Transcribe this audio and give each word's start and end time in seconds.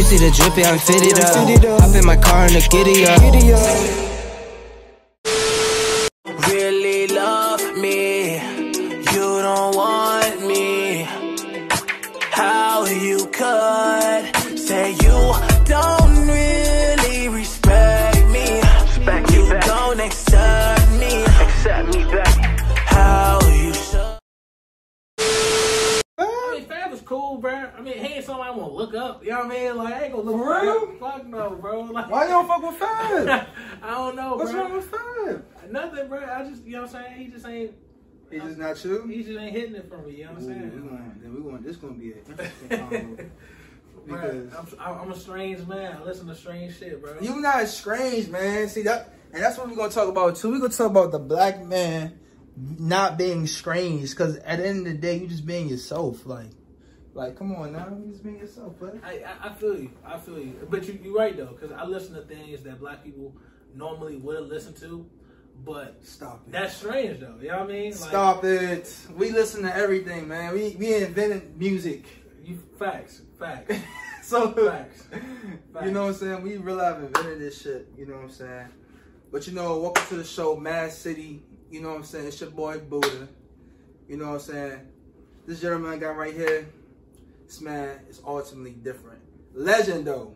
You 0.00 0.06
see 0.06 0.16
the 0.16 0.30
drippy, 0.30 0.64
I'm 0.64 0.78
fitted 0.78 1.18
up. 1.20 1.82
Hop 1.82 1.94
in 1.94 2.06
my 2.06 2.16
car 2.16 2.46
and 2.46 2.54
the 2.54 2.66
giddy 2.70 3.04
up. 3.04 4.09
I 27.80 27.82
mean, 27.82 27.98
he 27.98 28.14
ain't 28.14 28.24
somebody 28.24 28.50
I 28.50 28.54
want 28.54 28.70
to 28.72 28.76
look 28.76 28.94
up. 28.94 29.24
You 29.24 29.30
know 29.30 29.38
what 29.38 29.46
I 29.46 29.48
mean? 29.48 29.76
Like, 29.76 29.94
I 29.94 30.02
ain't 30.04 30.12
gonna 30.12 30.30
look 30.30 30.36
For 30.36 30.62
real? 30.62 30.98
Fuck 30.98 31.26
no, 31.26 31.50
bro. 31.50 31.82
Like, 31.92 32.10
Why 32.10 32.24
you 32.24 32.28
don't 32.30 32.46
fuck 32.46 32.62
with 32.62 32.76
Fab? 32.78 33.46
I 33.82 33.90
don't 33.92 34.16
know, 34.16 34.36
What's 34.36 34.52
bro. 34.52 34.60
wrong 34.62 34.72
with 34.74 34.84
Fab? 34.90 35.44
Nothing, 35.70 36.08
bro. 36.08 36.24
I 36.24 36.48
just, 36.48 36.64
you 36.64 36.72
know 36.72 36.82
what 36.82 36.94
I'm 36.94 37.04
saying? 37.04 37.18
He 37.18 37.26
just 37.28 37.46
ain't, 37.46 37.72
He 38.30 38.38
just 38.38 38.58
not 38.58 38.84
you. 38.84 39.06
he 39.06 39.22
just 39.24 39.38
ain't 39.38 39.52
hitting 39.52 39.74
it 39.76 39.88
for 39.88 39.98
me. 39.98 40.16
You 40.16 40.24
know 40.26 40.32
what 40.32 40.42
I'm 40.42 40.44
Ooh, 40.44 40.48
we 40.48 40.54
saying? 40.54 40.88
gonna, 40.88 41.14
then 41.22 41.34
we 41.34 41.40
going 41.42 41.62
this 41.62 41.76
gonna 41.76 41.94
be 41.94 42.12
an 42.12 42.18
interesting 42.28 43.30
I'm, 44.78 44.98
I'm 45.00 45.12
a 45.12 45.16
strange 45.16 45.66
man. 45.66 45.96
I 45.96 46.04
listen 46.04 46.26
to 46.26 46.34
strange 46.34 46.78
shit, 46.78 47.00
bro. 47.02 47.16
you 47.20 47.40
not 47.40 47.66
strange, 47.68 48.28
man. 48.28 48.68
See 48.68 48.82
that, 48.82 49.14
and 49.32 49.42
that's 49.42 49.56
what 49.58 49.68
we're 49.68 49.76
gonna 49.76 49.90
talk 49.90 50.08
about 50.08 50.36
too. 50.36 50.50
We're 50.50 50.58
gonna 50.58 50.72
talk 50.72 50.90
about 50.90 51.12
the 51.12 51.18
black 51.18 51.64
man 51.64 52.18
not 52.56 53.16
being 53.16 53.46
strange, 53.46 54.10
because 54.10 54.36
at 54.38 54.58
the 54.58 54.66
end 54.66 54.86
of 54.86 54.92
the 54.92 54.98
day, 54.98 55.18
you 55.18 55.26
just 55.28 55.46
being 55.46 55.68
yourself. 55.68 56.26
Like, 56.26 56.48
like, 57.14 57.36
come 57.36 57.54
on 57.54 57.72
now, 57.72 57.88
you 57.88 58.10
just 58.10 58.22
being 58.22 58.38
yourself, 58.38 58.78
buddy. 58.78 58.98
I, 59.02 59.22
I, 59.24 59.48
I 59.48 59.52
feel 59.54 59.78
you. 59.78 59.90
I 60.04 60.18
feel 60.18 60.38
you. 60.38 60.66
But 60.70 60.86
you, 60.86 60.98
you're 61.02 61.14
right, 61.16 61.36
though, 61.36 61.46
because 61.46 61.72
I 61.72 61.84
listen 61.84 62.14
to 62.14 62.22
things 62.22 62.62
that 62.62 62.78
black 62.80 63.02
people 63.02 63.34
normally 63.74 64.16
wouldn't 64.16 64.48
listen 64.48 64.74
to. 64.74 65.08
But 65.64 65.98
Stop 66.02 66.42
it. 66.46 66.52
that's 66.52 66.76
strange, 66.76 67.20
though. 67.20 67.34
You 67.40 67.48
know 67.48 67.58
what 67.58 67.70
I 67.70 67.72
mean? 67.72 67.90
Like, 67.90 68.08
Stop 68.08 68.44
it. 68.44 68.96
We 69.14 69.30
listen 69.30 69.62
to 69.64 69.74
everything, 69.76 70.26
man. 70.26 70.54
We 70.54 70.74
we 70.78 70.94
invented 70.94 71.58
music. 71.58 72.04
You, 72.42 72.58
facts. 72.78 73.22
Facts. 73.38 73.76
So 74.22 74.52
Facts. 74.52 75.08
You 75.84 75.90
know 75.90 76.02
what 76.04 76.08
I'm 76.10 76.14
saying? 76.14 76.42
We 76.42 76.56
really 76.58 76.84
have 76.84 77.02
invented 77.02 77.40
this 77.40 77.60
shit. 77.60 77.88
You 77.98 78.06
know 78.06 78.14
what 78.14 78.24
I'm 78.24 78.30
saying? 78.30 78.68
But 79.32 79.46
you 79.48 79.54
know, 79.54 79.78
welcome 79.78 80.06
to 80.06 80.14
the 80.16 80.24
show, 80.24 80.54
Mad 80.56 80.92
City. 80.92 81.42
You 81.68 81.82
know 81.82 81.88
what 81.88 81.96
I'm 81.96 82.04
saying? 82.04 82.28
It's 82.28 82.40
your 82.40 82.50
boy 82.50 82.78
Buddha. 82.78 83.28
You 84.08 84.18
know 84.18 84.26
what 84.26 84.34
I'm 84.34 84.40
saying? 84.40 84.80
This 85.46 85.60
gentleman 85.60 85.90
I 85.92 85.96
got 85.96 86.16
right 86.16 86.32
here, 86.34 86.68
this 87.50 87.60
man 87.60 87.98
is 88.08 88.22
ultimately 88.24 88.70
different. 88.70 89.18
Legend 89.54 90.06
though. 90.06 90.32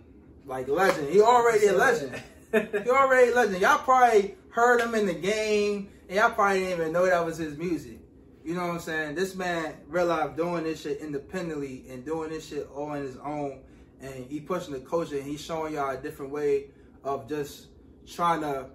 Like 0.46 0.66
legend. 0.66 1.10
He 1.10 1.20
already 1.20 1.66
a 1.66 1.72
legend. 1.72 2.20
He 2.50 2.90
already 2.90 3.30
a 3.30 3.34
legend. 3.36 3.60
Y'all 3.60 3.78
probably 3.78 4.34
heard 4.48 4.80
him 4.80 4.96
in 4.96 5.06
the 5.06 5.14
game, 5.14 5.90
and 6.08 6.18
y'all 6.18 6.32
probably 6.32 6.58
didn't 6.58 6.80
even 6.80 6.92
know 6.92 7.06
that 7.06 7.24
was 7.24 7.36
his 7.36 7.56
music. 7.56 8.00
You 8.44 8.54
know 8.54 8.62
what 8.62 8.72
I'm 8.72 8.80
saying? 8.80 9.14
This 9.14 9.36
man 9.36 9.74
realized 9.86 10.36
doing 10.36 10.64
this 10.64 10.82
shit 10.82 10.98
independently 10.98 11.84
and 11.88 12.04
doing 12.04 12.30
this 12.30 12.48
shit 12.48 12.68
all 12.74 12.90
on 12.90 13.02
his 13.02 13.16
own, 13.18 13.60
and 14.00 14.26
he 14.28 14.40
pushing 14.40 14.74
the 14.74 14.80
culture 14.80 15.16
and 15.16 15.24
he's 15.24 15.40
showing 15.40 15.74
y'all 15.74 15.90
a 15.90 15.96
different 15.96 16.32
way 16.32 16.64
of 17.04 17.28
just 17.28 17.68
trying 18.08 18.40
to 18.40 18.66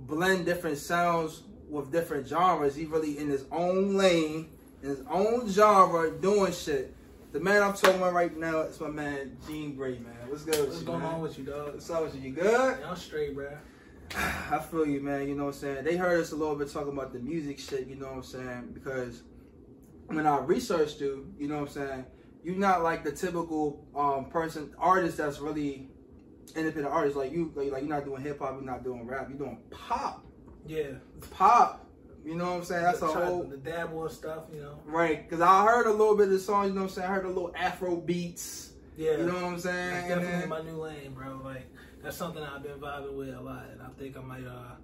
blend 0.00 0.44
different 0.44 0.76
sounds 0.76 1.44
with 1.70 1.90
different 1.90 2.28
genres. 2.28 2.76
He 2.76 2.84
really 2.84 3.16
in 3.16 3.30
his 3.30 3.46
own 3.50 3.96
lane, 3.96 4.50
in 4.82 4.90
his 4.90 5.02
own 5.10 5.48
genre, 5.48 6.10
doing 6.10 6.52
shit. 6.52 6.94
The 7.32 7.38
man 7.38 7.62
I'm 7.62 7.74
talking 7.74 7.98
about 7.98 8.12
right 8.12 8.36
now 8.36 8.62
is 8.62 8.80
my 8.80 8.88
man 8.88 9.36
Gene 9.46 9.76
Gray, 9.76 9.98
man. 9.98 10.16
What's 10.26 10.42
good 10.42 10.66
What's 10.66 10.80
you, 10.80 10.86
going 10.86 11.00
man? 11.00 11.14
on 11.14 11.20
with 11.20 11.38
you, 11.38 11.44
dog? 11.44 11.74
What's 11.74 11.88
up 11.88 12.02
with 12.02 12.16
you? 12.16 12.22
You 12.22 12.32
good? 12.32 12.78
I'm 12.82 12.96
straight, 12.96 13.36
bro. 13.36 13.56
I 14.16 14.58
feel 14.58 14.84
you, 14.84 15.00
man. 15.00 15.28
You 15.28 15.36
know 15.36 15.44
what 15.44 15.54
I'm 15.54 15.60
saying? 15.60 15.84
They 15.84 15.96
heard 15.96 16.20
us 16.20 16.32
a 16.32 16.36
little 16.36 16.56
bit 16.56 16.72
talking 16.72 16.92
about 16.92 17.12
the 17.12 17.20
music 17.20 17.60
shit, 17.60 17.86
you 17.86 17.94
know 17.94 18.06
what 18.06 18.16
I'm 18.16 18.22
saying? 18.24 18.70
Because 18.74 19.22
when 20.06 20.26
I 20.26 20.38
researched 20.40 21.00
you, 21.00 21.32
you 21.38 21.46
know 21.46 21.60
what 21.60 21.68
I'm 21.68 21.88
saying? 21.88 22.04
You're 22.42 22.56
not 22.56 22.82
like 22.82 23.04
the 23.04 23.12
typical 23.12 23.86
um, 23.94 24.24
person, 24.24 24.74
artist 24.76 25.18
that's 25.18 25.38
really 25.38 25.88
independent 26.56 26.92
artist. 26.92 27.16
Like 27.16 27.30
you, 27.30 27.52
like, 27.54 27.70
like 27.70 27.82
you're 27.82 27.90
not 27.90 28.04
doing 28.06 28.22
hip 28.22 28.40
hop, 28.40 28.54
you're 28.54 28.62
not 28.62 28.82
doing 28.82 29.06
rap, 29.06 29.28
you're 29.28 29.38
doing 29.38 29.58
pop. 29.70 30.26
Yeah. 30.66 30.94
Pop. 31.30 31.86
You 32.24 32.34
know 32.34 32.44
what 32.50 32.56
I'm 32.58 32.64
saying? 32.64 32.82
That's 32.82 32.98
a 32.98 33.06
the, 33.06 33.12
try- 33.12 33.24
whole 33.26 33.42
the 33.44 33.56
dabble 33.56 34.02
and 34.04 34.12
stuff, 34.12 34.44
you 34.52 34.60
know. 34.60 34.78
right. 34.84 35.22
Because 35.28 35.40
I 35.40 35.64
heard 35.64 35.86
a 35.86 35.90
little 35.90 36.16
bit 36.16 36.26
of 36.26 36.32
the 36.32 36.38
songs. 36.38 36.68
You 36.68 36.74
know 36.74 36.82
what 36.82 36.90
I'm 36.90 36.94
saying? 36.94 37.08
I 37.10 37.14
heard 37.14 37.24
a 37.24 37.28
little 37.28 37.52
Afro 37.56 37.96
beats. 37.96 38.72
Yeah. 38.96 39.12
You 39.16 39.26
know 39.26 39.34
what 39.34 39.44
I'm 39.44 39.58
saying? 39.58 39.96
And 39.96 40.08
definitely 40.08 40.38
then- 40.40 40.48
my 40.48 40.62
new 40.62 40.76
lane, 40.82 41.12
bro. 41.14 41.40
Like 41.42 41.66
that's 42.02 42.16
something 42.16 42.42
I've 42.42 42.62
been 42.62 42.78
vibing 42.78 43.16
with 43.16 43.34
a 43.34 43.40
lot, 43.40 43.66
and 43.72 43.80
I 43.80 43.88
think 43.98 44.16
I 44.16 44.20
might 44.20 44.46
uh 44.46 44.74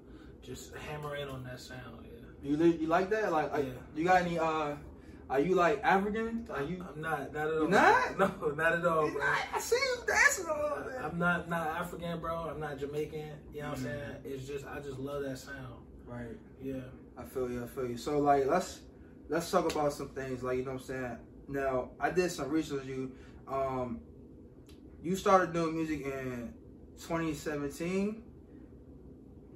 just 0.43 0.75
hammer 0.77 1.17
in 1.17 1.29
on 1.29 1.45
that 1.45 1.61
sound. 1.61 2.07
Yeah. 2.43 2.57
you 2.57 2.65
you 2.73 2.87
like 2.87 3.11
that? 3.11 3.31
Like, 3.33 3.51
Yeah. 3.57 3.65
you 3.95 4.05
got 4.05 4.23
any? 4.23 4.39
uh 4.39 4.75
Are 5.29 5.41
you 5.41 5.55
like 5.57 5.81
African? 5.83 6.47
Are 6.51 6.63
you? 6.63 6.85
I'm 6.95 7.01
not, 7.03 7.33
not 7.35 7.49
at 7.49 7.59
all. 7.59 7.69
Not? 7.69 8.19
No, 8.19 8.31
not 8.57 8.73
at 8.73 8.87
all, 8.87 9.11
bro. 9.11 9.23
I 9.55 9.59
see 9.61 9.77
you 9.77 9.97
dancing 10.07 10.47
a 10.47 10.63
little 10.63 10.85
bit. 10.85 11.01
I'm 11.05 11.19
not 11.19 11.49
not 11.51 11.67
African, 11.67 12.19
bro. 12.21 12.49
I'm 12.49 12.61
not 12.61 12.79
Jamaican. 12.79 13.33
You 13.53 13.63
know 13.63 13.69
what 13.71 13.79
I'm 13.79 13.85
Mhm. 13.85 13.87
saying? 13.87 14.17
It's 14.25 14.47
just 14.47 14.65
I 14.67 14.79
just 14.81 14.99
love 14.99 15.23
that 15.25 15.37
sound. 15.39 15.83
Right. 16.07 16.39
Yeah. 16.63 16.77
I 17.19 17.25
feel 17.25 17.51
you. 17.51 17.65
I 17.65 17.67
feel 17.67 17.87
you. 17.87 17.97
So 17.97 18.19
like, 18.19 18.47
let's 18.47 18.81
let's 19.29 19.51
talk 19.51 19.71
about 19.73 19.93
some 19.93 20.11
things. 20.11 20.43
Like 20.43 20.59
you 20.59 20.65
know 20.65 20.73
what 20.73 20.81
I'm 20.81 20.87
saying. 20.87 21.17
Now 21.49 21.91
I 22.01 22.11
did 22.11 22.31
some 22.31 22.51
research. 22.51 22.85
You, 22.87 23.13
um, 23.49 24.01
you 25.03 25.15
started 25.17 25.53
doing 25.53 25.75
music 25.77 26.05
in 26.05 26.53
2017. 26.99 28.23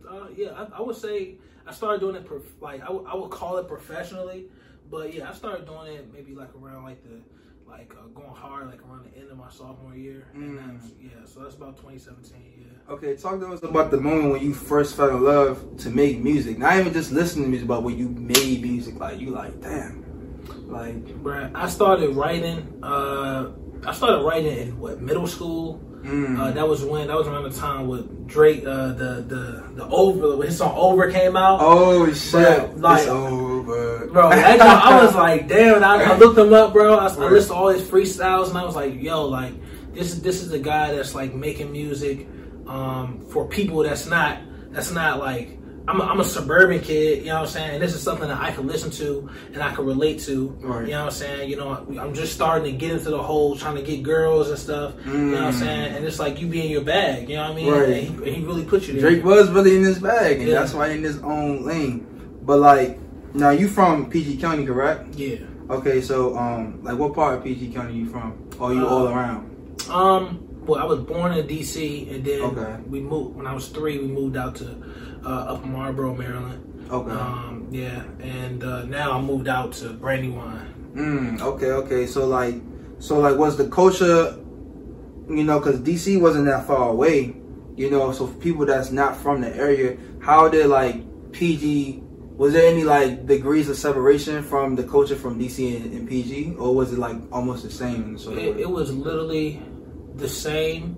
Uh, 0.09 0.27
yeah, 0.35 0.51
I, 0.53 0.79
I 0.79 0.81
would 0.83 0.97
say 0.97 1.37
I 1.67 1.73
started 1.73 2.01
doing 2.01 2.17
it 2.17 2.25
prof- 2.25 2.61
like 2.61 2.83
I 2.83 2.91
would- 2.91 3.31
call 3.31 3.59
it 3.59 3.69
professionally, 3.69 4.47
but 4.91 5.13
yeah, 5.15 5.29
I 5.31 5.35
started 5.35 5.67
doing 5.67 5.95
it 5.95 6.13
maybe 6.13 6.35
like 6.35 6.55
around 6.55 6.85
like 6.85 7.03
the 7.03 7.21
like 7.69 7.95
uh, 7.97 8.07
going 8.09 8.31
hard 8.35 8.67
like 8.69 8.81
around 8.83 9.05
the 9.13 9.17
end 9.19 9.31
of 9.31 9.37
my 9.37 9.49
sophomore 9.49 9.95
year. 9.95 10.27
And 10.35 10.59
Mm. 10.59 10.81
that's, 10.81 10.93
yeah, 11.01 11.11
so 11.25 11.41
that's 11.41 11.55
about 11.55 11.77
2017. 11.77 12.60
Okay, 12.91 13.15
talk 13.15 13.39
to 13.39 13.47
us 13.53 13.63
about 13.63 13.93
the 13.93 14.01
moment 14.01 14.33
when 14.33 14.43
you 14.43 14.53
first 14.53 14.97
fell 14.97 15.11
in 15.11 15.23
love 15.23 15.63
to 15.79 15.91
make 15.91 16.19
music. 16.19 16.59
Not 16.59 16.77
even 16.77 16.93
just 16.93 17.13
listening 17.13 17.45
to 17.45 17.51
music, 17.51 17.69
but 17.69 17.85
when 17.85 17.97
you 17.97 18.09
made 18.09 18.63
music. 18.63 18.99
Like 18.99 19.21
you, 19.21 19.31
like 19.31 19.61
damn, 19.61 20.03
like 20.69 20.97
Bruh, 21.23 21.53
I 21.55 21.69
started 21.69 22.17
writing. 22.17 22.81
Uh, 22.83 23.51
I 23.87 23.93
started 23.95 24.25
writing 24.25 24.57
in 24.57 24.79
what 24.81 25.01
middle 25.01 25.29
school. 25.29 25.81
mm, 26.03 26.37
Uh, 26.37 26.51
that 26.51 26.67
was 26.67 26.85
when 26.85 27.07
that 27.07 27.17
was 27.17 27.29
around 27.29 27.45
the 27.45 27.57
time 27.57 27.87
with 27.87 28.27
Drake. 28.27 28.65
Uh, 28.67 28.89
the 28.95 29.25
the 29.29 29.65
the 29.77 29.87
over 29.89 30.37
when 30.37 30.49
his 30.49 30.59
song 30.59 30.75
Over 30.77 31.13
came 31.13 31.37
out. 31.37 31.61
oh 31.63 32.13
shit, 32.13 32.77
like- 32.79 33.03
it's 33.03 33.09
over, 33.09 34.09
Bro, 34.09 34.33
joint, 34.33 34.61
I 34.63 35.05
was 35.05 35.15
like, 35.27 35.47
damn. 35.47 35.85
I, 35.85 36.03
I 36.03 36.17
looked 36.19 36.37
him 36.37 36.53
up, 36.53 36.73
bro. 36.73 36.95
I, 36.99 37.05
I 37.07 37.07
listened 37.07 37.51
to 37.51 37.55
all 37.55 37.69
his 37.69 37.83
freestyles, 37.89 38.49
and 38.49 38.59
I 38.59 38.65
was 38.65 38.75
like, 38.75 39.01
yo, 39.01 39.27
like 39.27 39.53
this 39.93 40.09
is 40.13 40.23
this 40.23 40.43
is 40.43 40.51
a 40.51 40.59
guy 40.59 40.93
that's 40.93 41.15
like 41.15 41.33
making 41.35 41.71
music 41.71 42.27
um, 42.71 43.21
for 43.31 43.47
people 43.49 43.83
that's 43.83 44.07
not 44.07 44.39
that's 44.71 44.91
not 44.93 45.19
like. 45.19 45.57
I'm 45.89 46.01
a, 46.01 46.05
I'm 46.05 46.21
a 46.21 46.25
suburban 46.25 46.81
kid, 46.81 47.21
you 47.21 47.25
know 47.31 47.37
what 47.37 47.41
I'm 47.41 47.47
saying? 47.49 47.71
And 47.75 47.83
this 47.83 47.95
is 47.95 48.03
something 48.03 48.29
that 48.29 48.41
I 48.41 48.53
can 48.53 48.69
listen 48.69 48.93
to 48.93 49.29
and 49.53 49.61
I 49.61 49.75
can 49.75 49.85
relate 49.87 50.21
to. 50.21 50.49
Right. 50.61 50.85
You 50.85 50.93
know 50.93 50.99
what 51.01 51.05
I'm 51.07 51.11
saying? 51.11 51.51
You 51.51 51.57
know, 51.57 51.71
I'm 51.99 52.15
just 52.15 52.33
starting 52.33 52.71
to 52.71 52.79
get 52.79 52.93
into 52.93 53.11
the 53.11 53.21
whole 53.21 53.57
trying 53.57 53.75
to 53.75 53.83
get 53.83 54.05
girls 54.05 54.51
and 54.51 54.59
stuff. 54.59 54.95
You 55.07 55.13
know 55.13 55.33
what 55.33 55.45
I'm 55.47 55.53
Mm. 55.55 55.59
saying? 55.59 55.97
And 55.97 56.05
it's 56.05 56.21
like 56.21 56.39
you 56.41 56.47
be 56.47 56.65
in 56.65 56.71
your 56.71 56.83
bag, 56.85 57.29
you 57.29 57.35
know 57.37 57.43
what 57.45 57.53
I 57.53 57.55
mean? 57.57 57.73
Right. 57.73 57.89
And 57.89 58.25
he, 58.25 58.35
he 58.35 58.45
really 58.45 58.63
put 58.65 58.87
you 58.87 58.93
there. 59.01 59.11
Drake 59.11 59.25
was 59.25 59.51
really 59.51 59.75
in 59.75 59.83
his 59.83 59.99
bag, 59.99 60.39
and 60.39 60.49
Yeah. 60.49 60.61
that's 60.61 60.75
why 60.75 60.89
in 60.91 61.03
his 61.03 61.19
own 61.23 61.65
lane. 61.65 62.07
But 62.45 62.59
like, 62.61 63.01
now 63.35 63.51
you 63.51 63.67
from 63.67 64.09
PG 64.11 64.37
County, 64.37 64.67
correct? 64.67 65.17
Yeah. 65.17 65.39
Okay, 65.71 66.01
so 66.03 66.37
um, 66.39 66.79
like 66.85 66.99
what 66.99 67.15
part 67.15 67.39
of 67.39 67.43
PG 67.43 67.73
County 67.73 67.95
you 67.95 68.07
from? 68.07 68.35
Or 68.61 68.73
you 68.73 68.87
Uh, 68.87 68.91
all 68.91 69.09
around? 69.09 69.51
Um, 69.91 70.47
I 70.79 70.85
was 70.85 71.01
born 71.01 71.33
in 71.33 71.47
D.C. 71.47 72.09
and 72.11 72.25
then 72.25 72.43
Okay. 72.43 72.77
we 72.89 73.01
moved 73.01 73.37
when 73.37 73.47
I 73.47 73.53
was 73.55 73.69
three. 73.69 73.99
We 73.99 74.07
moved 74.09 74.37
out 74.37 74.57
to 74.57 74.67
uh, 75.25 75.29
Upper 75.55 75.67
Marlboro, 75.67 76.15
Maryland. 76.15 76.67
Okay. 76.91 77.11
Um, 77.11 77.69
yeah, 77.71 78.03
and 78.21 78.65
uh, 78.65 78.85
now 78.85 79.13
I 79.13 79.21
moved 79.21 79.47
out 79.49 79.73
to 79.75 79.91
Brandywine. 79.91 80.75
Mm, 80.95 81.41
okay, 81.41 81.71
okay. 81.71 82.07
So 82.07 82.27
like, 82.27 82.57
so 82.99 83.21
like, 83.21 83.37
was 83.37 83.57
the 83.57 83.69
culture, 83.69 84.37
you 85.29 85.45
know, 85.45 85.61
because 85.61 85.79
DC 85.81 86.21
wasn't 86.21 86.47
that 86.47 86.67
far 86.67 86.89
away, 86.91 87.37
you 87.77 87.91
know. 87.91 88.11
So 88.13 88.27
for 88.27 88.35
people 88.41 88.67
that's 88.67 88.91
not 88.91 89.17
from 89.17 89.41
the 89.41 89.55
area, 89.55 89.97
how 90.21 90.49
did 90.49 90.67
like 90.67 91.05
PG? 91.33 92.03
Was 92.37 92.55
there 92.55 92.67
any 92.67 92.83
like 92.85 93.27
degrees 93.27 93.69
of 93.69 93.77
separation 93.77 94.43
from 94.43 94.75
the 94.75 94.83
culture 94.83 95.15
from 95.15 95.39
DC 95.39 95.77
and, 95.77 95.93
and 95.93 96.09
PG, 96.09 96.57
or 96.59 96.75
was 96.75 96.93
it 96.93 96.99
like 96.99 97.17
almost 97.31 97.63
the 97.63 97.71
same? 97.71 98.19
So 98.19 98.33
It, 98.33 98.61
it 98.61 98.71
was 98.71 98.93
literally 98.93 99.63
the 100.17 100.29
same. 100.29 100.97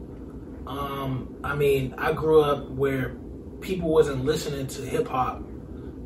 Um, 0.66 1.36
I 1.44 1.54
mean, 1.54 1.94
I 1.98 2.12
grew 2.12 2.40
up 2.42 2.70
where 2.70 3.16
people 3.60 3.88
wasn't 3.90 4.24
listening 4.24 4.66
to 4.68 4.82
hip 4.82 5.08
hop; 5.08 5.42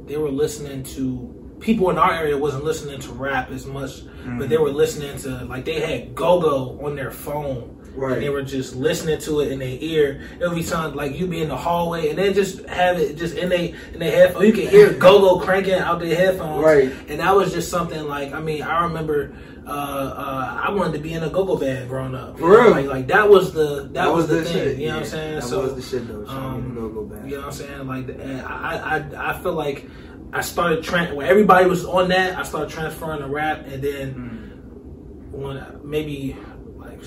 they 0.07 0.17
were 0.17 0.31
listening 0.31 0.83
to 0.85 1.57
people 1.61 1.89
in 1.91 1.97
our 1.99 2.13
area 2.13 2.37
wasn't 2.37 2.65
listening 2.65 3.01
to 3.01 3.13
rap 3.13 3.51
as 3.51 3.67
much, 3.67 4.03
but 4.39 4.49
they 4.49 4.59
were 4.59 4.71
listening 4.71 5.17
to 5.19 5.45
like 5.47 5.65
they 5.65 5.81
had 5.81 6.15
go 6.15 6.41
go 6.41 6.79
on 6.85 6.97
their 6.97 7.11
phone 7.11 7.73
Right. 7.95 8.13
and 8.13 8.23
they 8.23 8.29
were 8.29 8.43
just 8.43 8.77
listening 8.77 9.19
to 9.21 9.41
it 9.41 9.53
in 9.53 9.59
their 9.59 9.79
ear. 9.81 10.21
every 10.43 10.63
time, 10.63 10.95
like 10.95 11.19
you 11.19 11.27
be 11.27 11.41
in 11.41 11.49
the 11.49 11.57
hallway 11.57 12.11
and 12.11 12.19
then 12.19 12.35
just 12.35 12.67
have 12.67 12.99
it 12.99 13.17
just 13.17 13.37
in 13.37 13.49
they 13.49 13.75
in 13.95 14.01
their 14.01 14.11
headphones. 14.11 14.47
You 14.47 14.53
can 14.53 14.67
hear 14.69 14.93
go 14.93 15.19
go 15.21 15.39
cranking 15.41 15.75
out 15.75 15.99
their 16.01 16.15
headphones, 16.15 16.63
Right. 16.63 16.93
And 17.09 17.21
that 17.21 17.35
was 17.35 17.53
just 17.55 17.71
something 17.71 18.07
like 18.07 18.33
I 18.35 18.41
mean 18.41 18.63
I 18.63 18.85
remember. 18.85 19.35
Uh, 19.67 19.71
uh, 19.71 20.61
I 20.65 20.71
wanted 20.71 20.93
to 20.93 20.99
be 21.01 21.13
in 21.15 21.25
a 21.25 21.29
go-go 21.29 21.57
band 21.57 21.89
growing 21.89 22.15
up. 22.15 22.39
For 22.39 22.51
real? 22.51 22.71
Like, 22.71 22.87
like 22.87 23.07
that 23.09 23.29
was 23.29 23.53
the 23.53 23.89
that, 23.95 24.07
was, 24.13 24.29
the 24.29 24.45
thing. 24.45 24.53
shit. 24.53 24.77
You 24.79 24.89
know 24.89 24.93
what 24.95 24.97
I'm 24.99 25.03
Yeah, 25.05 25.11
saying? 25.11 25.35
That 25.37 25.43
so 25.43 25.63
was 25.63 25.75
the 25.75 25.83
shit 25.83 26.07
though. 26.07 26.25
um, 26.29 26.37
Um, 26.55 26.75
go 26.75 26.89
go 26.89 27.05
back. 27.05 27.25
you 27.25 27.33
know 27.33 27.39
what 27.39 27.47
I'm 27.47 27.53
saying? 27.53 27.87
Like, 27.89 28.21
I, 28.47 28.77
I, 29.17 29.31
I 29.31 29.39
feel 29.43 29.55
like 29.55 29.89
I 30.33 30.41
started 30.43 30.85
tran 30.85 31.15
when 31.17 31.27
everybody 31.27 31.69
was 31.69 31.85
on 31.85 32.09
that. 32.11 32.39
I 32.39 32.45
started 32.45 32.71
transferring 32.71 33.21
to 33.23 33.27
rap, 33.27 33.67
and 33.67 33.83
then 33.83 34.13
Hmm. 34.13 35.37
when 35.43 35.65
maybe 35.83 36.37
like 36.77 37.01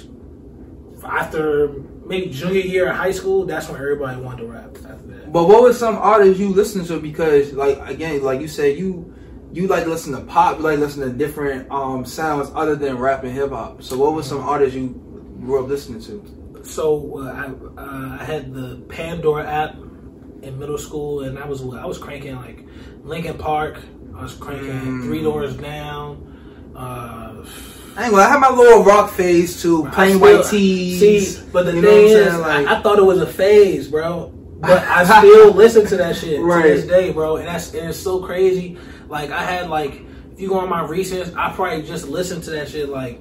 after 1.04 1.70
maybe 2.06 2.30
junior 2.30 2.60
year 2.62 2.90
of 2.90 2.96
high 2.98 3.12
school, 3.12 3.46
that's 3.46 3.70
when 3.70 3.80
everybody 3.80 4.20
wanted 4.22 4.42
to 4.44 4.48
rap. 4.52 4.76
After 4.76 5.08
that, 5.08 5.32
But 5.32 5.48
what 5.48 5.62
were 5.64 5.74
some 5.74 5.96
artists 5.96 6.40
you 6.40 6.50
listen 6.50 6.84
to? 6.86 7.00
Because 7.00 7.54
like 7.54 7.80
again, 7.88 8.22
like 8.22 8.42
you 8.42 8.48
said, 8.50 8.78
you 8.78 9.14
you 9.51 9.68
like 9.68 9.84
to 9.86 9.90
listen 9.90 10.13
to 10.13 10.22
pop, 10.22 10.57
you 10.57 10.63
like 10.63 10.75
to 10.75 10.81
listen 10.81 11.01
to 11.01 11.10
different 11.10 11.69
um 11.72 12.06
sounds 12.06 12.51
other 12.56 12.75
than 12.75 12.98
rap 12.98 13.24
and 13.24 13.34
hip 13.34 13.50
hop. 13.50 13.81
So 13.84 13.98
what 13.98 14.13
were 14.13 14.24
some 14.24 14.42
artists 14.42 14.75
you 14.75 14.90
grew 15.42 15.63
up 15.63 15.69
listening 15.69 16.01
to? 16.04 16.36
so 16.63 17.19
uh, 17.19 17.31
I, 17.31 17.81
uh, 17.81 18.18
I 18.19 18.24
had 18.25 18.54
the 18.54 18.81
Pandora 18.90 19.48
app 19.50 19.75
in 20.42 20.60
middle 20.60 20.78
school, 20.78 21.22
and 21.22 21.40
I 21.40 21.46
was 21.48 21.62
I 21.62 21.86
was 21.86 21.98
cranking 21.98 22.36
like 22.36 22.66
Linkin 23.04 23.38
Park. 23.38 23.80
I 24.16 24.22
was 24.24 24.34
cranking 24.36 24.69
Mm. 24.72 25.04
Three 25.06 25.24
Doors 25.24 25.56
Down. 25.56 26.72
Uh, 26.75 27.45
I 27.98 28.10
I 28.12 28.30
had 28.30 28.40
my 28.40 28.50
little 28.50 28.84
rock 28.84 29.10
phase 29.12 29.62
too, 29.62 29.88
plain 29.94 30.13
I 30.18 30.19
white 30.19 30.45
still- 30.45 30.60
tees. 30.60 31.00
See, 31.40 31.44
but 31.52 31.66
the 31.66 31.74
you 31.75 31.81
thing 31.81 32.07
is. 32.07 32.38
Like- 32.38 32.68
I, 32.68 32.78
I 32.78 32.81
thought 32.81 33.00
it 33.00 33.04
was 33.04 33.19
a 33.22 33.25
phase, 33.28 33.88
bro. 33.88 34.31
But 34.62 34.84
I 34.84 35.04
still 35.19 35.52
listen 35.54 35.86
to 35.88 35.98
that 35.98 36.18
shit 36.18 36.42
Right. 36.42 36.62
to 36.63 36.68
this 36.69 36.86
day, 36.86 37.12
bro. 37.12 37.38
And 37.38 37.48
that's 37.48 37.74
and 37.74 37.90
it's 37.90 37.98
so 38.00 38.22
crazy. 38.22 38.78
Like 39.10 39.32
I 39.32 39.44
had 39.44 39.70
like, 39.70 40.02
if 40.32 40.40
you 40.40 40.50
go 40.50 40.60
on 40.60 40.70
my 40.70 40.82
recents, 40.82 41.36
I 41.36 41.52
probably 41.54 41.84
just 41.84 42.08
listened 42.08 42.44
to 42.44 42.52
that 42.52 42.70
shit 42.70 42.90
like, 42.90 43.20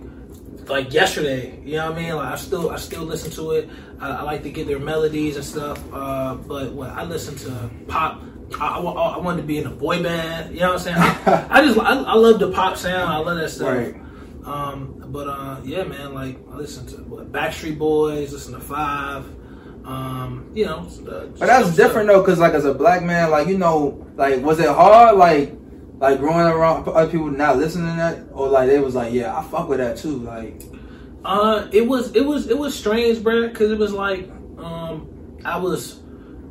like 0.66 0.92
yesterday. 0.92 1.60
You 1.64 1.76
know 1.76 1.90
what 1.90 1.98
I 1.98 2.02
mean? 2.02 2.14
Like 2.16 2.32
I 2.32 2.36
still 2.36 2.70
I 2.70 2.76
still 2.76 3.02
listen 3.02 3.30
to 3.32 3.52
it. 3.52 3.70
I, 4.00 4.10
I 4.10 4.22
like 4.22 4.42
to 4.44 4.50
get 4.50 4.66
their 4.66 4.78
melodies 4.78 5.36
and 5.36 5.44
stuff. 5.44 5.82
Uh, 5.92 6.34
but 6.34 6.72
when 6.72 6.90
I 6.90 7.04
listen 7.04 7.36
to 7.36 7.70
pop. 7.88 8.22
I, 8.58 8.78
I, 8.78 8.80
I 8.80 9.18
wanted 9.18 9.42
to 9.42 9.46
be 9.46 9.58
in 9.58 9.66
a 9.66 9.70
boy 9.70 10.02
band. 10.02 10.54
You 10.54 10.60
know 10.60 10.72
what 10.72 10.86
I'm 10.88 10.94
saying? 10.94 10.96
I, 10.96 11.46
I 11.50 11.62
just 11.62 11.78
I, 11.78 12.02
I 12.02 12.14
love 12.14 12.38
the 12.38 12.50
pop 12.50 12.78
sound. 12.78 13.12
I 13.12 13.18
love 13.18 13.36
that 13.36 13.50
stuff. 13.50 13.76
Right. 13.76 13.94
Um, 14.44 15.04
but 15.08 15.28
uh, 15.28 15.60
yeah, 15.64 15.84
man, 15.84 16.14
like 16.14 16.38
I 16.50 16.56
listen 16.56 16.86
to 16.86 16.96
what, 17.02 17.30
Backstreet 17.30 17.78
Boys, 17.78 18.32
listen 18.32 18.54
to 18.54 18.60
Five. 18.60 19.26
Um, 19.84 20.50
you 20.54 20.66
know, 20.66 20.88
uh, 21.08 21.26
But 21.26 21.46
that's 21.46 21.74
different 21.74 22.08
though, 22.08 22.22
cause 22.22 22.38
like 22.38 22.52
as 22.52 22.64
a 22.64 22.74
black 22.74 23.02
man, 23.02 23.30
like 23.30 23.48
you 23.48 23.58
know, 23.58 24.06
like 24.16 24.42
was 24.42 24.58
it 24.60 24.68
hard, 24.68 25.16
like 25.16 25.54
like 26.00 26.18
growing 26.18 26.46
around 26.46 26.88
other 26.88 27.10
people 27.10 27.28
not 27.30 27.56
listening 27.56 27.90
to 27.90 27.96
that, 27.96 28.18
or 28.32 28.48
like 28.48 28.68
they 28.68 28.78
was 28.78 28.94
like, 28.94 29.12
yeah, 29.12 29.36
I 29.36 29.42
fuck 29.42 29.68
with 29.68 29.78
that 29.78 29.96
too, 29.96 30.18
like 30.18 30.62
Uh, 31.24 31.68
it 31.72 31.86
was 31.86 32.14
it 32.14 32.24
was 32.24 32.48
it 32.48 32.58
was 32.58 32.74
strange, 32.74 33.22
bro, 33.22 33.48
because 33.48 33.70
it 33.70 33.78
was 33.78 33.92
like 33.92 34.30
um, 34.58 35.08
I 35.44 35.56
was 35.58 36.00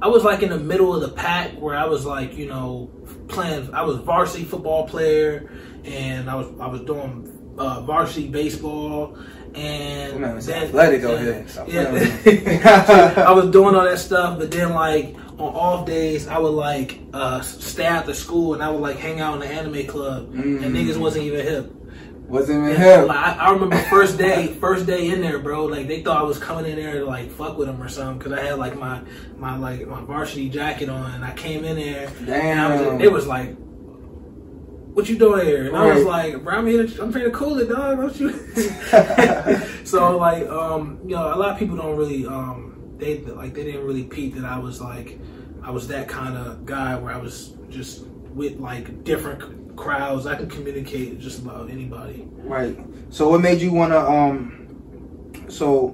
I 0.02 0.08
was 0.08 0.24
like 0.24 0.44
in 0.44 0.50
the 0.50 0.60
middle 0.60 0.94
of 0.94 1.02
the 1.02 1.10
pack 1.16 1.52
where 1.60 1.76
I 1.76 1.86
was 1.86 2.06
like 2.06 2.38
you 2.38 2.48
know 2.48 2.90
playing. 3.30 3.74
I 3.74 3.82
was 3.84 3.98
varsity 3.98 4.44
football 4.44 4.88
player, 4.88 5.50
and 5.86 6.30
I 6.30 6.36
was 6.36 6.48
I 6.60 6.68
was 6.68 6.82
doing 6.82 7.56
uh, 7.58 7.82
varsity 7.82 8.28
baseball. 8.28 9.18
And 9.56 10.24
then- 10.24 10.64
athletic 10.64 11.04
out 11.04 11.20
here. 11.20 11.46
Yeah, 11.68 13.24
I 13.28 13.32
was 13.32 13.50
doing 13.50 13.74
all 13.76 13.86
that 13.86 13.98
stuff, 13.98 14.38
but 14.38 14.52
then 14.52 14.74
like 14.74 15.16
on 15.40 15.54
off 15.56 15.86
days, 15.86 16.28
I 16.28 16.38
would 16.40 16.50
like 16.50 17.00
uh, 17.14 17.42
stay 17.42 17.86
after 17.86 18.14
school 18.14 18.54
and 18.56 18.64
I 18.64 18.70
would 18.70 18.82
like 18.82 18.98
hang 18.98 19.20
out 19.22 19.36
in 19.36 19.40
the 19.42 19.48
anime 19.48 19.86
club, 19.88 20.34
and 20.34 20.60
Mm. 20.62 20.72
niggas 20.76 20.98
wasn't 20.98 21.26
even 21.26 21.46
hip. 21.46 21.72
wasn't 22.28 22.64
even 22.64 22.76
him. 22.82 23.08
like, 23.08 23.18
I, 23.18 23.46
I 23.48 23.52
remember 23.54 23.78
first 23.90 24.18
day, 24.18 24.48
first 24.60 24.86
day 24.88 25.10
in 25.12 25.22
there, 25.22 25.40
bro. 25.40 25.66
Like 25.66 25.88
they 25.88 26.02
thought 26.02 26.18
I 26.18 26.24
was 26.24 26.38
coming 26.40 26.66
in 26.70 26.76
there 26.78 27.00
to 27.00 27.06
like 27.06 27.30
fuck 27.32 27.58
with 27.58 27.68
them 27.68 27.82
or 27.82 27.88
something 27.88 28.18
because 28.18 28.34
I 28.34 28.42
had 28.44 28.58
like 28.58 28.78
my 28.78 29.02
my 29.38 29.56
like 29.58 29.88
my 29.88 30.02
varsity 30.02 30.50
jacket 30.50 30.90
on, 30.90 31.12
and 31.12 31.24
I 31.24 31.34
came 31.36 31.64
in 31.64 31.76
there. 31.78 32.10
And 32.28 32.60
I 32.60 32.72
was, 32.76 32.82
Damn. 32.82 33.02
it 33.02 33.12
was 33.12 33.28
like, 33.28 33.56
"What 34.94 35.08
you 35.08 35.18
doing 35.18 35.46
here?" 35.46 35.68
And 35.68 35.78
I 35.78 35.94
was 35.94 36.04
like, 36.04 36.44
"Bro, 36.44 36.56
I'm 36.58 36.66
here. 36.68 36.86
To, 36.88 37.04
I'm 37.04 37.14
here 37.14 37.26
to 37.26 37.32
cool 37.32 37.60
it, 37.60 37.70
dog. 37.70 37.98
Don't 37.98 38.20
you?" 38.20 38.32
so 39.86 40.18
like, 40.18 40.48
um, 40.50 41.00
you 41.06 41.16
know, 41.16 41.34
a 41.34 41.38
lot 41.38 41.52
of 41.54 41.60
people 41.60 41.78
don't 41.78 41.96
really, 41.96 42.26
um, 42.26 42.77
they 43.00 43.20
like 43.20 43.54
they 43.54 43.64
didn't 43.64 43.86
really 43.86 44.04
peep 44.04 44.36
that 44.36 44.46
I 44.46 44.60
was 44.60 44.82
like, 44.82 45.20
I 45.64 45.72
was 45.72 45.88
that 45.90 46.08
kind 46.08 46.38
of 46.38 46.66
guy 46.66 46.96
where 46.98 47.14
I 47.14 47.18
was 47.18 47.54
just 47.70 48.06
with 48.06 48.60
like 48.60 49.04
different 49.04 49.76
crowds. 49.76 50.26
I 50.26 50.36
could 50.36 50.50
communicate 50.50 51.20
just 51.20 51.40
about 51.40 51.70
anybody. 51.70 52.28
Right. 52.36 52.78
So 53.10 53.30
what 53.30 53.42
made 53.42 53.62
you 53.62 53.72
wanna 53.72 54.00
um 54.00 55.44
so 55.48 55.90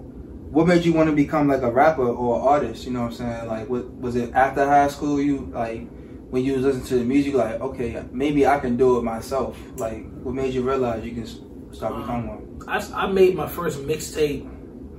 what 0.50 0.68
made 0.68 0.86
you 0.86 0.94
want 0.94 1.10
to 1.10 1.16
become 1.16 1.48
like 1.48 1.64
a 1.64 1.72
rapper 1.72 2.08
or 2.08 2.40
an 2.40 2.48
artist, 2.48 2.86
you 2.86 2.92
know 2.92 3.02
what 3.02 3.12
I'm 3.12 3.14
saying? 3.14 3.48
Like 3.48 3.70
what 3.70 3.92
was 3.96 4.16
it 4.16 4.34
after 4.34 4.66
high 4.66 4.88
school 4.88 5.20
you 5.20 5.50
like 5.54 5.88
when 6.30 6.44
you 6.44 6.54
was 6.54 6.64
listening 6.64 6.86
to 6.88 6.96
the 7.00 7.04
music 7.04 7.34
like 7.34 7.60
okay, 7.60 8.04
maybe 8.12 8.48
I 8.48 8.60
can 8.60 8.78
do 8.78 8.98
it 8.98 9.04
myself. 9.04 9.58
Like 9.78 10.06
what 10.22 10.36
made 10.36 10.54
you 10.54 10.62
realize 10.62 11.04
you 11.04 11.12
can 11.12 11.74
start 11.74 11.98
becoming 11.98 12.28
one? 12.28 12.62
I, 12.68 12.78
I 12.94 13.08
made 13.08 13.36
my 13.36 13.48
first 13.48 13.80
mixtape 13.80 14.50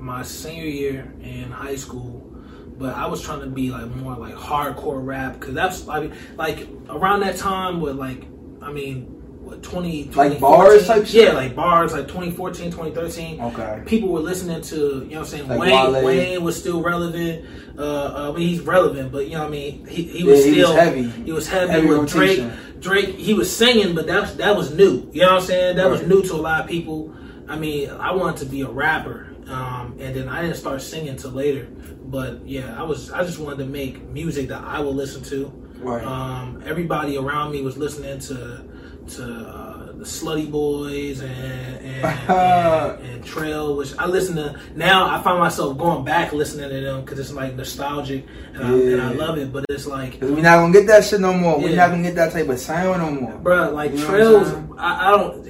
my 0.05 0.23
senior 0.23 0.65
year 0.67 1.13
in 1.23 1.51
high 1.51 1.77
school, 1.77 2.21
but 2.79 2.95
I 2.95 3.07
was 3.07 3.23
trying 3.23 3.41
to 3.41 3.47
be 3.47 3.71
like 3.71 3.87
more 3.97 4.15
like 4.17 4.35
hardcore 4.35 5.05
rap 5.05 5.41
because 5.41 5.55
that's 5.55 5.87
mean 5.87 6.13
like 6.37 6.69
around 6.91 7.21
that 7.21 7.37
time 7.39 7.81
with 7.81 7.97
like 7.97 8.25
I 8.61 8.71
mean 8.71 9.11
what 9.45 9.63
20 9.63 10.05
Like 10.15 10.41
bars 10.41 10.87
type 10.87 11.07
shit? 11.07 11.29
yeah 11.29 11.33
like 11.33 11.55
bars 11.55 11.93
like 11.93 12.07
2014 12.09 12.71
2013 12.71 13.41
Okay. 13.43 13.83
people 13.87 14.09
were 14.09 14.21
listening 14.21 14.61
to 14.63 14.77
you 14.77 14.83
know 14.83 15.01
what 15.05 15.19
I'm 15.19 15.25
saying 15.27 15.49
Like 15.49 15.61
Wayne 15.61 15.93
Wale. 15.93 16.05
Wayne 16.05 16.43
was 16.45 16.59
still 16.59 16.83
relevant 16.83 17.45
uh, 17.79 17.83
uh, 17.83 18.31
I 18.33 18.37
mean 18.39 18.49
he's 18.49 18.61
relevant 18.63 19.13
but 19.13 19.27
you 19.27 19.33
know 19.33 19.41
what 19.41 19.49
I 19.49 19.51
mean 19.51 19.87
he, 19.87 20.03
he 20.05 20.25
was 20.25 20.45
Yeah, 20.47 20.53
he 20.53 20.59
was 20.61 20.67
still 20.69 20.77
heavy. 20.77 21.03
he 21.09 21.33
was 21.33 21.49
heavy, 21.49 21.73
Heavy 21.73 21.87
with 21.89 22.09
Drake 22.11 22.39
rotation. 22.41 22.81
Drake 22.81 23.09
he 23.17 23.35
was 23.35 23.55
singing 23.55 23.95
but 23.95 24.07
that 24.07 24.37
that 24.39 24.57
was 24.57 24.75
new 24.75 25.09
you 25.13 25.21
know 25.23 25.33
what 25.35 25.41
I'm 25.43 25.47
saying 25.47 25.77
that 25.77 25.89
was 25.91 26.03
new 26.07 26.23
to 26.23 26.35
a 26.35 26.37
lot 26.37 26.63
of 26.63 26.67
people 26.67 27.15
I 27.49 27.57
mean 27.57 27.91
I 27.91 28.13
wanted 28.13 28.39
to 28.39 28.47
be 28.47 28.63
a 28.63 28.69
rapper 28.69 29.29
um, 29.49 29.97
and 30.01 30.15
then 30.15 30.29
I 30.29 30.43
didn't 30.43 30.57
start 30.57 30.81
singing 30.83 31.17
till 31.17 31.31
later 31.33 31.67
but 32.05 32.47
yeah 32.47 32.79
I 32.79 32.83
was 32.83 33.11
I 33.11 33.25
just 33.25 33.39
wanted 33.39 33.59
to 33.59 33.67
make 33.67 34.03
music 34.09 34.49
that 34.49 34.63
I 34.65 34.81
would 34.81 34.95
listen 34.97 35.23
to 35.25 35.53
Right. 35.81 36.03
um, 36.05 36.63
everybody 36.65 37.17
around 37.19 37.53
me 37.53 37.61
was 37.63 37.77
listening 37.77 38.19
to 38.21 38.65
to 39.17 39.23
uh, 39.25 39.93
the 39.93 40.05
Slutty 40.05 40.51
Boyz 40.51 41.21
and 41.21 41.85
and, 41.85 42.05
and 42.31 43.01
and 43.07 43.25
Trel, 43.25 43.77
which 43.77 43.93
I 43.99 44.07
listen 44.07 44.37
to 44.37 44.59
now. 44.75 45.15
I 45.15 45.23
find 45.23 45.39
myself 45.39 45.77
going 45.77 46.05
back 46.07 46.33
listening 46.33 46.71
to 46.71 46.81
them 46.81 47.03
because 47.03 47.19
it's 47.19 47.33
like 47.33 47.55
nostalgic 47.55 48.25
and, 48.55 48.63
I, 48.65 48.71
and 48.73 49.03
I 49.03 49.11
love 49.13 49.37
it. 49.37 49.53
But 49.53 49.67
it's 49.69 49.87
like, 49.87 50.19
we're 50.23 50.37
not 50.41 50.57
gonna 50.57 50.73
get 50.73 50.87
that 50.87 51.05
shit 51.05 51.21
no 51.21 51.35
more. 51.35 51.59
We're 51.61 51.77
not 51.77 51.91
gonna 51.91 52.03
get 52.03 52.15
that 52.15 52.33
type 52.33 52.49
of 52.49 52.59
sound 52.59 53.03
no 53.03 53.11
more. 53.21 53.39
bruh, 53.39 53.75
like 53.75 53.91
You 53.93 53.99
know 53.99 54.07
Trel's. 54.07 54.55
I, 54.79 55.09
I 55.09 55.11
don't. 55.11 55.45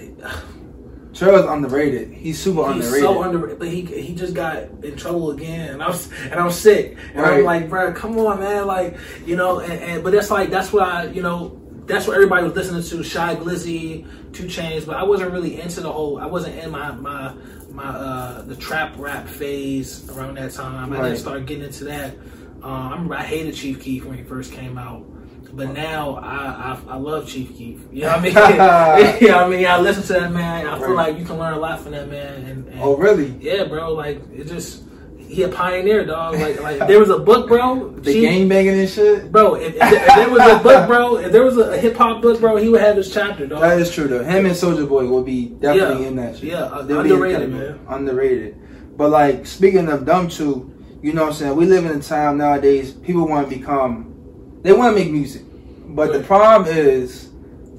Trel's 1.14 1.46
underrated. 1.46 2.12
He's 2.12 2.40
super 2.42 2.66
He's 2.72 2.84
underrated. 2.86 3.00
so 3.08 3.22
underrated, 3.22 3.58
but 3.58 3.68
he 3.68 3.82
he 3.82 4.14
just 4.14 4.34
got 4.34 4.64
in 4.82 4.96
trouble 4.96 5.30
again, 5.30 5.70
and 5.74 5.82
I 5.82 5.88
was 5.88 6.10
and 6.24 6.34
I'm 6.34 6.50
sick, 6.50 6.96
and 7.14 7.22
Right. 7.22 7.38
I'm 7.38 7.44
like, 7.44 7.68
bro, 7.68 7.92
come 7.92 8.18
on, 8.18 8.40
man, 8.40 8.66
like 8.66 8.96
you 9.24 9.36
know, 9.36 9.60
and, 9.60 9.72
and 9.72 10.04
but 10.04 10.12
that's 10.12 10.30
like 10.30 10.50
that's 10.50 10.72
what 10.72 10.82
I 10.82 11.06
you 11.06 11.22
know 11.22 11.60
that's 11.86 12.06
what 12.06 12.14
everybody 12.14 12.44
was 12.44 12.54
listening 12.54 12.82
to, 12.82 13.02
Shy 13.04 13.36
Glizzy, 13.36 14.06
2 14.32 14.44
Chainz, 14.44 14.86
but 14.86 14.96
I 14.96 15.02
wasn't 15.02 15.32
really 15.32 15.60
into 15.60 15.82
the 15.82 15.92
whole. 15.92 16.18
I 16.18 16.26
wasn't 16.26 16.56
in 16.58 16.70
my 16.70 16.90
my 16.92 17.34
my 17.72 17.84
uh 17.84 18.42
the 18.42 18.56
trap 18.56 18.94
rap 18.96 19.28
phase 19.28 20.08
around 20.10 20.36
that 20.38 20.52
time. 20.52 20.92
I 20.92 20.96
didn't 21.02 21.18
start 21.18 21.44
getting 21.46 21.64
into 21.64 21.84
that. 21.84 22.16
Um, 22.62 22.72
I 22.72 22.90
remember 22.92 23.14
I 23.16 23.22
hated 23.22 23.54
Chief 23.54 23.80
Keef 23.82 24.04
when 24.06 24.16
he 24.16 24.24
first 24.24 24.52
came 24.52 24.78
out. 24.78 25.04
But 25.56 25.72
now 25.72 26.16
I, 26.16 26.72
I 26.88 26.94
I 26.94 26.96
love 26.96 27.28
Chief 27.28 27.56
Keef. 27.56 27.80
You 27.92 28.02
know 28.02 28.08
what 28.08 28.18
I 28.18 28.22
mean? 28.22 28.32
yeah, 29.28 29.44
I 29.44 29.48
mean 29.48 29.64
I 29.66 29.78
listen 29.78 30.02
to 30.04 30.12
that 30.14 30.32
man. 30.32 30.66
I 30.66 30.78
feel 30.78 30.88
Right. 30.94 31.10
like 31.10 31.18
you 31.18 31.24
can 31.24 31.38
learn 31.38 31.54
a 31.54 31.58
lot 31.58 31.80
from 31.80 31.92
that 31.92 32.08
man. 32.08 32.42
And, 32.44 32.66
and 32.68 32.80
Oh 32.82 32.96
really? 32.96 33.36
yeah, 33.40 33.64
bro. 33.64 33.92
Like 33.94 34.20
it 34.32 34.44
just 34.48 34.82
he 35.18 35.42
a 35.42 35.48
pioneer, 35.48 36.04
dog. 36.04 36.34
Like 36.34 36.60
like 36.60 36.78
there 36.88 36.98
was 36.98 37.10
a 37.10 37.18
book, 37.18 37.46
bro. 37.48 37.90
The 37.90 38.20
gang 38.20 38.48
banging 38.48 38.80
and 38.80 38.88
shit. 38.88 39.30
bro. 39.32 39.54
If, 39.54 39.74
if, 39.76 39.82
if 39.82 40.06
there 40.06 40.28
was 40.30 40.42
a 40.42 40.62
book, 40.62 40.86
bro. 40.88 41.16
If 41.18 41.32
there 41.32 41.44
was 41.44 41.56
a, 41.56 41.76
hip 41.78 41.96
hop 41.96 42.20
book, 42.20 42.40
bro, 42.40 42.56
he 42.56 42.68
would 42.68 42.80
have 42.80 42.96
his 42.96 43.12
chapter, 43.12 43.46
dog. 43.46 43.60
That 43.60 43.78
is 43.78 43.90
true 43.92 44.08
though. 44.08 44.24
Him 44.24 44.46
and 44.46 44.54
Soulja 44.54 44.88
Boy 44.88 45.06
will 45.06 45.22
be 45.22 45.50
definitely 45.50 46.02
Yeah. 46.02 46.08
in 46.08 46.16
that 46.16 46.34
shit. 46.36 46.44
Yeah, 46.50 46.64
uh, 46.64 46.80
underrated, 46.80 47.50
man. 47.50 47.78
Underrated. 47.88 48.96
But 48.96 49.10
like 49.10 49.46
speaking 49.46 49.88
of 49.88 50.04
them 50.04 50.28
two, 50.28 50.72
you 51.02 51.12
know 51.12 51.22
what 51.22 51.28
I'm 51.28 51.34
saying? 51.34 51.56
We 51.56 51.66
live 51.66 51.84
in 51.84 51.92
a 51.98 52.02
time 52.02 52.38
nowadays 52.38 52.92
people 52.92 53.26
want 53.28 53.48
to 53.48 53.56
become 53.56 54.13
they 54.64 54.72
want 54.72 54.96
to 54.96 55.00
make 55.04 55.12
music. 55.12 55.42
But 55.86 56.12
the 56.12 56.24
problem 56.24 56.76
is 56.76 57.30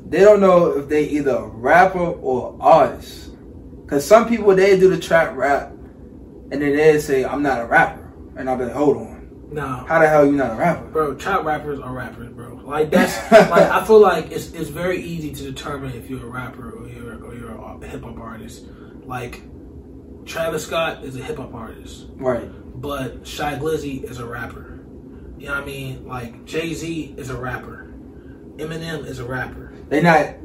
they 0.07 0.19
don't 0.21 0.39
know 0.39 0.77
if 0.77 0.87
they 0.87 1.03
either 1.09 1.35
a 1.35 1.47
rapper 1.47 1.99
or 1.99 2.55
artist. 2.61 3.31
Cause 3.87 4.05
some 4.05 4.27
people 4.29 4.55
they 4.55 4.79
do 4.79 4.89
the 4.89 4.97
trap 4.99 5.35
rap 5.35 5.69
and 6.51 6.61
then 6.61 6.75
they 6.75 6.99
say 6.99 7.25
I'm 7.25 7.43
not 7.43 7.61
a 7.61 7.65
rapper, 7.65 8.11
and 8.37 8.49
I'll 8.49 8.57
be 8.57 8.65
like, 8.65 8.73
hold 8.73 8.97
on, 8.97 9.47
No, 9.51 9.65
how 9.87 9.99
the 9.99 10.07
hell 10.07 10.25
you 10.25 10.31
not 10.31 10.53
a 10.53 10.55
rapper? 10.55 10.85
bro, 10.87 11.15
trap 11.15 11.43
rappers 11.43 11.79
are 11.79 11.91
rappers, 11.93 12.29
bro. 12.31 12.61
Like 12.63 12.89
that's 12.89 13.15
like 13.51 13.69
I 13.69 13.83
feel 13.85 13.99
like 13.99 14.31
it's 14.31 14.51
it's 14.53 14.69
very 14.69 15.01
easy 15.03 15.31
to 15.33 15.43
determine 15.43 15.91
if 15.95 16.09
you're 16.09 16.23
a 16.25 16.29
rapper 16.29 16.71
or 16.71 16.87
you're 16.87 17.23
or 17.23 17.35
you're 17.35 17.51
a 17.51 17.85
hip 17.87 18.03
hop 18.03 18.17
artist. 18.19 18.65
Like 19.05 19.41
Travis 20.25 20.65
Scott 20.65 21.03
is 21.03 21.15
a 21.15 21.19
hip 21.23 21.37
hop 21.37 21.53
artist, 21.53 22.07
Right. 22.15 22.49
but 22.81 23.27
Shy 23.27 23.55
Glizzy 23.55 24.03
is 24.03 24.17
a 24.19 24.25
rapper. 24.25 24.64
You 25.37 25.47
know 25.47 25.53
what 25.55 25.63
I 25.63 25.65
mean? 25.65 26.07
Like 26.07 26.45
Jay 26.45 26.73
Z 26.73 27.15
is 27.17 27.29
a 27.29 27.35
rapper. 27.37 27.93
Eminem 28.57 29.05
is 29.05 29.19
a 29.19 29.25
rapper. 29.25 29.73
They 29.89 30.01
not 30.01 30.35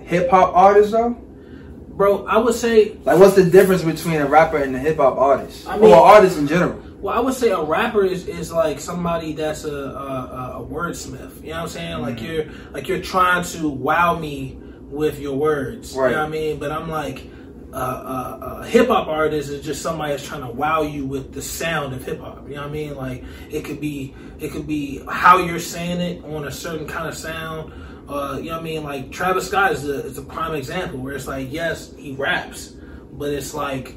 hip 0.00 0.30
hop 0.30 0.54
artists 0.54 0.92
though. 0.92 1.10
Bro, 1.10 2.26
I 2.26 2.38
would 2.38 2.54
say 2.54 2.96
Like, 3.04 3.18
what's 3.18 3.34
the 3.36 3.44
difference 3.44 3.82
between 3.82 4.16
a 4.16 4.26
rapper 4.26 4.56
and 4.56 4.74
a 4.74 4.78
hip 4.78 4.96
hop 4.96 5.16
artist, 5.18 5.68
I 5.68 5.76
mean- 5.78 5.92
or 5.92 5.96
artist 5.96 6.38
in 6.38 6.46
general? 6.46 6.80
Well, 7.00 7.16
I 7.16 7.20
would 7.20 7.34
say 7.34 7.50
a 7.50 7.60
rapper 7.60 8.04
is, 8.04 8.28
is 8.28 8.52
like 8.52 8.78
somebody 8.78 9.32
that's 9.32 9.64
a, 9.64 9.74
a, 9.74 10.60
a 10.62 10.64
wordsmith. 10.64 11.42
You 11.42 11.48
know 11.50 11.56
what 11.56 11.62
I'm 11.62 11.68
saying? 11.68 11.98
Like 12.00 12.16
Mm-hmm. 12.18 12.24
you're 12.26 12.44
like 12.72 12.88
you're 12.88 13.02
trying 13.02 13.42
to 13.44 13.68
wow 13.68 14.16
me 14.18 14.56
with 14.88 15.18
your 15.18 15.36
words. 15.36 15.94
Right. 15.96 16.10
You 16.10 16.14
know 16.16 16.22
what 16.22 16.28
I 16.28 16.30
mean? 16.30 16.58
But 16.58 16.70
I'm 16.70 16.88
like 16.88 17.26
uh, 17.72 17.76
uh, 17.76 18.58
a 18.60 18.66
hip 18.66 18.88
hop 18.88 19.08
artist 19.08 19.48
is 19.50 19.64
just 19.64 19.80
somebody 19.82 20.12
that's 20.12 20.26
trying 20.26 20.42
to 20.42 20.48
wow 20.48 20.82
you 20.82 21.06
with 21.06 21.32
the 21.32 21.40
sound 21.42 21.94
of 21.94 22.04
hip 22.04 22.20
hop. 22.20 22.46
You 22.48 22.56
know 22.56 22.62
what 22.62 22.70
I 22.70 22.72
mean? 22.72 22.94
Like 22.96 23.24
it 23.50 23.64
could 23.64 23.80
be 23.80 24.14
it 24.40 24.52
could 24.52 24.66
be 24.66 25.02
how 25.08 25.38
you're 25.38 25.58
saying 25.58 26.00
it 26.00 26.24
on 26.24 26.46
a 26.46 26.50
certain 26.50 26.86
kind 26.86 27.08
of 27.08 27.14
sound. 27.16 27.72
Uh, 28.08 28.36
you 28.38 28.46
know 28.46 28.52
what 28.52 28.60
I 28.60 28.62
mean? 28.62 28.84
Like 28.84 29.10
Travis 29.10 29.46
Scott 29.48 29.72
is 29.72 29.88
a, 29.88 30.04
is 30.04 30.18
a 30.18 30.22
prime 30.22 30.54
example 30.54 30.98
where 30.98 31.14
it's 31.14 31.26
like 31.26 31.50
yes 31.50 31.94
he 31.96 32.12
raps, 32.12 32.74
but 33.12 33.30
it's 33.30 33.54
like 33.54 33.94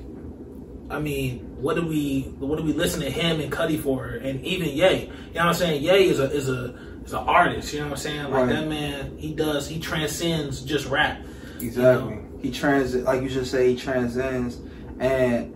I 0.89 0.99
mean, 0.99 1.39
what 1.59 1.75
do 1.75 1.85
we 1.85 2.21
what 2.39 2.57
do 2.57 2.63
we 2.63 2.71
listen 2.73 3.01
to 3.01 3.09
him 3.09 3.41
and 3.41 3.51
Cudi 3.51 3.79
for, 3.81 4.05
and 4.05 4.39
even 4.45 4.69
Ye? 4.69 4.75
You 4.75 5.07
know 5.07 5.11
what 5.33 5.45
I'm 5.47 5.53
saying? 5.55 5.83
Ye 5.83 6.09
is 6.09 6.19
a 6.19 6.31
is 6.31 6.47
a 6.47 6.75
is 7.03 7.13
an 7.13 7.19
artist. 7.27 7.73
You 7.73 7.79
know 7.79 7.85
what 7.87 7.91
I'm 7.93 7.97
saying? 7.97 8.23
Like 8.25 8.33
Right. 8.33 8.49
that 8.49 8.67
man, 8.67 9.17
he 9.17 9.33
does 9.33 9.67
he 9.67 9.79
transcends 9.79 10.61
just 10.61 10.87
rap. 10.87 11.19
Exactly. 11.59 12.19
He 12.45 12.51
trans 12.51 12.93
like 12.93 13.23
you 13.23 13.29
should 13.29 13.47
say 13.47 13.73
he 13.73 13.75
transcends 13.75 14.59
and 14.99 15.51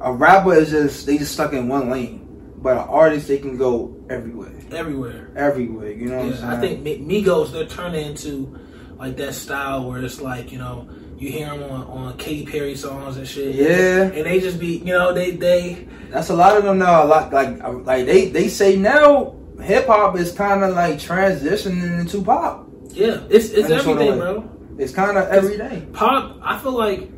a 0.00 0.12
rapper 0.12 0.54
is 0.54 0.70
just 0.70 1.04
they 1.04 1.18
just 1.18 1.34
stuck 1.34 1.52
in 1.52 1.68
one 1.68 1.90
lane. 1.90 2.22
But 2.56 2.78
an 2.78 2.88
artist 2.88 3.28
they 3.28 3.36
can 3.36 3.58
go 3.58 3.94
everywhere. 4.08 4.54
everywhere. 4.72 5.30
Everywhere. 5.36 5.92
You 5.92 6.06
know 6.08 6.16
what 6.16 6.26
I'm 6.26 6.32
saying? 6.32 6.42
Yeah, 6.42 6.56
I 6.56 6.60
think 6.60 7.06
Migos 7.06 7.52
they're 7.52 7.66
turning 7.66 8.06
into 8.06 8.58
like 8.96 9.18
that 9.18 9.34
style 9.34 9.86
where 9.86 10.02
it's 10.02 10.22
like 10.22 10.50
you 10.52 10.58
know 10.58 10.88
you 11.18 11.30
hear 11.30 11.50
them 11.50 11.62
on 11.64 11.82
on 11.84 12.16
Katy 12.16 12.46
Perry 12.46 12.74
songs 12.74 13.18
and 13.18 13.28
shit. 13.28 13.54
Yeah. 13.54 14.04
and 14.04 14.24
they 14.24 14.40
just 14.40 14.58
be 14.58 14.78
you 14.78 14.86
know 14.86 15.12
they 15.12 15.32
they 15.32 15.86
That's 16.08 16.30
a 16.30 16.34
lot 16.34 16.56
of 16.56 16.64
them 16.64 16.78
now. 16.78 17.04
A 17.04 17.06
lot 17.06 17.30
like 17.30 17.62
uh, 17.62 17.72
like 17.72 18.06
they 18.06 18.30
they 18.30 18.48
say 18.48 18.74
now 18.74 19.36
hip 19.60 19.86
hop 19.86 20.16
is 20.16 20.32
kind 20.32 20.64
of 20.64 20.74
like 20.74 20.96
transitioning 20.96 22.00
into 22.00 22.22
pop. 22.22 22.66
yeah 22.88 23.20
it's 23.28 23.50
it's 23.50 23.68
everything, 23.68 24.18
bro. 24.18 24.55
It's 24.78 24.92
kind 24.92 25.16
of 25.16 25.28
every 25.28 25.56
day. 25.56 25.86
pop 25.92 26.38
i 26.42 26.58
feel 26.58 26.72
like 26.72 27.10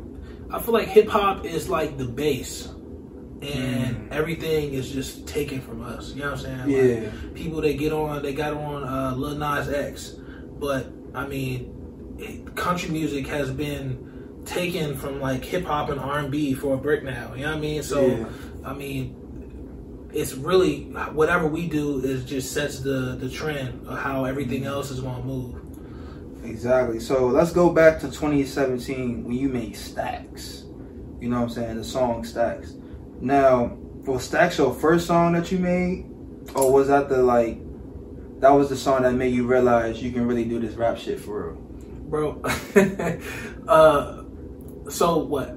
i 0.51 0.59
feel 0.61 0.73
like 0.73 0.87
hip-hop 0.87 1.45
is 1.45 1.69
like 1.69 1.97
the 1.97 2.05
base. 2.05 2.67
And 3.41 4.11
everything 4.11 4.73
is 4.73 4.91
just 4.91 5.25
taken 5.25 5.61
from 5.61 5.81
us. 5.81 6.13
You 6.13 6.23
know 6.23 6.31
what 6.31 6.45
i'm 6.45 6.65
saying? 6.65 6.69
Yeah. 6.69 7.09
like, 7.09 7.35
people 7.35 7.61
that 7.61 7.77
get 7.77 7.93
on 7.93 8.21
they 8.21 8.33
got 8.33 8.53
on 8.53 8.83
uh 8.83 9.15
Lil 9.15 9.35
Nas 9.37 9.69
X. 9.69 10.15
But 10.59 10.87
i 11.15 11.25
mean 11.27 12.15
it- 12.17 12.55
country 12.55 12.89
music 12.89 13.27
has 13.27 13.49
been 13.51 14.41
taken 14.45 14.95
from 14.97 15.21
like 15.21 15.43
hip-hop 15.45 15.89
and 15.89 15.99
r&b 15.99 16.53
for 16.55 16.73
a 16.73 16.77
brick 16.77 17.03
now. 17.03 17.33
You 17.35 17.43
know 17.43 17.49
what 17.49 17.57
i 17.57 17.61
mean? 17.61 17.83
So 17.83 18.05
Yeah. 18.05 18.25
i 18.65 18.73
mean 18.73 19.15
it's 20.11 20.33
really 20.33 20.85
whatever 21.13 21.47
we 21.47 21.67
do 21.67 21.99
is 22.03 22.25
just 22.25 22.51
sets 22.51 22.79
the 22.79 23.15
the 23.19 23.29
trend 23.29 23.87
of 23.87 23.97
how 23.99 24.25
everything 24.25 24.65
else 24.65 24.89
is 24.91 24.99
going 25.01 25.21
to 25.21 25.23
move 25.27 25.68
Exactly. 26.43 26.99
So 26.99 27.27
let's 27.27 27.51
go 27.51 27.71
back 27.71 27.99
to 27.99 28.07
2017 28.07 29.23
when 29.23 29.35
you 29.35 29.49
made 29.49 29.75
Stacks. 29.75 30.63
You 31.19 31.29
know 31.29 31.37
what 31.37 31.43
I'm 31.43 31.49
saying? 31.49 31.77
The 31.77 31.83
song 31.83 32.23
Stacks. 32.23 32.73
Now, 33.19 33.77
was 34.05 34.23
Stacks 34.23 34.57
your 34.57 34.73
first 34.73 35.07
song 35.07 35.33
that 35.33 35.51
you 35.51 35.59
made? 35.59 36.05
Or 36.55 36.71
was 36.71 36.87
that 36.87 37.09
the 37.09 37.21
like 37.21 37.59
that 38.39 38.49
was 38.49 38.69
the 38.69 38.77
song 38.77 39.03
that 39.03 39.13
made 39.13 39.33
you 39.33 39.45
realize 39.45 40.01
you 40.01 40.11
can 40.11 40.25
really 40.25 40.45
do 40.45 40.59
this 40.59 40.75
rap 40.75 40.97
shit 40.97 41.19
for 41.19 41.51
real? 41.51 41.69
bro. 42.09 42.41
uh, 43.67 44.23
so 44.89 45.17
what? 45.19 45.55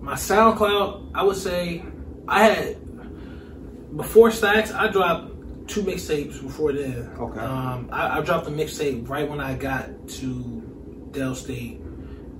My 0.00 0.14
SoundCloud, 0.14 1.10
I 1.14 1.22
would 1.24 1.36
say, 1.36 1.84
I 2.26 2.44
had 2.44 3.96
before 3.96 4.30
Stacks, 4.30 4.70
I 4.70 4.88
dropped 4.88 5.27
two 5.68 5.82
mixtapes 5.82 6.42
before 6.42 6.72
then. 6.72 7.10
Okay. 7.18 7.40
Um, 7.40 7.88
I, 7.92 8.18
I 8.18 8.20
dropped 8.22 8.46
a 8.48 8.50
mixtape 8.50 9.08
right 9.08 9.28
when 9.28 9.40
I 9.40 9.54
got 9.54 10.08
to 10.08 11.08
Del 11.12 11.34
State, 11.34 11.80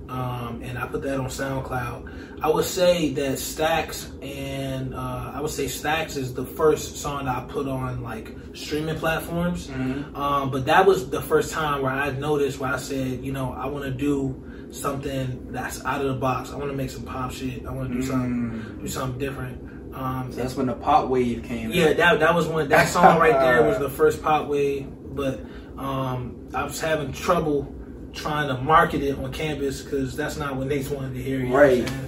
um, 0.09 0.61
and 0.63 0.77
I 0.77 0.87
put 0.87 1.03
that 1.03 1.19
on 1.19 1.27
SoundCloud. 1.27 2.41
I 2.41 2.49
would 2.49 2.65
say 2.65 3.11
that 3.13 3.37
Stacks 3.37 4.11
and 4.21 4.95
uh, 4.95 5.31
I 5.35 5.41
would 5.41 5.51
say 5.51 5.67
Stacks 5.67 6.15
is 6.15 6.33
the 6.33 6.45
first 6.45 6.97
song 6.97 7.25
that 7.25 7.35
I 7.35 7.45
put 7.45 7.67
on 7.67 8.01
like 8.01 8.35
streaming 8.53 8.95
platforms. 8.97 9.69
Um, 10.15 10.49
but 10.49 10.65
that 10.65 10.85
was 10.85 11.09
the 11.09 11.21
first 11.21 11.51
time 11.51 11.81
where 11.81 11.91
I 11.91 12.11
noticed 12.11 12.59
where 12.59 12.73
I 12.73 12.77
said, 12.77 13.23
you 13.23 13.31
know, 13.31 13.53
I 13.53 13.65
want 13.67 13.85
to 13.85 13.91
do 13.91 14.41
something 14.71 15.51
that's 15.51 15.83
out 15.85 16.01
of 16.01 16.07
the 16.07 16.13
box. 16.19 16.51
I 16.51 16.55
want 16.55 16.71
to 16.71 16.77
make 16.77 16.89
some 16.89 17.03
pop 17.03 17.31
shit. 17.31 17.65
I 17.65 17.71
want 17.71 17.89
to 17.89 17.95
do 17.95 18.01
something, 18.01 18.79
do 18.81 18.87
something 18.87 19.19
different. 19.19 19.78
Um, 19.93 20.31
So 20.31 20.41
that's 20.41 20.55
when 20.55 20.67
the 20.67 20.73
pop 20.73 21.07
wave 21.07 21.43
came. 21.43 21.71
yeah, 21.71 21.93
that 21.93 22.19
that 22.19 22.33
was 22.35 22.47
one. 22.47 22.69
That 22.69 22.87
song 22.95 23.19
right 23.19 23.39
there 23.39 23.63
was 23.63 23.79
the 23.79 23.89
first 23.89 24.21
pop 24.21 24.47
wave, 24.47 24.87
but 25.15 25.39
um, 25.77 26.47
I 26.53 26.63
was 26.63 26.79
having 26.79 27.11
trouble 27.11 27.73
trying 28.13 28.47
to 28.47 28.61
market 28.61 29.01
it 29.03 29.17
on 29.17 29.31
campus 29.31 29.81
because 29.81 30.15
that's 30.15 30.37
not 30.37 30.55
what 30.55 30.67
Nate 30.67 30.89
wanted 30.89 31.13
to 31.13 31.21
hear. 31.23 31.45
Right. 31.47 31.79
Know 31.79 31.83
what 31.83 31.91
I'm 31.91 31.95
saying? 31.95 32.05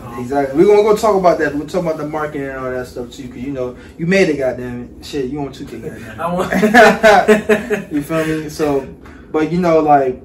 Um, 0.00 0.20
Exactly. 0.20 0.56
We're 0.58 0.66
gonna 0.76 0.82
go 0.82 0.96
talk 0.96 1.16
about 1.16 1.38
that. 1.38 1.54
We'll 1.54 1.66
talk 1.66 1.82
about 1.82 1.96
the 1.96 2.06
marketing 2.06 2.48
and 2.48 2.58
all 2.58 2.70
that 2.70 2.86
stuff 2.86 3.10
too, 3.10 3.24
because 3.26 3.42
you 3.42 3.52
know 3.52 3.76
you 3.98 4.06
made 4.06 4.28
it. 4.28 4.36
Goddamn 4.36 4.98
it, 5.00 5.04
shit, 5.06 5.30
you 5.30 5.40
want 5.40 5.54
two 5.56 5.66
K. 5.66 5.90
I 6.18 6.32
want. 6.32 6.52
you 7.92 8.02
feel 8.02 8.24
me? 8.26 8.48
So, 8.48 8.86
but 9.32 9.50
you 9.50 9.60
know, 9.60 9.80
like 9.80 10.22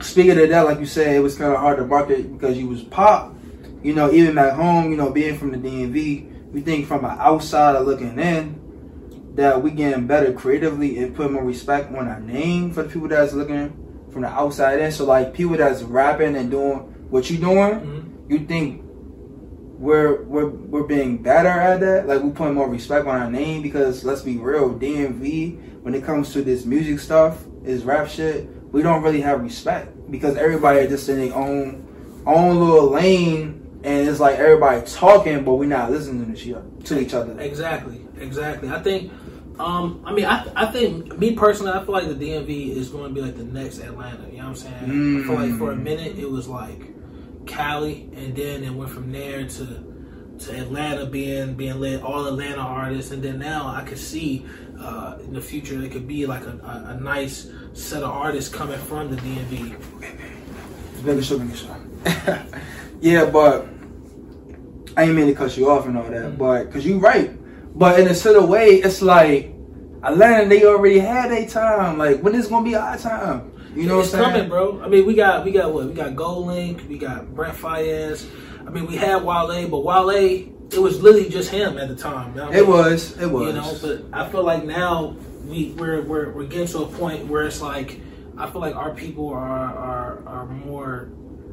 speaking 0.00 0.38
of 0.38 0.48
that, 0.48 0.62
like 0.62 0.80
you 0.80 0.86
said, 0.86 1.14
it 1.14 1.20
was 1.20 1.36
kind 1.36 1.52
of 1.52 1.58
hard 1.58 1.76
to 1.78 1.84
market 1.84 2.32
because 2.32 2.56
you 2.56 2.66
was 2.66 2.82
pop. 2.82 3.34
You 3.82 3.94
know, 3.94 4.10
even 4.12 4.34
back 4.34 4.54
home, 4.54 4.90
you 4.90 4.96
know, 4.96 5.10
being 5.10 5.38
from 5.38 5.52
the 5.52 5.58
DMV, 5.58 6.50
we 6.52 6.60
think 6.60 6.86
from 6.86 7.04
an 7.04 7.18
outsider 7.18 7.80
looking 7.80 8.18
in 8.18 8.60
that 9.34 9.62
we 9.62 9.70
getting 9.70 10.06
better 10.06 10.32
creatively 10.32 10.98
and 10.98 11.14
put 11.14 11.30
more 11.30 11.44
respect 11.44 11.94
on 11.94 12.08
our 12.08 12.20
name 12.20 12.72
for 12.72 12.82
the 12.82 12.88
people 12.88 13.08
that's 13.08 13.32
looking 13.32 13.72
from 14.10 14.22
the 14.22 14.28
outside 14.28 14.80
in. 14.80 14.90
So, 14.90 15.04
like 15.04 15.32
people 15.32 15.56
that's 15.56 15.82
rapping 15.82 16.34
and 16.36 16.50
doing 16.50 16.78
what 17.10 17.30
you 17.30 17.38
doing 17.38 17.80
Mhm. 17.80 18.02
you 18.28 18.40
think 18.40 18.82
we're 19.78 20.22
we're 20.24 20.48
we're 20.48 20.82
being 20.82 21.18
better 21.18 21.48
at 21.48 21.80
that? 21.80 22.08
Like 22.08 22.22
we 22.22 22.30
putting 22.30 22.54
more 22.54 22.68
respect 22.68 23.06
on 23.06 23.20
our 23.20 23.30
name 23.30 23.62
because 23.62 24.04
let's 24.04 24.22
be 24.22 24.36
real, 24.38 24.70
DMV 24.70 25.58
when 25.82 25.94
it 25.94 26.04
comes 26.04 26.32
to 26.32 26.42
this 26.42 26.66
music 26.66 26.98
stuff, 26.98 27.44
is 27.64 27.84
rap 27.84 28.08
shit. 28.08 28.48
We 28.72 28.82
don't 28.82 29.02
really 29.02 29.20
have 29.20 29.40
respect 29.40 30.10
because 30.10 30.36
everybody 30.36 30.86
just 30.88 31.08
in 31.08 31.20
their 31.20 31.34
own 31.36 31.84
own 32.26 32.58
little 32.58 32.90
lane, 32.90 33.57
and 33.88 34.06
it's 34.06 34.20
like 34.20 34.38
everybody 34.38 34.84
talking, 34.86 35.44
but 35.44 35.54
we're 35.54 35.64
not 35.64 35.90
listening 35.90 36.34
to 36.34 36.38
each 36.38 36.52
other. 36.52 36.68
To 36.84 37.00
each 37.00 37.14
other. 37.14 37.40
Exactly, 37.40 38.06
exactly. 38.20 38.68
I 38.68 38.82
think, 38.82 39.10
um, 39.58 40.02
I 40.04 40.12
mean, 40.12 40.26
I, 40.26 40.46
I 40.54 40.66
think 40.66 41.18
me 41.18 41.32
personally, 41.32 41.72
I 41.72 41.82
feel 41.82 41.94
like 41.94 42.06
the 42.06 42.14
DMV 42.14 42.76
is 42.76 42.90
going 42.90 43.08
to 43.08 43.14
be 43.14 43.22
like 43.22 43.38
the 43.38 43.44
next 43.44 43.78
Atlanta. 43.78 44.26
You 44.26 44.38
know 44.38 44.38
what 44.38 44.48
I'm 44.50 44.56
saying? 44.56 45.22
I 45.22 45.26
feel 45.26 45.34
like 45.36 45.58
for 45.58 45.72
a 45.72 45.76
minute 45.76 46.18
it 46.18 46.30
was 46.30 46.48
like 46.48 46.82
Cali, 47.46 48.10
and 48.14 48.36
then 48.36 48.62
it 48.62 48.70
went 48.70 48.90
from 48.90 49.10
there 49.10 49.48
to 49.48 49.84
to 50.40 50.56
Atlanta 50.56 51.06
being 51.06 51.54
being 51.54 51.80
led 51.80 52.02
all 52.02 52.26
Atlanta 52.26 52.60
artists, 52.60 53.10
and 53.10 53.22
then 53.22 53.38
now 53.38 53.68
I 53.68 53.84
could 53.84 53.98
see 53.98 54.44
uh, 54.78 55.16
in 55.20 55.32
the 55.32 55.40
future 55.40 55.82
it 55.82 55.92
could 55.92 56.06
be 56.06 56.26
like 56.26 56.44
a, 56.44 56.58
a, 56.58 56.90
a 56.90 57.00
nice 57.00 57.50
set 57.72 58.02
of 58.02 58.10
artists 58.10 58.54
coming 58.54 58.78
from 58.80 59.10
the 59.10 59.16
DMV. 59.16 61.04
Making 61.04 61.22
sure, 61.22 61.38
making 61.38 61.54
sure. 61.56 61.76
yeah, 63.00 63.24
but 63.24 63.66
I 64.98 65.04
ain't 65.04 65.14
mean 65.14 65.26
to 65.28 65.34
cut 65.34 65.56
you 65.56 65.70
off 65.70 65.86
and 65.86 65.96
all 65.96 66.02
that, 66.04 66.12
Mm-hmm. 66.12 66.36
but 66.36 66.64
because 66.66 66.84
you 66.84 66.98
right. 66.98 67.30
But 67.78 68.00
in 68.00 68.08
a 68.08 68.14
certain 68.14 68.48
way, 68.48 68.76
it's 68.82 69.00
like 69.00 69.54
Atlanta, 70.02 70.48
they 70.48 70.64
already 70.64 70.98
had 70.98 71.30
their 71.30 71.46
time. 71.46 71.98
Like, 71.98 72.20
when 72.20 72.34
is 72.34 72.46
it 72.46 72.50
gonna 72.50 72.64
be 72.64 72.74
our 72.74 72.98
time? 72.98 73.52
You 73.76 73.86
know 73.86 74.00
it's 74.00 74.12
what 74.12 74.22
I'm 74.22 74.32
saying? 74.32 74.34
coming, 74.34 74.48
bro. 74.48 74.82
I 74.82 74.88
mean, 74.88 75.06
we 75.06 75.14
got 75.14 75.44
we 75.44 75.52
got 75.52 75.72
what? 75.72 75.86
We 75.86 75.92
got 75.94 76.14
GoldLink, 76.14 76.88
we 76.88 76.98
got 76.98 77.32
Brent 77.34 77.56
Faiyaz. 77.56 78.26
I 78.66 78.70
mean, 78.70 78.86
we 78.86 78.96
had 78.96 79.22
Wale, 79.22 79.68
but 79.68 79.84
Wale, 79.84 80.10
it 80.10 80.78
was 80.78 81.00
literally 81.00 81.28
just 81.30 81.50
him 81.50 81.78
at 81.78 81.88
the 81.88 81.94
time. 81.96 82.34
you 82.34 82.40
know 82.42 82.52
It 82.52 82.66
was. 82.66 83.16
It 83.18 83.26
was. 83.26 83.46
You 83.46 83.52
know, 83.60 83.78
but 83.80 84.18
I 84.18 84.28
feel 84.28 84.42
like 84.42 84.64
now 84.64 85.14
we 85.46 85.70
we're 85.78 86.02
we're, 86.02 86.32
we're 86.32 86.44
getting 86.44 86.66
to 86.68 86.80
a 86.80 86.86
point 86.86 87.26
where 87.28 87.44
it's 87.44 87.62
like 87.62 88.00
I 88.36 88.50
feel 88.50 88.60
like 88.60 88.74
our 88.74 88.92
people 88.94 89.28
are 89.30 89.38
are 89.46 90.22
are 90.26 90.46
more 90.46 91.10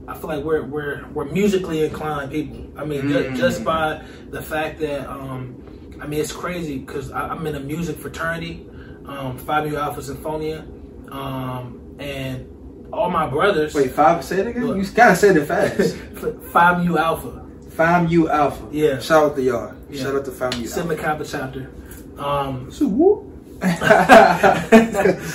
I 0.07 0.13
feel 0.15 0.29
like 0.29 0.43
we're 0.43 0.63
we're 0.63 1.05
we're 1.13 1.25
musically 1.25 1.83
inclined 1.83 2.31
people. 2.31 2.67
I 2.77 2.85
mean, 2.85 3.07
ju- 3.09 3.29
Mm. 3.31 3.35
just 3.37 3.63
by 3.63 4.01
the 4.29 4.41
fact 4.41 4.79
that 4.79 5.09
um, 5.09 5.55
I 6.01 6.07
mean, 6.07 6.19
it's 6.19 6.31
crazy 6.31 6.77
because 6.79 7.11
I'm 7.11 7.45
in 7.47 7.55
a 7.55 7.59
music 7.59 7.97
fraternity, 7.97 8.67
um, 9.07 9.37
Phi 9.37 9.65
Mu 9.65 9.75
Alpha 9.77 10.01
Sinfonia, 10.01 10.63
um, 11.11 11.79
and 11.99 12.47
all 12.93 13.09
my 13.09 13.27
brothers. 13.27 13.73
Wait, 13.73 13.91
five. 13.91 14.23
Say 14.23 14.39
it 14.41 14.47
again. 14.47 14.67
Look. 14.67 14.77
You 14.77 14.83
kind 14.93 15.11
of 15.11 15.17
said 15.17 15.37
it 15.37 15.45
fast. 15.45 15.95
Phi 16.51 16.83
Mu 16.83 16.97
Alpha, 16.97 17.45
Fam 17.71 18.07
U 18.07 18.29
Alpha. 18.29 18.67
Yeah. 18.71 18.99
Shout 18.99 19.23
out 19.31 19.35
to 19.35 19.41
y'all. 19.41 19.73
Yeah. 19.89 20.03
Shout 20.03 20.15
out 20.15 20.25
to 20.25 20.31
Fam 20.31 20.51
U 20.53 20.57
Alpha. 20.59 20.67
Sigma 20.69 20.95
Kappa 20.95 21.25
chapter. 21.25 21.69
Um, 22.17 22.71
So 22.71 22.87
whoop. 22.87 23.31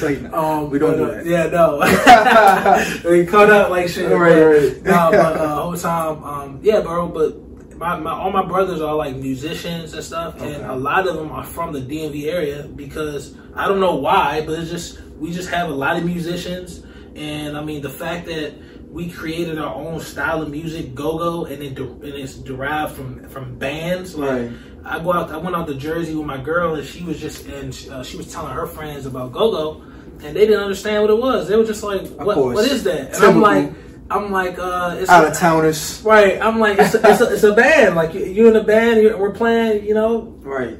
Like, 0.00 0.32
um, 0.32 0.70
we 0.70 0.78
don't 0.78 0.92
but, 0.92 0.96
do 0.96 1.04
uh, 1.04 1.14
that. 1.14 1.26
Yeah, 1.26 1.46
no. 1.46 3.10
we 3.10 3.26
caught 3.26 3.50
up 3.50 3.70
like 3.70 3.88
shit. 3.88 4.10
Right, 4.10 4.40
right. 4.42 4.82
No, 4.82 5.10
but 5.10 5.36
uh, 5.36 5.62
whole 5.62 5.76
time, 5.76 6.22
um, 6.24 6.58
yeah, 6.62 6.80
bro. 6.80 7.08
But 7.08 7.76
my, 7.78 7.98
my 7.98 8.12
all 8.12 8.30
my 8.30 8.44
brothers 8.44 8.80
are 8.80 8.94
like 8.94 9.16
musicians 9.16 9.94
and 9.94 10.04
stuff, 10.04 10.40
and 10.40 10.64
a 10.64 10.74
lot 10.74 11.08
of 11.08 11.16
them 11.16 11.32
are 11.32 11.44
from 11.44 11.72
the 11.72 11.80
DMV 11.80 12.26
area 12.26 12.64
because 12.64 13.34
I 13.54 13.66
don't 13.68 13.80
know 13.80 13.96
why, 13.96 14.44
but 14.44 14.58
it's 14.58 14.70
just 14.70 15.00
we 15.18 15.32
just 15.32 15.48
have 15.50 15.68
a 15.70 15.74
lot 15.74 15.96
of 15.96 16.04
musicians, 16.04 16.84
and 17.14 17.56
I 17.56 17.64
mean 17.64 17.80
the 17.82 17.90
fact 17.90 18.26
that 18.26 18.54
we 18.90 19.08
created 19.08 19.58
our 19.58 19.74
own 19.74 20.00
style 20.00 20.42
of 20.42 20.50
music, 20.50 20.94
go 20.94 21.16
go, 21.16 21.44
and 21.46 21.62
it 21.62 21.74
de- 21.74 21.84
and 21.84 22.04
it's 22.04 22.34
derived 22.34 22.94
from 22.94 23.28
from 23.28 23.58
bands. 23.58 24.14
Like 24.14 24.30
Right. 24.30 24.52
I 24.84 24.98
go 24.98 25.12
out, 25.12 25.30
I 25.30 25.36
went 25.36 25.54
out 25.56 25.66
to 25.68 25.74
Jersey 25.74 26.14
with 26.14 26.26
my 26.26 26.38
girl, 26.38 26.74
and 26.74 26.86
she 26.86 27.04
was 27.04 27.20
just 27.20 27.46
and 27.46 27.76
uh, 27.90 28.02
she 28.02 28.16
was 28.16 28.32
telling 28.32 28.52
her 28.52 28.66
friends 28.66 29.06
about 29.06 29.32
go 29.32 29.50
go, 29.50 29.82
and 30.24 30.34
they 30.36 30.46
didn't 30.46 30.60
understand 30.62 31.02
what 31.02 31.10
it 31.10 31.18
was. 31.18 31.48
They 31.48 31.56
were 31.56 31.64
just 31.64 31.82
like, 31.82 32.06
"What? 32.08 32.36
What 32.36 32.64
is 32.66 32.82
that?" 32.84 33.00
And 33.00 33.08
Typical. 33.14 33.28
I'm 33.28 33.40
like, 33.40 33.72
I'm 34.10 34.32
like, 34.32 34.58
uh, 34.58 34.96
it's 34.98 35.10
Out 35.10 35.24
a- 35.24 35.28
of 35.28 35.36
towners. 35.38 36.02
Right, 36.04 36.40
I'm 36.40 36.58
like, 36.58 36.78
it's 36.78 36.94
a, 36.94 37.10
it's 37.10 37.20
a, 37.20 37.32
it's 37.34 37.42
a 37.44 37.52
band. 37.52 37.94
Like 37.94 38.14
you- 38.14 38.24
you're 38.24 38.48
in 38.48 38.56
a 38.56 38.64
band, 38.64 39.00
you're, 39.02 39.16
we're 39.16 39.30
playing, 39.32 39.84
you 39.84 39.94
know, 39.94 40.34
Right. 40.40 40.78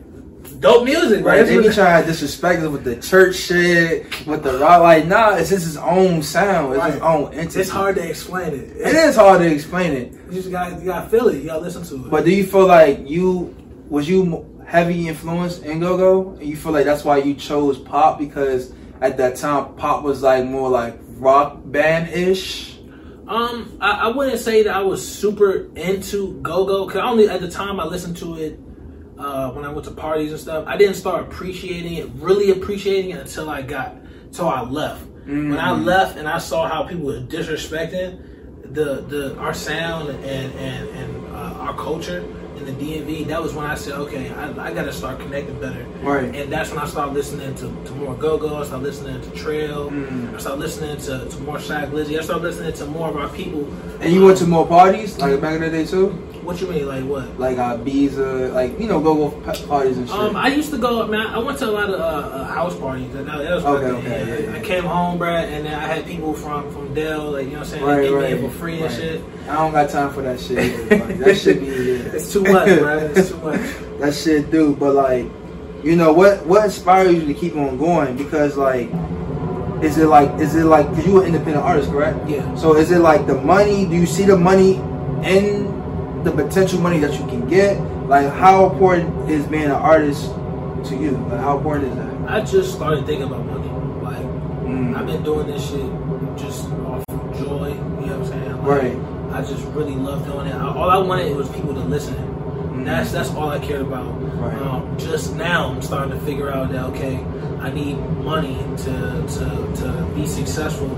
dope 0.61 0.85
music. 0.85 1.25
Right. 1.25 1.39
Right, 1.41 1.47
They 1.47 1.61
be 1.61 1.69
trying 1.69 2.03
to 2.03 2.09
disrespect 2.11 2.63
us 2.63 2.69
with 2.69 2.83
the 2.85 2.97
church 2.97 3.37
shit, 3.37 4.27
with 4.27 4.43
the 4.43 4.59
rock. 4.59 4.83
Like, 4.83 5.07
nah, 5.07 5.37
it's 5.37 5.51
just 5.51 5.65
his 5.65 5.77
own 5.77 6.23
sound. 6.23 6.75
It's 6.75 6.85
his 6.95 7.03
own 7.03 7.33
entity. 7.35 7.61
It's 7.61 7.71
hard 7.71 7.95
to 7.97 8.09
explain 8.09 8.55
it. 8.55 8.77
It 8.77 8.95
is 8.97 9.15
hard 9.15 9.41
to 9.43 9.47
explain 9.47 9.93
it. 9.93 10.13
You 10.29 10.33
just 10.37 10.51
got 10.51 10.73
you 10.81 10.87
got 10.87 11.05
to 11.05 11.09
feel 11.11 11.29
it. 11.29 11.37
You 11.37 11.45
got 11.45 11.57
to 11.57 11.61
listen 11.61 11.85
to 11.85 12.07
it. 12.07 12.11
But 12.11 12.25
do 12.25 12.31
you 12.35 12.45
feel 12.47 12.67
like 12.67 13.09
you 13.09 13.55
was 13.91 14.09
you 14.09 14.65
heavy 14.67 15.09
influenced 15.09 15.65
in 15.65 15.81
go 15.81 15.97
go? 15.97 16.31
And 16.31 16.45
you 16.45 16.57
feel 16.57 16.73
like 16.73 16.85
that's 16.85 17.05
why 17.05 17.19
you 17.19 17.35
chose 17.35 17.79
pop 17.79 18.19
because 18.19 18.73
at 19.01 19.17
that 19.19 19.37
time 19.37 19.75
pop 19.75 20.05
was 20.05 20.23
like 20.23 20.45
more 20.45 20.71
like 20.71 20.97
rock 21.19 21.59
band 21.65 22.09
ish. 22.09 22.79
Um, 23.27 23.77
I, 23.81 23.91
I 23.91 24.09
wouldn't 24.09 24.41
say 24.41 24.63
that 24.63 24.75
I 24.75 24.83
was 24.83 25.07
super 25.07 25.71
into 25.77 26.41
go 26.41 26.65
go 26.65 26.87
because 26.87 27.03
only 27.03 27.29
at 27.29 27.41
the 27.41 27.51
time 27.51 27.79
I 27.79 27.85
listened 27.85 28.17
to 28.19 28.37
it 28.37 28.59
uh, 29.19 29.51
when 29.51 29.65
I 29.65 29.69
went 29.69 29.85
to 29.87 29.93
parties 29.93 30.31
and 30.31 30.41
stuff. 30.41 30.65
I 30.67 30.77
didn't 30.77 30.95
start 30.95 31.23
appreciating 31.25 31.95
it, 31.95 32.09
really 32.15 32.51
appreciating 32.51 33.11
it 33.11 33.19
until 33.19 33.51
I 33.51 33.63
got 33.63 33.97
till 34.33 34.49
I 34.49 34.63
left. 34.63 35.05
When 35.27 35.59
I 35.59 35.73
left 35.73 36.17
and 36.17 36.27
I 36.27 36.39
saw 36.39 36.69
how 36.69 36.85
people 36.85 37.07
were 37.07 37.21
disrespecting 37.21 38.27
the 38.73 39.03
the 39.03 39.37
our 39.37 39.55
sound 39.55 40.09
and 40.09 40.55
and 40.55 40.89
and 40.89 41.27
uh, 41.27 41.55
our 41.61 41.75
culture 41.75 42.25
in 42.61 42.79
the 42.79 42.85
DMV, 42.85 43.27
that 43.29 43.43
was 43.43 43.55
when 43.55 43.67
I 43.67 43.75
said, 43.75 43.95
okay, 43.95 44.31
I, 44.31 44.69
I 44.69 44.73
got 44.73 44.85
to 44.85 44.93
start 44.93 45.19
connecting 45.19 45.59
better. 45.61 45.85
Right. 46.03 46.35
And 46.35 46.53
that's 46.53 46.71
when 46.71 46.79
I 46.79 46.87
started 46.87 47.15
listening 47.15 47.55
to, 47.57 47.63
to 47.63 47.93
more 47.95 48.15
Go 48.15 48.37
Go. 48.37 48.57
I 48.57 48.65
started 48.65 48.85
listening 48.85 49.21
to 49.21 49.31
Trel. 49.31 49.91
Mm. 49.91 50.35
I 50.35 50.39
started 50.39 50.61
listening 50.61 50.99
to, 50.99 51.29
to 51.29 51.41
more 51.43 51.57
Shaq 51.59 51.91
Glizzy. 51.91 52.19
I 52.19 52.23
started 52.23 52.43
listening 52.43 52.73
to 52.75 52.87
more 52.87 53.09
of 53.09 53.17
our 53.17 53.29
people. 53.31 53.67
And 54.01 54.13
you 54.13 54.25
went 54.25 54.39
um, 54.39 54.45
to 54.45 54.51
more 54.51 54.67
parties 54.67 55.19
like 55.19 55.41
back 55.41 55.55
in 55.57 55.63
the 55.63 55.71
day 55.71 55.87
too, 55.87 56.20
What 56.43 56.59
you 56.59 56.69
mean, 56.69 56.89
like 56.89 57.05
what? 57.05 57.39
like 57.39 57.59
uh, 57.59 57.77
Ibiza, 57.77 58.55
like 58.55 58.79
you 58.81 58.89
know 58.89 58.99
go 59.01 59.29
go 59.29 59.67
parties 59.67 59.99
and 59.99 60.09
shit. 60.09 60.19
Um, 60.19 60.37
I 60.37 60.49
used 60.49 60.71
to 60.71 60.79
go. 60.79 61.07
Man, 61.07 61.27
I 61.27 61.39
went 61.39 61.59
to 61.59 61.69
a 61.69 61.71
lot 61.71 61.91
of 61.91 62.01
uh, 62.01 62.05
uh, 62.05 62.45
house 62.45 62.75
parties. 62.79 63.15
And 63.15 63.29
that, 63.29 63.39
was 63.39 63.65
Okay, 63.65 63.87
okay, 63.87 64.27
yeah. 64.27 64.35
yeah, 64.35 64.51
yeah. 64.51 64.59
I 64.59 64.65
came 64.65 64.85
home, 64.85 65.19
bruh, 65.19 65.45
and 65.45 65.67
then 65.67 65.75
I 65.75 65.87
had 65.87 66.07
people 66.07 66.33
from 66.33 66.73
from 66.73 66.95
Del, 66.95 67.33
like 67.33 67.45
you 67.45 67.53
know 67.53 67.59
what 67.59 67.67
I'm 67.67 67.71
saying, 67.71 67.85
Right, 67.85 67.97
they 67.97 68.03
gave 68.05 68.15
right, 68.15 68.41
me 68.41 68.47
it 68.47 68.51
for 68.51 68.59
free 68.59 68.83
and 68.83 68.95
shit. 68.95 69.25
I 69.49 69.55
don't 69.57 69.73
got 69.73 69.91
time 69.91 70.13
for 70.15 70.23
that 70.23 70.41
shit. 70.41 70.59
either, 70.59 70.99
like, 71.07 71.19
that 71.19 71.37
should 71.43 71.61
be 71.61 71.67
yeah. 71.67 72.15
It's 72.15 72.33
too 72.33 72.43
much, 72.43 72.69
bruh. 72.69 73.17
It's 73.17 73.29
too 73.29 73.37
much. 73.39 73.61
that 74.01 74.15
shit 74.15 74.51
do. 74.51 74.75
But 74.77 74.95
like, 74.95 75.27
you 75.85 75.95
know 75.95 76.13
what? 76.13 76.47
What 76.47 76.65
inspires 76.65 77.15
you 77.15 77.27
to 77.27 77.35
keep 77.35 77.55
on 77.55 77.77
going? 77.77 78.17
Because 78.17 78.57
like, 78.57 78.89
is 79.83 79.99
it 79.99 80.07
like, 80.07 80.41
is 80.41 80.55
it 80.55 80.65
like, 80.65 80.87
cause 80.89 81.07
you 81.07 81.21
an 81.21 81.27
independent 81.27 81.65
artist, 81.65 81.91
correct? 81.91 82.29
Yeah. 82.29 82.55
So 82.55 82.77
is 82.77 82.91
it 82.91 83.01
like 83.01 83.27
the 83.27 83.35
money? 83.35 83.85
Do 83.87 83.95
you 83.95 84.07
see 84.07 84.25
the 84.25 84.37
money 84.37 84.77
in 85.23 85.80
the 86.25 86.31
potential 86.33 86.81
money 86.81 86.99
that 87.01 87.13
you 87.19 87.27
can 87.27 87.49
get? 87.49 87.81
Like, 88.09 88.31
how 88.33 88.71
important 88.71 89.31
is 89.31 89.47
being 89.47 89.65
an 89.65 89.71
artist 89.73 90.27
to 90.89 90.97
you? 90.97 91.13
Like, 91.31 91.41
how 91.41 91.59
important 91.59 91.89
is 91.91 91.97
that? 91.97 92.31
I 92.31 92.41
just 92.43 92.75
started 92.75 93.07
thinking 93.07 93.27
about 93.27 93.45
money. 93.47 93.69
Like 94.03 94.27
Mm. 94.71 94.97
I've 94.97 95.07
been 95.07 95.23
doing 95.23 95.47
this 95.49 95.69
shit 95.69 95.91
just 96.37 96.67
off 96.87 97.03
of 97.09 97.39
joy. 97.39 97.69
You 97.69 97.75
know 97.75 98.01
what 98.01 98.11
I'm 98.13 98.25
saying? 98.27 98.57
Like, 98.59 98.67
Right. 98.67 98.97
I 99.33 99.43
just 99.43 99.65
really 99.69 99.95
love 99.95 100.25
doing 100.27 100.47
it. 100.47 100.55
I, 100.55 100.69
all 100.75 100.91
I 100.91 100.99
wanted 100.99 101.35
was 101.37 101.49
people 101.51 101.75
to 101.75 101.81
listen. 101.81 102.85
That's 102.85 103.13
that's 103.13 103.31
all 103.35 103.51
I 103.51 103.59
cared 103.59 103.83
about. 103.83 104.07
Right. 104.41 104.57
Um, 104.63 104.97
just 104.99 105.35
now, 105.35 105.71
I'm 105.71 105.83
starting 105.83 106.13
to 106.19 106.25
figure 106.25 106.51
out 106.51 106.71
that 106.73 106.85
okay, 106.87 107.17
I 107.61 107.71
need 107.71 107.99
money 108.25 108.57
to 108.79 108.93
to, 109.35 109.73
to 109.83 110.13
be 110.15 110.27
successful. 110.27 110.89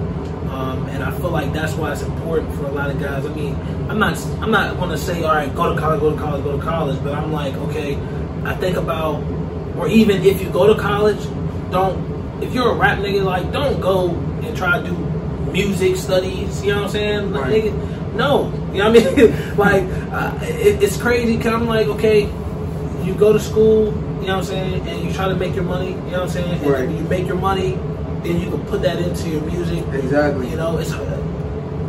Um, 0.53 0.87
and 0.88 1.03
I 1.03 1.11
feel 1.12 1.31
like 1.31 1.53
that's 1.53 1.73
why 1.75 1.93
it's 1.93 2.03
important 2.03 2.55
for 2.55 2.67
a 2.67 2.73
lot 2.73 2.91
of 2.91 3.01
guys. 3.01 3.25
I 3.25 3.33
mean, 3.35 3.55
I'm 3.88 3.99
not 3.99 4.19
I'm 4.43 4.51
not 4.51 4.77
going 4.77 4.91
to 4.91 4.99
say 4.99 5.23
all 5.25 5.35
right, 5.35 5.53
go 5.55 5.75
to 5.75 5.81
college, 5.81 6.01
go 6.01 6.11
to 6.12 6.19
college, 6.19 6.45
go 6.45 6.57
to 6.59 6.62
college, 6.62 7.03
but 7.03 7.15
I'm 7.15 7.33
like, 7.33 7.55
okay, 7.55 7.97
I 8.45 8.55
think 8.57 8.77
about, 8.77 9.23
or 9.77 9.88
even 9.88 10.23
if 10.25 10.43
you 10.43 10.51
go 10.51 10.73
to 10.73 10.81
college, 10.81 11.23
don't 11.71 11.97
if 12.43 12.53
you're 12.53 12.71
a 12.71 12.75
rap 12.75 12.99
nigga, 12.99 13.25
like 13.25 13.51
don't 13.53 13.81
go 13.81 14.11
and 14.11 14.57
try 14.57 14.81
to 14.81 14.87
do 14.88 14.97
music 15.53 15.97
studies. 15.97 16.62
You 16.62 16.71
know 16.73 16.83
what 16.83 16.85
I'm 16.87 16.91
saying? 16.91 17.33
Like, 17.33 17.43
Right. 17.45 17.65
nigga, 17.65 18.15
no, 18.15 18.53
you 18.73 18.79
know 18.79 18.91
what 18.91 19.07
I 19.07 19.15
mean? 19.15 19.57
like 19.57 19.85
uh, 20.12 20.38
it, 20.43 20.83
it's 20.83 21.01
crazy. 21.01 21.37
Cause 21.38 21.47
I'm 21.55 21.67
like, 21.67 21.87
okay, 21.87 22.23
you 23.05 23.15
go 23.15 23.33
to 23.33 23.41
school, 23.41 23.87
you 23.87 24.27
know 24.29 24.37
what 24.37 24.38
I'm 24.38 24.45
saying, 24.45 24.87
and 24.88 25.03
you 25.03 25.12
try 25.15 25.29
to 25.29 25.35
make 25.37 25.55
your 25.55 25.65
money. 25.65 25.91
You 25.93 25.97
know 25.97 26.11
what 26.11 26.23
I'm 26.23 26.29
saying? 26.29 26.61
And 26.61 26.67
Right. 26.71 26.88
you 26.91 27.01
make 27.09 27.27
your 27.27 27.37
money, 27.38 27.79
then 28.23 28.41
you 28.41 28.51
can 28.51 28.65
put 28.67 28.83
that 28.83 28.99
into 28.99 29.29
your 29.29 29.43
music. 29.43 29.85
Exactly. 29.93 30.51
You 30.51 30.57
know, 30.57 30.79
it's 30.79 30.93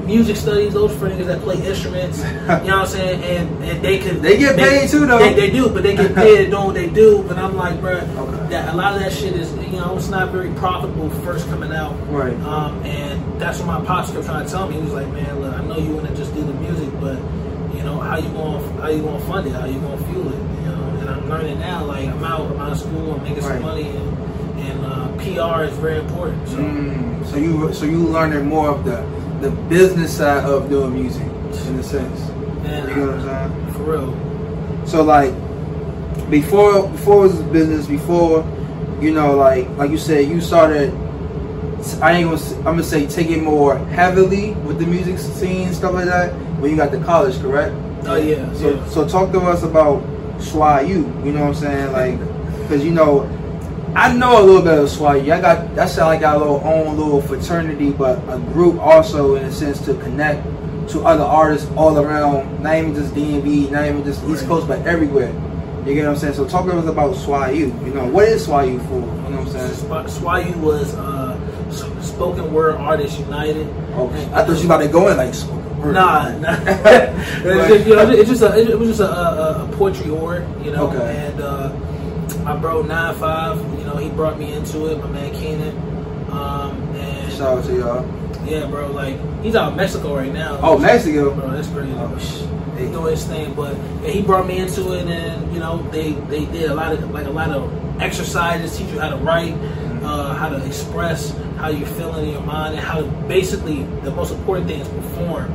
music 0.06 0.36
studies. 0.36 0.74
Those 0.74 0.92
niggas 0.94 1.28
that 1.28 1.42
play 1.42 1.56
instruments. 1.66 2.18
you 2.24 2.24
know 2.24 2.58
what 2.58 2.70
I'm 2.70 2.88
saying? 2.88 3.24
And 3.24 3.64
and 3.64 3.84
they 3.84 4.00
can 4.00 4.22
They 4.22 4.38
get 4.38 4.58
paid 4.58 4.90
too, 4.90 5.06
though. 5.06 5.20
They, 5.20 5.34
they 5.34 5.50
do, 5.50 5.70
but 5.70 5.84
they 5.84 5.96
get 5.96 6.14
paid 6.24 6.50
doing 6.52 6.66
what 6.66 6.76
they 6.76 6.90
do. 6.90 7.24
But 7.28 7.38
I'm 7.38 7.56
like, 7.56 7.80
bruh, 7.80 8.04
Okay. 8.18 8.50
that 8.50 8.74
a 8.74 8.78
lot 8.78 8.94
of 8.96 9.00
that 9.02 9.14
shit 9.14 9.34
is 9.34 9.52
you 9.72 9.80
know 9.80 9.96
it's 9.98 10.10
not 10.10 10.32
very 10.32 10.52
profitable 10.56 11.10
first 11.26 11.48
coming 11.48 11.72
out. 11.72 11.94
Right. 12.10 12.36
Um, 12.42 12.84
and 12.86 13.40
that's 13.40 13.60
what 13.60 13.68
my 13.68 13.86
pops 13.86 14.12
kept 14.12 14.26
trying 14.26 14.46
to 14.46 14.52
tell 14.52 14.68
me. 14.68 14.76
He 14.76 14.82
was 14.82 14.94
like, 14.94 15.08
man, 15.10 15.40
look, 15.40 15.54
I 15.54 15.64
know 15.64 15.78
you 15.78 15.96
want 15.96 16.08
to 16.10 16.16
just 16.16 16.34
do 16.34 16.42
the 16.42 16.54
music, 16.54 16.90
but 17.00 17.18
you 17.76 17.84
know 17.84 18.00
how 18.00 18.18
you 18.18 18.30
going 18.30 18.78
how 18.78 18.90
you 18.90 19.02
going 19.02 19.20
to 19.20 19.26
fund 19.28 19.48
it? 19.48 19.52
How 19.54 19.66
you 19.66 19.80
going 19.80 19.98
to 19.98 20.04
fuel 20.06 20.28
it? 20.30 20.36
You 20.36 20.66
know. 20.70 20.84
And 21.00 21.10
I'm 21.10 21.30
learning 21.30 21.60
now. 21.60 21.86
Like 21.86 22.08
I'm 22.10 22.24
out, 22.24 22.52
I'm 22.52 22.60
out 22.60 22.72
of 22.74 22.80
school, 22.80 23.14
I'm 23.14 23.24
making 23.24 23.44
Right. 23.44 23.54
some 23.54 23.62
money, 23.62 23.88
and, 23.90 24.23
PR 25.24 25.64
is 25.64 25.78
very 25.78 26.00
important. 26.00 26.48
So. 26.50 26.58
Mm, 26.58 27.26
so 27.26 27.38
you 27.38 27.74
so 27.74 27.86
you 27.86 28.00
learning 28.00 28.46
more 28.46 28.70
of 28.70 28.84
the 28.84 29.02
the 29.42 29.52
business 29.68 30.18
side 30.18 30.44
of 30.44 30.70
doing 30.70 30.94
music 30.94 31.24
in 31.24 31.76
a 31.80 31.84
sense. 31.84 32.20
Man, 32.64 32.90
You 32.90 32.96
know 32.96 33.12
what 33.12 33.20
I'm 33.20 33.52
saying? 33.52 33.74
For 33.74 33.84
real. 33.84 34.88
So 34.88 35.04
like 35.04 35.34
before 36.30 36.90
before 36.90 37.26
it 37.26 37.30
was 37.30 37.42
business, 37.44 37.88
before 37.88 38.44
you 39.02 39.14
know, 39.14 39.36
like 39.36 39.68
like 39.78 39.92
you 39.92 39.98
said, 39.98 40.28
you 40.28 40.42
started. 40.42 40.94
I 42.02 42.14
ain't 42.14 42.30
gonna. 42.30 42.58
I'm 42.60 42.76
gonna 42.76 42.84
say 42.84 43.06
take 43.08 43.30
it 43.30 43.44
more 43.44 43.78
heavily 43.78 44.54
with 44.66 44.80
the 44.80 44.86
music 44.86 45.20
scene 45.20 45.74
stuff 45.74 45.94
like 45.94 46.06
that 46.06 46.32
when 46.60 46.72
you 46.72 46.78
got 46.78 46.92
to 46.92 47.04
college, 47.04 47.40
correct? 47.42 47.76
Oh 48.06 48.16
yeah. 48.16 48.54
So 48.54 48.76
yeah. 48.76 48.90
so 48.90 49.08
talk 49.08 49.32
to 49.34 49.40
us 49.42 49.64
about 49.64 50.02
Swy 50.40 50.82
U. 50.82 50.96
You 51.26 51.32
know 51.34 51.42
what 51.42 51.48
I'm 51.50 51.56
saying? 51.56 51.92
Like, 51.92 52.70
cause 52.70 52.84
you 52.84 52.92
know, 52.92 53.24
I 53.96 54.12
know 54.14 54.42
a 54.42 54.44
little 54.44 54.62
bit 54.62 54.80
of 54.80 54.90
Swy 54.90 55.18
I 55.18 55.40
got 55.40 55.76
that's 55.76 55.96
how 55.96 56.10
I 56.10 56.18
got 56.18 56.38
a 56.38 56.40
little 56.40 56.62
own 56.64 56.98
little 56.98 57.22
fraternity, 57.22 57.92
but 57.92 58.18
a 58.28 58.40
group 58.40 58.80
also 58.80 59.36
in 59.36 59.44
a 59.44 59.52
sense 59.52 59.84
to 59.86 59.94
connect 59.96 60.44
to 60.90 61.06
other 61.06 61.24
artists 61.24 61.70
all 61.76 61.98
around. 61.98 62.62
Not 62.62 62.76
even 62.76 62.96
just 62.96 63.14
DMV, 63.14 63.72
not 63.72 63.86
even 63.86 64.04
just 64.04 64.24
East 64.26 64.48
Coast, 64.48 64.68
but 64.68 64.86
everywhere. 64.88 65.32
You 65.86 65.94
get 65.94 66.06
what 66.06 66.14
I'm 66.14 66.18
saying? 66.18 66.34
So 66.34 66.48
talk 66.48 66.66
to 66.66 66.78
us 66.78 66.88
about 66.88 67.16
Swy 67.16 67.52
You 67.52 67.68
know, 67.68 68.08
what 68.08 68.28
is 68.30 68.46
Swy 68.46 68.78
for? 68.78 68.94
You 68.94 69.02
know 69.02 69.42
what 69.42 69.56
I'm 69.56 69.70
saying? 69.70 70.08
Sw- 70.08 70.58
was 70.58 70.96
uh, 70.96 72.02
Spoken 72.02 72.54
Word 72.54 72.76
Artists 72.76 73.20
United. 73.20 73.68
Oh, 73.94 74.10
And- 74.10 74.34
I 74.34 74.46
thought 74.46 74.58
you 74.60 74.66
about 74.66 74.78
to 74.78 74.88
go 74.88 75.10
in 75.10 75.18
like 75.18 75.34
spoken 75.34 75.82
word. 75.82 75.94
Nah, 75.94 76.30
nah. 76.40 76.58
it's, 76.66 77.68
just, 77.68 77.88
you 77.88 77.96
know, 77.96 78.10
it's 78.10 78.30
just 78.30 78.42
a, 78.42 78.58
it 78.58 78.80
was 78.80 78.90
just 78.90 79.02
a, 79.02 79.12
a, 79.12 79.66
a 79.66 79.78
poetry 79.78 80.10
org, 80.10 80.44
you 80.66 80.72
know. 80.72 80.88
Okay. 80.90 81.28
And 81.28 81.42
uh, 81.42 81.70
my 82.44 82.56
bro 82.56 82.82
Nine 82.82 83.16
Five, 83.16 83.58
you 83.80 83.86
know, 83.86 83.96
he 83.98 84.10
brought 84.10 84.38
me 84.40 84.54
into 84.54 84.88
it. 84.92 84.98
My 85.00 85.08
man 85.08 85.34
Keenan, 85.34 85.78
um, 86.32 86.78
and 86.96 87.32
Shout 87.34 87.60
out 87.60 87.66
to 87.66 87.76
y'all. 87.78 88.46
Yeah, 88.46 88.68
bro. 88.68 88.92
Like 88.92 89.18
he's 89.42 89.56
out 89.56 89.72
in 89.72 89.78
Mexico 89.78 90.16
right 90.16 90.32
now. 90.34 90.60
Oh, 90.62 90.78
Mexico. 90.78 91.34
bro, 91.34 91.52
that's 91.52 91.70
crazy. 91.70 91.94
Oh, 91.96 92.50
He's 92.78 92.90
doing 92.90 93.12
his 93.12 93.24
thing, 93.26 93.54
but 93.54 93.78
yeah, 94.02 94.10
he 94.10 94.22
brought 94.24 94.48
me 94.48 94.58
into 94.58 94.94
it, 94.94 95.08
and 95.08 95.54
you 95.54 95.60
know 95.60 95.88
they 95.92 96.14
they 96.14 96.46
did 96.46 96.72
a 96.72 96.76
lot 96.76 96.92
of 96.92 97.12
like 97.12 97.28
a 97.28 97.32
lot 97.32 97.52
of 97.52 97.72
exercises, 98.02 98.76
teach 98.78 98.90
you 98.92 99.00
how 99.00 99.10
to 99.10 99.18
write, 99.18 99.54
uh, 100.04 100.34
how 100.34 100.50
to 100.50 100.66
express 100.66 101.38
how 101.58 101.70
you're 101.70 101.88
feeling 101.88 102.26
in 102.26 102.32
your 102.34 102.42
mind, 102.42 102.74
and 102.76 102.84
how 102.84 103.00
to 103.00 103.06
basically 103.28 103.84
the 104.02 104.12
most 104.12 104.34
important 104.34 104.68
thing 104.68 104.82
is 104.82 104.88
perform. 104.88 105.46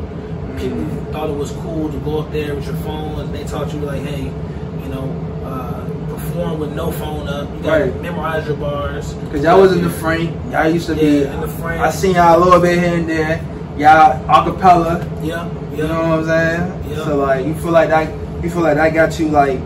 People 0.57 0.87
thought 1.13 1.29
it 1.29 1.37
was 1.37 1.51
cool 1.53 1.91
to 1.91 1.99
go 1.99 2.21
up 2.21 2.31
there 2.33 2.55
with 2.55 2.65
your 2.67 2.77
phone, 2.77 3.21
and 3.21 3.35
they 3.35 3.45
taught 3.45 3.73
you 3.75 3.81
like, 3.81 4.01
hey, 4.03 4.23
you 4.25 4.89
know, 4.89 5.05
perform 6.39 6.61
with 6.61 6.73
no 6.73 6.91
phone 6.93 7.29
up. 7.29 7.49
You 7.57 7.63
gotta 7.63 7.85
Right. 7.87 8.03
memorize 8.03 8.47
your 8.47 8.57
bars. 8.57 9.15
Cause 9.33 9.43
y'all 9.43 9.61
was 9.61 9.73
in 9.73 9.83
the 9.83 9.91
frame. 9.91 10.39
Y'all 10.53 10.69
used 10.69 10.87
to 10.87 10.95
be. 10.95 11.01
Yeah, 11.01 11.35
in 11.35 11.41
the 11.41 11.49
frame. 11.49 11.81
I 11.81 11.91
seen 11.91 12.15
y'all 12.15 12.39
a 12.39 12.41
little 12.43 12.61
bit 12.61 12.79
here 12.79 12.95
and 12.95 13.09
there. 13.09 13.41
Y'all 13.77 14.19
acapella. 14.27 15.05
Yeah, 15.23 15.47
You 15.77 15.85
know 15.85 15.95
what 15.95 16.19
I'm 16.21 16.25
saying? 16.27 16.85
Yeah. 16.91 17.05
So 17.05 17.17
like, 17.17 17.47
you 17.47 17.55
feel 17.55 17.73
like 17.73 17.89
that? 17.91 18.09
You 18.43 18.51
feel 18.51 18.63
like 18.63 18.77
that 18.77 18.95
got 18.95 19.19
you 19.19 19.29
like 19.29 19.59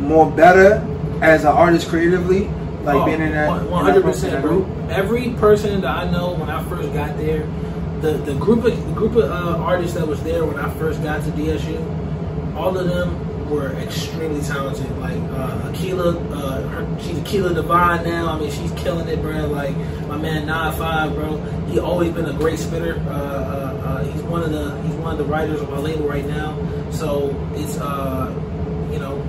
more 0.00 0.30
better 0.30 0.82
as 1.22 1.44
an 1.44 1.48
artist 1.52 1.88
creatively, 1.88 2.48
like 2.84 2.96
Oh, 2.96 3.04
being 3.06 3.20
in 3.20 3.32
that 3.32 3.48
one- 3.48 3.68
100%, 3.70 4.42
group. 4.42 4.66
Every 4.90 5.30
person 5.30 5.80
that 5.80 5.90
I 5.90 6.10
know 6.10 6.34
when 6.38 6.48
I 6.50 6.62
first 6.64 6.92
got 6.94 7.16
there, 7.18 7.44
the, 8.00 8.12
the 8.12 8.34
group 8.34 8.64
of 8.64 8.72
the 8.86 8.92
group 8.94 9.16
of 9.16 9.30
uh, 9.30 9.58
artists 9.62 9.94
that 9.96 10.06
was 10.06 10.22
there 10.22 10.44
when 10.44 10.58
I 10.58 10.68
first 10.78 11.02
got 11.02 11.24
to 11.24 11.30
DSU, 11.30 11.78
all 12.56 12.76
of 12.76 12.86
them 12.88 13.16
were 13.48 13.72
extremely 13.74 14.40
talented. 14.42 14.90
Like 14.98 15.16
uh, 15.16 15.70
Akila, 15.70 16.32
uh, 16.32 16.68
her, 16.68 17.00
she's 17.00 17.18
Akila 17.18 17.54
Divine 17.54 18.04
now. 18.04 18.32
I 18.32 18.38
mean, 18.38 18.50
she's 18.50 18.72
killing 18.72 19.08
it, 19.08 19.20
bro. 19.20 19.46
Like 19.46 19.76
my 20.06 20.16
man 20.16 20.46
Nine 20.46 20.72
Five, 20.76 21.14
bro. 21.14 21.36
He 21.68 21.78
always 21.78 22.12
been 22.12 22.26
a 22.26 22.32
great 22.32 22.58
spitter. 22.58 22.98
Uh, 23.08 23.12
uh, 23.12 23.82
uh, 23.84 24.04
he's 24.04 24.22
one 24.22 24.42
of 24.42 24.50
the 24.50 24.80
he's 24.82 24.94
one 24.96 25.12
of 25.12 25.18
the 25.18 25.24
writers 25.24 25.60
on 25.60 25.70
my 25.70 25.78
label 25.78 26.08
right 26.08 26.26
now. 26.26 26.56
So 26.90 27.34
it's 27.54 27.78
uh, 27.78 28.32
you 28.92 28.98
know 28.98 29.22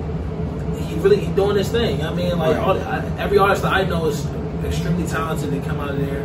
he 0.86 0.94
really 0.96 1.20
he's 1.20 1.34
doing 1.34 1.56
his 1.56 1.70
thing. 1.70 2.02
I 2.02 2.12
mean, 2.14 2.38
like 2.38 2.56
all, 2.56 2.78
I, 2.78 3.04
every 3.18 3.38
artist 3.38 3.62
that 3.62 3.72
I 3.72 3.84
know 3.84 4.06
is 4.06 4.26
extremely 4.64 5.06
talented 5.06 5.52
and 5.52 5.64
come 5.64 5.80
out 5.80 5.90
of 5.90 5.98
there. 5.98 6.22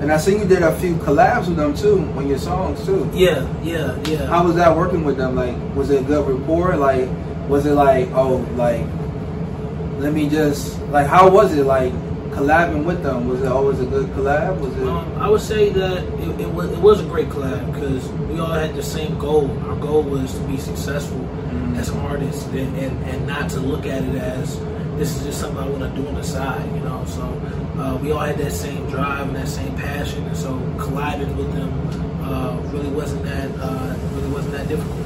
And 0.00 0.10
I 0.10 0.16
seen 0.16 0.38
you 0.40 0.48
did 0.48 0.62
a 0.62 0.74
few 0.80 0.94
collabs 0.96 1.46
with 1.46 1.56
them 1.56 1.74
too 1.74 2.00
on 2.16 2.26
your 2.26 2.38
songs 2.38 2.84
too. 2.86 3.08
yeah, 3.12 3.46
yeah, 3.62 3.98
yeah. 4.06 4.26
How 4.26 4.44
was 4.46 4.56
that 4.56 4.74
working 4.74 5.04
with 5.04 5.18
them? 5.18 5.34
Like, 5.34 5.54
was 5.74 5.90
it 5.90 6.02
a 6.02 6.04
good 6.04 6.26
rapport? 6.26 6.74
Like, 6.76 7.06
was 7.48 7.66
it 7.66 7.74
like, 7.74 8.08
oh, 8.12 8.36
like, 8.56 8.86
let 10.00 10.14
me 10.14 10.28
just 10.28 10.80
like, 10.88 11.06
how 11.06 11.28
was 11.28 11.52
it 11.52 11.64
like 11.64 11.92
collabing 12.32 12.84
with 12.84 13.02
them? 13.02 13.28
Was 13.28 13.42
it 13.42 13.48
always 13.48 13.78
a 13.80 13.84
good 13.84 14.06
collab? 14.10 14.58
Was 14.60 14.74
it? 14.76 14.88
Um, 14.88 15.12
I 15.18 15.28
would 15.28 15.42
say 15.42 15.68
that 15.68 16.02
it, 16.02 16.40
it, 16.40 16.50
was, 16.50 16.70
it 16.70 16.78
was 16.78 17.00
a 17.00 17.04
great 17.04 17.28
collab 17.28 17.72
because 17.74 18.08
we 18.08 18.40
all 18.40 18.52
had 18.52 18.74
the 18.74 18.82
same 18.82 19.18
goal. 19.18 19.50
Our 19.68 19.76
goal 19.76 20.02
was 20.02 20.32
to 20.32 20.40
be 20.46 20.56
successful 20.56 21.18
as 21.76 21.90
artists 21.90 22.44
and, 22.46 22.76
and, 22.76 23.04
and 23.06 23.26
not 23.26 23.50
to 23.50 23.60
look 23.60 23.86
at 23.86 24.02
it 24.02 24.14
as 24.16 24.58
this 24.96 25.16
is 25.16 25.24
just 25.24 25.40
something 25.40 25.58
I 25.58 25.68
want 25.68 25.94
to 25.94 26.00
do 26.00 26.06
on 26.08 26.14
the 26.14 26.22
side, 26.22 26.64
you 26.74 26.80
know. 26.80 27.04
So 27.06 27.22
uh, 27.80 27.96
we 28.02 28.12
all 28.12 28.20
had 28.20 28.36
that 28.38 28.52
same 28.52 28.88
drive 28.90 29.28
and 29.28 29.36
that 29.36 29.48
same 29.48 29.74
passion, 29.76 30.26
and 30.26 30.36
so 30.36 30.58
colliding 30.78 31.34
with 31.36 31.52
them 31.54 31.72
uh, 32.22 32.60
really 32.70 32.90
wasn't 32.90 33.24
that 33.24 33.50
uh, 33.58 33.96
really 34.12 34.28
wasn't 34.30 34.52
that 34.54 34.68
difficult. 34.68 35.00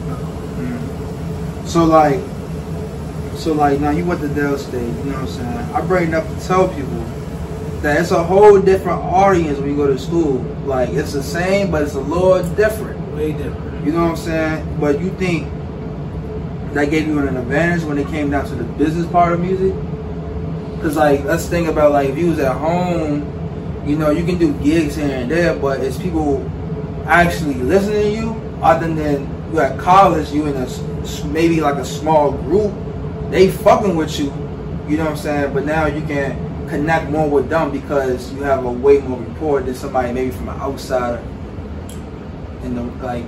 So 1.67 1.85
like, 1.85 2.21
so 3.37 3.53
like 3.53 3.81
now 3.81 3.91
you 3.91 4.05
went 4.05 4.21
to 4.21 4.29
Del 4.29 4.59
State. 4.59 4.81
You 4.81 5.05
know 5.05 5.13
what 5.13 5.17
I'm 5.21 5.27
saying? 5.29 5.75
I 5.75 5.81
bring 5.81 6.09
it 6.09 6.15
up 6.15 6.27
to 6.29 6.47
tell 6.47 6.69
people 6.69 7.05
that 7.83 8.01
it's 8.01 8.11
a 8.11 8.23
whole 8.23 8.61
different 8.61 9.01
audience 9.01 9.59
when 9.59 9.71
you 9.71 9.77
go 9.77 9.87
to 9.87 9.99
school. 9.99 10.39
Like 10.65 10.91
it's 10.91 11.13
the 11.13 11.23
same, 11.23 11.71
but 11.71 11.83
it's 11.83 11.95
a 11.95 12.01
little 12.01 12.43
different. 12.55 13.01
Way 13.15 13.33
different. 13.33 13.87
You 13.87 13.93
know 13.93 14.03
what 14.03 14.11
I'm 14.11 14.17
saying? 14.17 14.81
But 14.81 15.01
you 15.01 15.11
think 15.11 15.49
that 16.75 16.91
gave 16.91 17.07
you 17.07 17.19
an 17.21 17.37
advantage 17.37 17.85
when 17.85 17.99
it 17.99 18.07
came 18.09 18.31
down 18.31 18.47
to 18.47 18.55
the 18.55 18.65
business 18.65 19.07
part 19.07 19.33
of 19.33 19.41
music? 19.41 19.73
Cause 20.83 20.97
like 20.97 21.25
let's 21.25 21.47
think 21.47 21.69
about 21.69 21.93
like 21.93 22.11
if 22.11 22.19
you 22.19 22.31
was 22.31 22.39
at 22.39 22.57
home, 22.57 23.23
you 23.87 23.97
know 23.97 24.11
you 24.11 24.25
can 24.25 24.39
do 24.39 24.53
gigs 24.63 24.97
here 24.97 25.09
and 25.09 25.31
there, 25.31 25.57
but 25.57 25.81
it's 25.81 25.97
people 25.97 26.49
actually 27.07 27.55
listening 27.55 28.03
to 28.03 28.11
you. 28.11 28.41
Other 28.63 28.93
than 28.93 29.53
you 29.53 29.61
at 29.61 29.79
college, 29.79 30.31
you 30.33 30.47
in 30.47 30.57
a 30.57 31.27
maybe 31.27 31.61
like 31.61 31.77
a 31.77 31.85
small 31.85 32.33
group, 32.33 32.73
they 33.31 33.51
fucking 33.51 33.97
with 33.97 34.19
you. 34.19 34.27
You 34.89 34.99
know 34.99 35.05
what 35.05 35.13
I'm 35.13 35.17
saying? 35.17 35.55
But 35.55 35.65
now 35.65 35.87
you 35.87 36.05
can 36.07 36.69
connect 36.69 37.11
more 37.11 37.29
with 37.29 37.49
them 37.49 37.71
because 37.71 38.33
you 38.33 38.43
have 38.43 38.65
a 38.65 38.71
way 38.71 38.99
more 38.99 39.19
rapport 39.19 39.63
than 39.63 39.75
somebody 39.75 40.13
maybe 40.13 40.31
from 40.31 40.49
an 40.49 40.61
outsider 40.61 41.23
in 42.63 42.75
the 42.75 42.83
like 43.05 43.25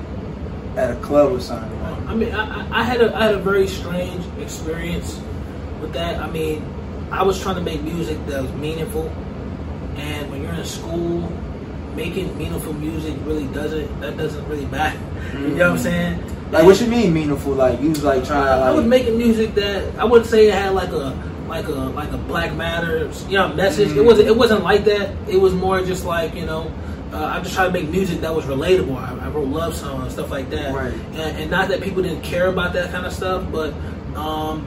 at 0.76 0.90
a 0.90 0.96
club 1.00 1.32
or 1.32 1.40
something. 1.40 1.72
I 2.06 2.14
mean, 2.14 2.32
I, 2.34 2.60
I- 2.60 2.80
I 2.80 2.82
had 2.82 3.00
a 3.00 3.14
I 3.16 3.24
had 3.26 3.34
a 3.34 3.38
very 3.38 3.66
strange 3.66 4.24
experience 4.40 5.20
with 5.80 5.92
that. 5.94 6.20
I 6.20 6.28
mean, 6.30 6.62
I 7.10 7.22
was 7.22 7.40
trying 7.40 7.56
to 7.56 7.62
make 7.62 7.82
music 7.82 8.18
that 8.26 8.42
was 8.42 8.52
meaningful, 8.52 9.08
and 9.96 10.30
when 10.30 10.42
you're 10.42 10.52
in 10.52 10.64
school, 10.64 11.32
making 11.94 12.36
meaningful 12.36 12.72
music 12.74 13.14
really 13.24 13.46
doesn't 13.48 14.00
that 14.00 14.16
doesn't 14.16 14.46
really 14.48 14.66
matter. 14.66 14.98
You 15.34 15.48
know 15.48 15.70
what 15.70 15.78
I'm 15.78 15.78
saying? 15.78 16.32
Like 16.52 16.64
what 16.64 16.80
you 16.80 16.86
mean 16.86 17.12
meaningful? 17.12 17.52
Like 17.54 17.80
you 17.80 17.88
was 17.90 18.04
like 18.04 18.24
trying 18.24 18.44
to 18.44 18.50
I 18.66 18.70
was 18.70 18.84
making 18.84 19.18
music 19.18 19.54
that 19.56 19.96
I 19.98 20.04
wouldn't 20.04 20.30
say 20.30 20.46
it 20.48 20.54
had 20.54 20.74
like 20.74 20.90
a 20.90 21.16
like 21.48 21.66
a 21.66 21.72
like 21.72 22.12
a 22.12 22.18
Black 22.18 22.54
Matter 22.54 23.10
you 23.28 23.36
know 23.38 23.48
message. 23.54 23.88
Mhm. 23.88 23.96
It 23.96 24.04
wasn't 24.04 24.28
it 24.28 24.36
wasn't 24.36 24.62
like 24.62 24.84
that. 24.84 25.10
It 25.28 25.38
was 25.40 25.54
more 25.54 25.80
just 25.82 26.04
like 26.04 26.34
you 26.34 26.44
know. 26.46 26.70
Uh, 27.12 27.24
I 27.24 27.40
just 27.40 27.54
tried 27.54 27.66
to 27.66 27.72
make 27.72 27.88
music 27.88 28.20
that 28.20 28.34
was 28.34 28.44
relatable. 28.44 28.96
I 28.96 29.25
wrote 29.36 29.48
love 29.48 29.74
songs 29.76 30.02
and 30.04 30.12
stuff 30.12 30.30
like 30.30 30.50
that, 30.50 30.74
Right. 30.74 30.92
and, 30.92 31.36
and 31.38 31.50
not 31.50 31.68
that 31.68 31.80
people 31.82 32.02
didn't 32.02 32.22
care 32.22 32.46
about 32.48 32.72
that 32.72 32.90
kind 32.90 33.06
of 33.06 33.12
stuff, 33.12 33.44
but 33.52 33.72
um, 34.16 34.66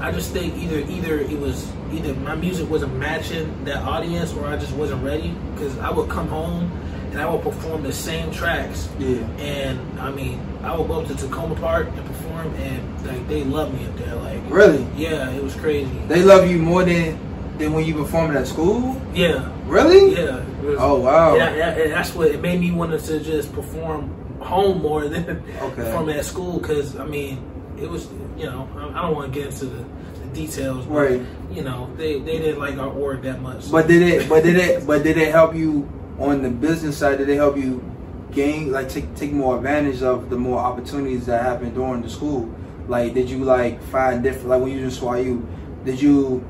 I 0.00 0.10
just 0.12 0.32
think 0.32 0.56
either 0.56 0.78
either 0.90 1.18
it 1.20 1.38
was 1.38 1.70
either 1.92 2.14
my 2.14 2.34
music 2.34 2.68
wasn't 2.68 2.96
matching 2.96 3.64
that 3.64 3.82
audience, 3.82 4.32
or 4.32 4.46
I 4.46 4.56
just 4.56 4.72
wasn't 4.72 5.02
ready. 5.04 5.34
Because 5.54 5.78
I 5.78 5.90
would 5.90 6.10
come 6.10 6.28
home 6.28 6.70
and 7.10 7.20
I 7.20 7.30
would 7.30 7.42
perform 7.42 7.82
the 7.82 7.92
same 7.92 8.30
tracks, 8.30 8.88
yeah. 8.98 9.18
and 9.38 10.00
I 10.00 10.10
mean, 10.10 10.40
I 10.62 10.76
would 10.76 10.88
go 10.88 11.00
up 11.00 11.06
to 11.08 11.14
Takoma 11.14 11.58
Park 11.60 11.88
and 11.88 12.04
perform, 12.06 12.54
and 12.56 13.06
like 13.06 13.26
they 13.28 13.44
love 13.44 13.72
me 13.72 13.86
up 13.86 13.96
there. 13.98 14.14
Like, 14.16 14.40
Really? 14.48 14.86
yeah, 14.96 15.30
it 15.30 15.42
was 15.42 15.54
crazy. 15.54 15.90
They 16.08 16.22
love 16.22 16.50
you 16.50 16.58
more 16.58 16.84
than 16.84 17.18
than 17.58 17.72
when 17.72 17.86
you 17.86 17.94
performing 17.94 18.36
at 18.36 18.46
school? 18.46 19.00
Yeah, 19.14 19.48
Really? 19.66 20.14
yeah. 20.14 20.42
Was- 20.66 20.78
Oh 20.80 21.00
wow. 21.00 21.36
Yeah, 21.36 21.54
yeah, 21.56 21.70
and 21.70 21.92
that's 21.92 22.14
what 22.14 22.28
it 22.28 22.40
made 22.40 22.60
me 22.60 22.70
want 22.72 22.98
to 23.00 23.20
just 23.20 23.52
perform 23.52 24.10
home 24.40 24.82
more 24.82 25.08
than 25.08 25.24
Okay. 25.60 25.74
perform 25.74 26.08
at 26.10 26.24
school. 26.24 26.58
Because 26.58 26.96
I 26.96 27.04
mean, 27.06 27.38
it 27.80 27.88
was 27.88 28.08
you 28.36 28.46
know 28.46 28.68
I, 28.76 28.98
I 28.98 29.02
don't 29.02 29.14
want 29.14 29.32
to 29.32 29.38
get 29.38 29.48
into 29.52 29.66
the, 29.66 29.84
the 30.20 30.26
details, 30.34 30.84
but, 30.86 30.94
Right. 30.94 31.22
You 31.52 31.62
know, 31.62 31.90
they 31.96 32.18
they 32.20 32.38
didn't 32.38 32.58
like 32.60 32.76
our 32.78 32.88
org 32.90 33.22
that 33.22 33.40
much. 33.40 33.70
But 33.70 33.86
did 33.88 34.02
it? 34.02 34.28
But 34.28 34.42
did 34.42 34.56
it? 34.56 34.86
But 34.86 35.02
did 35.04 35.16
it 35.16 35.30
help 35.32 35.54
you 35.54 35.88
on 36.18 36.42
the 36.42 36.50
business 36.50 36.96
side? 36.98 37.18
Did 37.18 37.28
it 37.28 37.36
help 37.36 37.56
you 37.56 37.82
gain 38.32 38.72
like 38.72 38.88
take 38.88 39.14
take 39.14 39.32
more 39.32 39.56
advantage 39.56 40.02
of 40.02 40.28
the 40.28 40.36
more 40.36 40.58
opportunities 40.58 41.26
that 41.26 41.42
happened 41.42 41.74
during 41.74 42.02
the 42.02 42.10
school? 42.10 42.52
Like, 42.88 43.14
did 43.14 43.30
you 43.30 43.44
like 43.44 43.82
find 43.84 44.22
different? 44.22 44.48
Like 44.48 44.62
when 44.62 44.72
you 44.72 44.84
was 44.84 44.98
in 45.00 45.04
SWAU, 45.08 45.84
did 45.84 46.00
you 46.00 46.44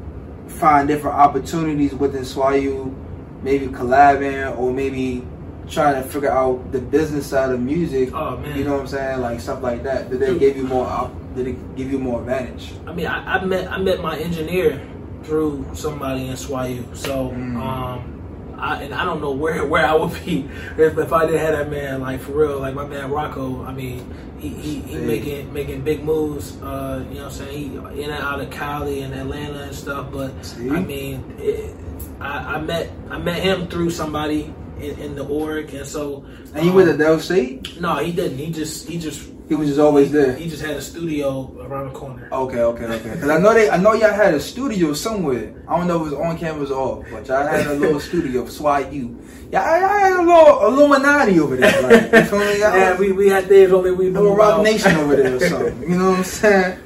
find 0.49 0.89
different 0.89 1.17
opportunities 1.17 1.95
within 1.95 2.23
SWAU? 2.23 2.95
Maybe 3.43 3.67
collabing 3.69 4.57
or 4.59 4.73
maybe 4.73 5.25
trying 5.69 6.01
to 6.03 6.09
figure 6.09 6.31
out 6.31 6.73
the 6.73 6.79
business 6.81 7.27
side 7.27 7.51
of 7.51 7.61
music. 7.61 8.11
Oh, 8.15 8.37
man. 8.39 8.57
You 8.57 8.65
know 8.65 8.73
what 8.73 8.81
I'm 8.83 8.87
saying? 8.87 9.21
Like 9.21 9.41
stuff 9.41 9.63
like 9.63 9.83
that. 9.83 10.11
Did 10.11 10.21
they 10.21 10.39
give 10.39 10.57
you 10.57 10.65
more? 10.65 11.11
Did 11.35 11.49
it 11.49 11.77
give 11.77 11.91
you 11.91 11.99
more 11.99 12.21
advantage? 12.21 12.73
I 12.87 12.93
mean, 12.93 13.07
I, 13.07 13.37
I 13.39 13.45
met 13.45 13.71
I 13.71 13.79
met 13.79 14.01
my 14.01 14.17
engineer 14.19 14.81
through 15.23 15.67
somebody 15.75 16.29
in 16.29 16.35
SWAU. 16.35 16.97
So, 16.97 17.31
Mm. 17.31 17.57
um, 17.61 18.16
I, 18.59 18.83
and 18.83 18.95
I 18.95 19.05
don't 19.05 19.21
know 19.21 19.33
where 19.33 19.65
where 19.73 19.87
I 19.87 19.95
would 19.95 20.13
be 20.25 20.49
if, 20.77 20.99
if 20.99 21.13
I 21.13 21.27
didn't 21.27 21.41
have 21.41 21.59
that 21.59 21.71
man. 21.71 22.01
Like 22.01 22.21
for 22.21 22.33
real, 22.33 22.61
like 22.61 22.75
my 22.75 22.87
man 22.87 23.11
Rocco. 23.11 23.65
I 23.65 23.73
mean, 23.73 24.13
he 24.39 24.49
he, 24.49 24.81
he 24.81 24.97
making 24.97 25.53
making 25.53 25.83
big 25.83 26.05
moves. 26.05 26.61
Uh, 26.63 27.05
you 27.09 27.17
know, 27.17 27.25
what 27.25 27.33
I'm 27.33 27.39
saying 27.39 27.71
he 27.93 28.03
in 28.03 28.11
and 28.11 28.23
out 28.23 28.41
of 28.41 28.51
Cali 28.51 29.03
and 29.03 29.15
Atlanta 29.15 29.63
and 29.63 29.75
stuff. 29.75 30.11
But 30.13 30.45
See? 30.45 30.71
I 30.71 30.81
mean, 30.81 31.37
it, 31.39 31.75
I, 32.21 32.55
I 32.55 32.61
met 32.61 32.91
I 33.11 33.19
met 33.19 33.43
him 33.43 33.69
through 33.69 33.91
somebody 33.91 34.55
in, 34.79 34.99
in 34.99 35.15
the 35.15 35.25
org, 35.27 35.73
and 35.75 35.87
so. 35.87 36.25
And 36.55 36.65
you 36.65 36.71
um, 36.71 36.77
went 36.77 36.91
to 36.91 36.97
Del 36.97 37.21
State? 37.21 37.81
No, 37.81 37.97
he 37.97 38.13
didn't. 38.13 38.39
He 38.39 38.51
just 38.51 38.89
he 38.89 38.99
just 38.99 39.31
He 39.49 39.55
was 39.55 39.69
just 39.69 39.79
always 39.79 40.11
there. 40.11 40.35
he 40.35 40.49
just 40.49 40.63
had 40.63 40.77
a 40.77 40.83
studio 40.83 41.55
around 41.61 41.93
the 41.93 41.99
corner. 41.99 42.29
Okay, 42.33 42.59
okay, 42.59 42.85
okay. 42.85 43.11
Because 43.11 43.31
I 43.31 43.39
know 43.39 43.55
they, 43.55 43.71
I 43.71 43.77
know 43.77 43.93
y'all 43.93 44.13
had 44.13 44.35
a 44.35 44.41
studio 44.41 44.93
somewhere. 44.93 45.55
I 45.69 45.77
don't 45.77 45.87
know 45.87 46.05
if 46.05 46.13
it 46.13 46.17
was 46.17 46.27
on 46.27 46.37
campus 46.37 46.71
or 46.71 46.99
off, 46.99 47.07
but 47.13 47.29
y'all 47.29 47.47
had 47.47 47.67
a 47.69 47.75
little 47.75 48.01
studio 48.01 48.45
for 48.45 48.51
SWAT 48.51 48.93
U. 48.93 49.17
Y'all, 49.53 49.63
y'all 49.63 49.89
had 49.89 50.13
a 50.15 50.23
little 50.23 50.67
Illuminati 50.67 51.39
over 51.39 51.57
there. 51.57 51.83
Like, 51.83 52.13
you 52.13 52.25
feel 52.25 52.39
me? 52.41 52.59
Y'all 52.59 52.77
Yeah, 52.77 52.99
we, 52.99 53.13
we 53.13 53.29
had 53.29 53.47
things 53.47 53.73
only 53.73 53.93
we 53.93 54.07
knew 54.07 54.15
little 54.15 54.37
Rock. 54.37 54.65
Nation 54.65 54.97
over 54.97 55.15
there 55.15 55.37
or 55.37 55.41
something. 55.41 55.83
You 55.83 55.97
know 55.97 56.11
what 56.11 56.19
I'm 56.19 56.25
saying? 56.25 56.81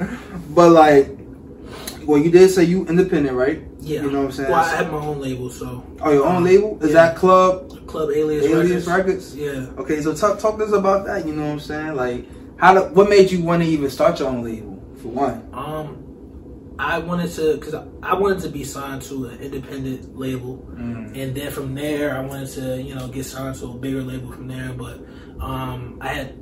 But 0.51 0.71
like, 0.71 1.09
well, 2.05 2.21
you 2.21 2.31
did 2.31 2.51
say 2.51 2.65
you 2.65 2.85
independent, 2.87 3.37
right? 3.37 3.63
Yeah. 3.81 4.03
You 4.03 4.11
know 4.11 4.19
what 4.19 4.27
I'm 4.27 4.33
saying? 4.33 4.51
Well, 4.51 4.61
I 4.61 4.77
have 4.77 4.93
my 4.93 4.99
own 4.99 5.21
label, 5.21 5.49
so 5.49 5.83
oh, 6.03 6.13
your 6.13 6.27
own 6.27 6.37
um, 6.37 6.45
label 6.45 6.79
is 6.83 6.91
yeah. 6.91 7.07
that 7.07 7.17
Club 7.17 7.87
Club 7.87 8.11
Alias, 8.11 8.45
Alias 8.45 8.87
Records. 8.87 9.35
Records? 9.35 9.37
Yeah. 9.37 9.81
Okay, 9.81 10.03
so 10.03 10.15
talk 10.15 10.39
talk 10.39 10.59
to 10.59 10.65
us 10.65 10.73
about 10.73 11.07
that. 11.07 11.27
You 11.27 11.33
know 11.33 11.47
what 11.47 11.53
I'm 11.53 11.61
saying? 11.61 11.95
Like, 11.95 12.27
how? 12.61 12.75
Do, 12.75 12.95
what 12.95 13.09
made 13.09 13.31
you 13.31 13.43
want 13.43 13.63
to 13.63 13.69
even 13.69 13.91
start 13.91 14.19
your 14.21 14.29
own 14.29 14.43
label? 14.45 14.77
For 15.03 15.09
one. 15.09 15.49
Um, 15.53 15.97
I 16.79 16.99
wanted 16.99 17.31
to 17.33 17.55
because 17.55 17.75
I 17.75 18.15
wanted 18.15 18.41
to 18.43 18.49
be 18.49 18.65
signed 18.65 19.03
to 19.03 19.27
an 19.27 19.41
independent 19.41 20.17
label, 20.19 20.57
Mm. 20.73 21.17
and 21.17 21.35
then 21.35 21.51
from 21.53 21.75
there 21.75 22.17
I 22.17 22.21
wanted 22.21 22.49
to 22.53 22.83
you 22.83 22.95
know 22.95 23.09
get 23.09 23.25
signed 23.27 23.57
to 23.57 23.67
a 23.67 23.75
bigger 23.75 24.03
label 24.03 24.31
from 24.33 24.47
there. 24.49 24.73
But 24.73 25.01
um, 25.41 25.99
I 26.01 26.09
had 26.09 26.39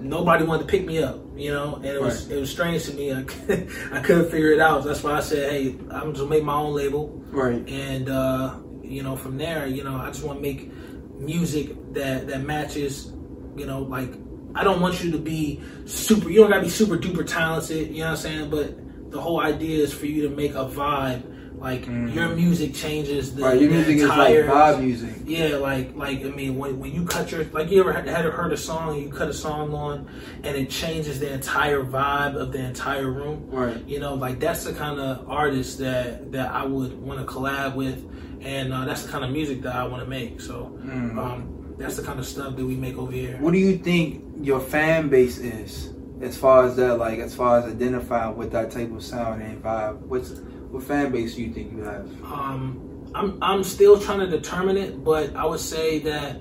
nobody 0.00 0.44
wanted 0.44 0.62
to 0.62 0.68
pick 0.70 0.86
me 0.86 1.02
up, 1.02 1.18
you 1.36 1.52
know, 1.52 1.76
and 1.76 1.84
it 1.86 2.00
was 2.00 2.30
it 2.30 2.38
was 2.38 2.50
strange 2.50 2.84
to 2.84 2.94
me. 2.94 3.12
I 3.12 3.22
couldn't, 3.24 3.70
I 3.92 4.00
couldn't 4.00 4.30
figure 4.30 4.52
it 4.52 4.60
out. 4.60 4.84
That's 4.84 5.02
why 5.02 5.12
I 5.12 5.20
said, 5.20 5.50
hey, 5.50 5.76
I'm 5.90 6.12
just 6.12 6.22
to 6.24 6.28
make 6.28 6.44
my 6.44 6.54
own 6.54 6.74
label, 6.74 7.08
Right. 7.30 7.66
and 7.68 8.08
uh, 8.08 8.56
you 8.82 9.02
know 9.02 9.16
from 9.16 9.36
there, 9.38 9.66
you 9.66 9.84
know, 9.84 9.96
I 9.96 10.06
just 10.08 10.24
want 10.24 10.38
to 10.38 10.42
make 10.42 10.70
music 11.18 11.74
that 11.94 12.26
that 12.28 12.42
matches, 12.42 13.12
you 13.56 13.66
know, 13.66 13.80
like 13.82 14.12
I 14.54 14.64
don't 14.64 14.80
want 14.80 15.02
you 15.04 15.10
to 15.12 15.18
be 15.18 15.60
super. 15.86 16.28
You 16.30 16.40
don't 16.40 16.50
gotta 16.50 16.62
be 16.62 16.68
super 16.70 16.96
duper 16.96 17.26
talented. 17.26 17.88
You 17.90 18.00
know 18.00 18.04
what 18.06 18.10
I'm 18.10 18.16
saying? 18.16 18.50
But 18.50 19.10
the 19.12 19.20
whole 19.20 19.40
idea 19.40 19.82
is 19.82 19.92
for 19.92 20.06
you 20.06 20.28
to 20.28 20.34
make 20.34 20.52
a 20.52 20.64
vibe. 20.66 21.34
Like 21.58 21.86
your 21.86 22.28
music 22.36 22.72
changes 22.72 23.34
the, 23.34 23.42
Mm-hmm. 23.42 23.50
Right. 23.50 23.60
Your 23.60 23.68
the 23.70 23.74
music 23.74 23.98
entire, 23.98 24.40
is 24.42 24.46
like 24.48 24.56
vibe 24.76 24.80
music. 24.80 25.14
yeah, 25.24 25.56
like 25.56 25.92
like 25.96 26.20
I 26.24 26.28
mean, 26.30 26.56
when, 26.56 26.78
when 26.78 26.92
you 26.94 27.04
cut 27.04 27.32
your 27.32 27.42
like 27.46 27.68
you 27.68 27.80
ever 27.80 27.92
had, 27.92 28.06
had 28.06 28.24
heard 28.26 28.52
a 28.52 28.56
song, 28.56 28.96
you 29.02 29.10
cut 29.10 29.28
a 29.28 29.32
song 29.34 29.74
on, 29.74 30.08
and 30.44 30.56
it 30.56 30.70
changes 30.70 31.18
the 31.18 31.32
entire 31.32 31.82
vibe 31.82 32.36
of 32.36 32.52
the 32.52 32.60
entire 32.60 33.10
room. 33.10 33.48
Right. 33.50 33.84
You 33.88 33.98
know, 33.98 34.14
like 34.14 34.38
that's 34.38 34.62
the 34.62 34.72
kind 34.72 35.00
of 35.00 35.28
artist 35.28 35.78
that 35.80 36.30
that 36.30 36.52
I 36.52 36.64
would 36.64 36.96
want 37.02 37.18
to 37.18 37.26
collab 37.26 37.74
with, 37.74 38.08
and 38.40 38.72
uh, 38.72 38.84
that's 38.84 39.02
the 39.02 39.10
kind 39.10 39.24
of 39.24 39.32
music 39.32 39.62
that 39.62 39.74
I 39.74 39.82
want 39.84 40.04
to 40.04 40.08
make. 40.08 40.40
So, 40.40 40.78
Mm. 40.84 41.18
um, 41.18 41.74
that's 41.76 41.96
the 41.96 42.02
kind 42.04 42.20
of 42.20 42.26
stuff 42.26 42.54
that 42.54 42.64
we 42.64 42.76
make 42.76 42.96
over 42.96 43.10
here. 43.10 43.36
What 43.40 43.50
do 43.52 43.58
you 43.58 43.78
think 43.78 44.22
your 44.40 44.60
fan 44.60 45.08
base 45.08 45.38
is 45.38 45.92
as 46.20 46.36
far 46.36 46.64
as 46.64 46.76
that, 46.76 46.98
like 46.98 47.18
as 47.18 47.34
far 47.34 47.58
as 47.58 47.64
identifying 47.66 48.36
with 48.36 48.52
that 48.52 48.70
type 48.70 48.92
of 48.92 49.02
sound 49.02 49.42
and 49.42 49.62
vibe? 49.62 49.98
What's 50.00 50.30
what 50.70 50.82
fan 50.82 51.12
base 51.12 51.34
do 51.36 51.42
you 51.42 51.52
think 51.52 51.72
you 51.72 51.82
have? 51.82 52.06
Um, 52.24 53.10
I'm 53.14 53.38
I'm 53.42 53.64
still 53.64 53.98
trying 53.98 54.20
to 54.20 54.26
determine 54.28 54.76
it, 54.76 55.02
but 55.02 55.34
I 55.34 55.46
would 55.46 55.60
say 55.60 56.00
that 56.00 56.40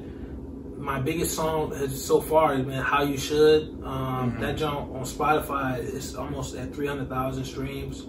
my 0.78 1.00
biggest 1.00 1.34
song 1.36 1.74
has 1.76 2.04
so 2.04 2.22
far 2.22 2.56
has 2.56 2.66
been 2.66 2.82
"How 2.82 3.04
You 3.04 3.18
Should." 3.18 3.82
Um, 3.84 4.18
Mm-hmm. 4.18 4.42
That 4.42 4.58
jump 4.58 4.94
on 4.94 5.04
Spotify 5.04 5.80
is 5.80 6.16
almost 6.16 6.56
at 6.56 6.74
three 6.74 6.88
hundred 6.88 7.08
thousand 7.08 7.46
streams, 7.46 8.04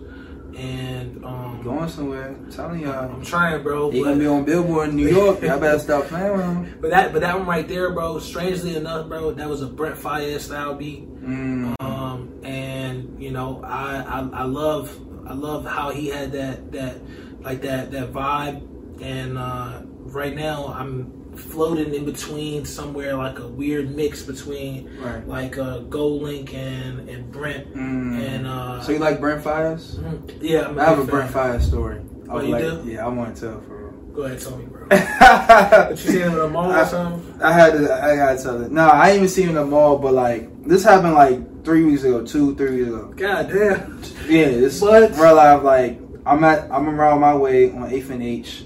and 0.56 1.24
um, 1.24 1.60
Going 1.62 1.88
somewhere? 1.88 2.28
I'm 2.28 2.50
telling 2.50 2.80
y'all. 2.80 3.12
I'm 3.12 3.24
trying, 3.24 3.62
bro. 3.62 3.90
But- 3.90 4.02
gonna 4.02 4.16
be 4.16 4.26
on 4.26 4.44
Billboard 4.44 4.90
in 4.90 4.96
New 4.96 5.08
York. 5.08 5.42
Y'all 5.42 5.58
better 5.60 5.78
stop 5.88 6.04
playing 6.06 6.32
with 6.32 6.40
them. 6.40 6.78
But 6.80 6.90
that, 6.90 7.12
but 7.12 7.20
that 7.22 7.36
one 7.38 7.46
right 7.46 7.66
there, 7.68 7.90
bro. 7.92 8.18
Strangely 8.18 8.76
enough, 8.76 9.08
bro, 9.08 9.32
that 9.32 9.48
was 9.48 9.62
a 9.62 9.66
Brent 9.66 9.96
Faiyaz 9.96 10.40
style 10.40 10.74
beat. 10.74 11.08
Mm. 11.22 11.74
Um, 11.80 12.40
and 12.42 13.20
you 13.22 13.30
know, 13.30 13.62
I, 13.64 14.02
I, 14.02 14.28
I 14.32 14.42
love, 14.44 14.98
I 15.26 15.34
love 15.34 15.66
how 15.66 15.90
he 15.90 16.08
had 16.08 16.32
that, 16.32 16.72
that, 16.72 16.98
like 17.40 17.62
that, 17.62 17.90
that 17.92 18.12
vibe. 18.12 18.66
And 19.02 19.38
uh, 19.38 19.82
right 19.84 20.34
now, 20.34 20.68
I'm 20.68 21.17
floating 21.38 21.94
in 21.94 22.04
between 22.04 22.64
somewhere 22.64 23.14
like 23.14 23.38
a 23.38 23.46
weird 23.46 23.94
mix 23.94 24.22
between 24.22 24.90
Right. 25.00 25.26
like 25.26 25.58
uh, 25.58 25.80
GoldLink 25.88 26.52
and 26.54 27.08
and 27.08 27.30
Brent. 27.32 27.74
Mm. 27.74 28.18
And 28.28 28.46
uh, 28.46 28.80
So 28.82 28.92
you 28.92 28.98
like 28.98 29.20
Brent 29.20 29.42
Faiyaz? 29.42 29.96
mhm. 29.96 30.38
yeah, 30.40 30.72
I 30.78 30.84
have 30.90 30.98
a 30.98 31.04
Brent. 31.04 31.30
Faiyaz 31.32 31.62
story. 31.62 32.00
I 32.28 32.32
Oh, 32.32 32.40
you 32.40 32.48
like, 32.52 32.62
do? 32.62 32.82
Yeah, 32.86 33.06
I 33.06 33.08
want 33.08 33.34
to 33.36 33.40
tell 33.40 33.60
for 33.62 33.76
real. 33.76 33.88
Go 34.12 34.22
ahead, 34.24 34.40
tell 34.40 34.56
me, 34.58 34.64
bro. 34.66 34.86
But 34.90 35.90
you 35.90 35.96
seen 35.96 36.20
him 36.22 36.32
in 36.32 36.38
a 36.40 36.48
mall 36.48 36.72
or 36.72 36.84
something? 36.84 37.40
I 37.42 37.52
had 37.52 37.72
to, 37.74 37.92
I 38.04 38.16
gotta 38.16 38.42
tell 38.42 38.62
it. 38.62 38.72
No, 38.72 38.88
I 38.88 39.08
ain't 39.10 39.16
even 39.16 39.28
seen 39.28 39.44
him 39.44 39.50
in 39.50 39.54
the 39.56 39.66
mall, 39.66 39.98
but 39.98 40.12
like 40.12 40.64
this 40.64 40.82
happened 40.84 41.14
like 41.14 41.64
three 41.64 41.84
weeks 41.84 42.02
ago, 42.02 42.24
two, 42.24 42.54
three 42.56 42.76
weeks 42.82 42.88
ago. 42.88 43.12
God 43.16 43.48
damn. 43.48 44.02
Yeah, 44.28 44.46
it's 44.46 44.80
What? 44.80 45.16
real 45.16 45.34
life. 45.36 45.62
Like 45.62 46.00
I'm 46.26 46.42
at, 46.44 46.70
I'm 46.70 46.88
around 46.88 47.20
my 47.20 47.34
way 47.34 47.70
on 47.70 47.90
Eighth 47.92 48.10
and 48.10 48.22
H, 48.22 48.64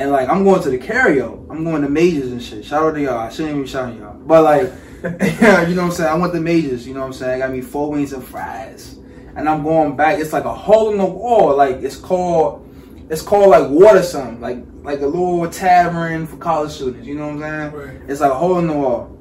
and 0.00 0.10
like 0.10 0.30
I'm 0.30 0.44
going 0.44 0.62
to 0.62 0.70
the 0.70 0.78
carryo. 0.78 1.46
I'm 1.50 1.62
going 1.62 1.82
to 1.82 1.88
majors 1.90 2.32
and 2.32 2.42
shit. 2.42 2.64
Shout 2.64 2.82
out 2.82 2.94
to 2.94 3.02
y'all. 3.02 3.18
I 3.18 3.28
shouldn't 3.28 3.50
even 3.50 3.62
be 3.62 3.68
shouting 3.68 3.98
y'all, 3.98 4.14
but 4.14 4.42
like, 4.42 4.62
you 5.68 5.74
know 5.74 5.82
what 5.82 5.90
I'm 5.90 5.92
saying. 5.92 6.08
I 6.08 6.14
went 6.14 6.32
to 6.32 6.40
majors. 6.40 6.86
You 6.86 6.94
know 6.94 7.00
what 7.00 7.06
I'm 7.06 7.12
saying. 7.12 7.42
I 7.42 7.46
got 7.46 7.52
me 7.52 7.60
four 7.60 7.90
wings 7.90 8.14
and 8.14 8.24
fries, 8.24 8.98
and 9.36 9.46
I'm 9.46 9.62
going 9.62 9.96
back. 9.96 10.18
It's 10.18 10.32
like 10.32 10.44
a 10.44 10.54
hole 10.54 10.90
in 10.90 10.96
the 10.96 11.04
wall. 11.04 11.54
Like 11.54 11.76
it's 11.82 11.96
called, 11.96 12.66
it's 13.10 13.20
called 13.20 13.50
like 13.50 13.68
water 13.68 14.02
something. 14.02 14.40
Like 14.40 14.64
like 14.82 15.00
a 15.00 15.06
little 15.06 15.46
tavern 15.50 16.26
for 16.26 16.38
college 16.38 16.72
students. 16.72 17.06
You 17.06 17.16
know 17.16 17.34
what 17.34 17.44
I'm 17.44 17.72
saying. 17.72 17.98
Right. 18.00 18.10
It's 18.10 18.22
like 18.22 18.30
a 18.30 18.38
hole 18.38 18.58
in 18.58 18.68
the 18.68 18.72
wall, 18.72 19.18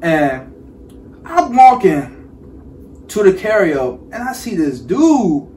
and 0.00 1.20
I'm 1.26 1.54
walking 1.54 3.04
to 3.08 3.22
the 3.22 3.32
carryo, 3.32 4.02
and 4.04 4.14
I 4.14 4.32
see 4.32 4.56
this 4.56 4.80
dude. 4.80 5.50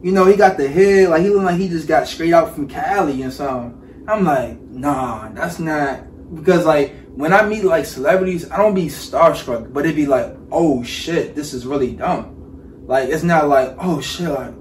You 0.00 0.10
know, 0.12 0.26
he 0.26 0.36
got 0.36 0.56
the 0.56 0.68
head 0.68 1.08
like 1.08 1.22
he 1.22 1.30
look 1.30 1.42
like 1.42 1.58
he 1.58 1.68
just 1.68 1.88
got 1.88 2.06
straight 2.06 2.32
out 2.32 2.54
from 2.54 2.68
Cali 2.68 3.22
and 3.22 3.32
something. 3.32 3.81
I'm 4.08 4.24
like, 4.24 4.60
nah, 4.60 5.28
that's 5.30 5.58
not 5.58 6.04
because 6.34 6.64
like 6.64 6.94
when 7.14 7.32
I 7.32 7.46
meet 7.46 7.64
like 7.64 7.84
celebrities, 7.86 8.50
I 8.50 8.56
don't 8.56 8.74
be 8.74 8.86
starstruck, 8.86 9.72
but 9.72 9.84
it'd 9.84 9.96
be 9.96 10.06
like, 10.06 10.34
oh 10.50 10.82
shit, 10.82 11.34
this 11.34 11.52
is 11.52 11.66
really 11.66 11.92
dumb. 11.92 12.84
Like 12.86 13.10
it's 13.10 13.22
not 13.22 13.48
like, 13.48 13.76
oh 13.78 14.00
shit, 14.00 14.28
like 14.28 14.54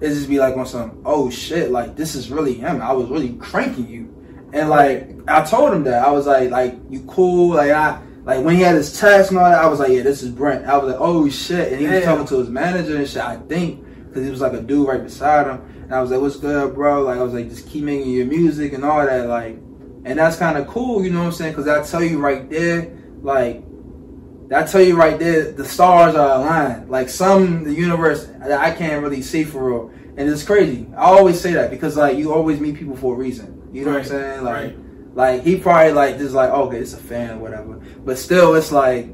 it 0.00 0.08
just 0.08 0.28
be 0.28 0.38
like 0.38 0.56
on 0.56 0.66
some, 0.66 1.02
oh 1.04 1.30
shit, 1.30 1.70
like 1.70 1.96
this 1.96 2.14
is 2.14 2.30
really 2.30 2.54
him. 2.54 2.82
I 2.82 2.92
was 2.92 3.08
really 3.08 3.34
cranking 3.34 3.88
you. 3.88 4.12
And 4.52 4.68
like 4.68 5.10
I 5.26 5.42
told 5.44 5.72
him 5.72 5.84
that. 5.84 6.06
I 6.06 6.10
was 6.10 6.26
like, 6.26 6.50
like, 6.50 6.76
you 6.88 7.02
cool, 7.08 7.56
like 7.56 7.70
I 7.70 8.00
like 8.24 8.44
when 8.44 8.56
he 8.56 8.62
had 8.62 8.74
his 8.74 8.98
test 8.98 9.30
and 9.30 9.38
all 9.38 9.50
that, 9.50 9.60
I 9.60 9.66
was 9.66 9.80
like, 9.80 9.90
yeah, 9.90 10.02
this 10.02 10.22
is 10.22 10.30
Brent. 10.30 10.66
I 10.66 10.76
was 10.76 10.92
like, 10.92 11.00
oh 11.00 11.28
shit. 11.28 11.72
And 11.72 11.80
he 11.80 11.88
was 11.88 12.04
talking 12.04 12.26
to 12.26 12.38
his 12.38 12.48
manager 12.48 12.96
and 12.96 13.08
shit, 13.08 13.22
I 13.22 13.36
think, 13.36 13.84
because 14.08 14.24
he 14.24 14.30
was 14.30 14.40
like 14.40 14.52
a 14.52 14.60
dude 14.60 14.86
right 14.86 15.02
beside 15.02 15.46
him. 15.46 15.75
And 15.86 15.94
I 15.94 16.02
was 16.02 16.10
like, 16.10 16.20
what's 16.20 16.36
good, 16.36 16.74
bro? 16.74 17.02
Like 17.02 17.18
I 17.18 17.22
was 17.22 17.32
like, 17.32 17.48
just 17.48 17.68
keep 17.68 17.84
making 17.84 18.10
your 18.10 18.26
music 18.26 18.72
and 18.72 18.84
all 18.84 19.04
that, 19.04 19.28
like 19.28 19.56
and 20.06 20.20
that's 20.20 20.36
kind 20.36 20.56
of 20.56 20.68
cool, 20.68 21.04
you 21.04 21.10
know 21.10 21.18
what 21.18 21.26
I'm 21.26 21.32
saying? 21.32 21.52
Because 21.52 21.66
I 21.66 21.84
tell 21.84 22.02
you 22.02 22.20
right 22.20 22.48
there, 22.48 22.96
like, 23.22 23.64
I 24.54 24.62
tell 24.62 24.80
you 24.80 24.96
right 24.96 25.18
there, 25.18 25.50
the 25.50 25.64
stars 25.64 26.14
are 26.14 26.36
aligned. 26.36 26.88
Like 26.88 27.08
some 27.08 27.64
the 27.64 27.74
universe 27.74 28.26
that 28.26 28.60
I 28.60 28.70
can't 28.70 29.02
really 29.02 29.20
see 29.20 29.42
for 29.42 29.68
real, 29.68 29.90
and 30.16 30.28
it's 30.28 30.44
crazy. 30.44 30.86
I 30.96 31.06
always 31.06 31.40
say 31.40 31.54
that 31.54 31.70
because 31.70 31.96
like 31.96 32.16
you 32.16 32.32
always 32.32 32.60
meet 32.60 32.76
people 32.76 32.94
for 32.96 33.14
a 33.14 33.16
reason. 33.16 33.68
You 33.72 33.84
know 33.84 33.92
what 33.92 34.02
I'm 34.02 34.06
saying? 34.06 34.44
Like, 34.44 34.54
right. 34.54 34.78
like 35.14 35.42
he 35.42 35.56
probably 35.56 35.92
like 35.92 36.18
just 36.18 36.34
like 36.34 36.50
oh, 36.50 36.68
okay, 36.68 36.78
it's 36.78 36.94
a 36.94 36.98
fan 36.98 37.38
or 37.38 37.38
whatever. 37.38 37.74
But 38.04 38.16
still, 38.16 38.54
it's 38.54 38.70
like 38.70 39.08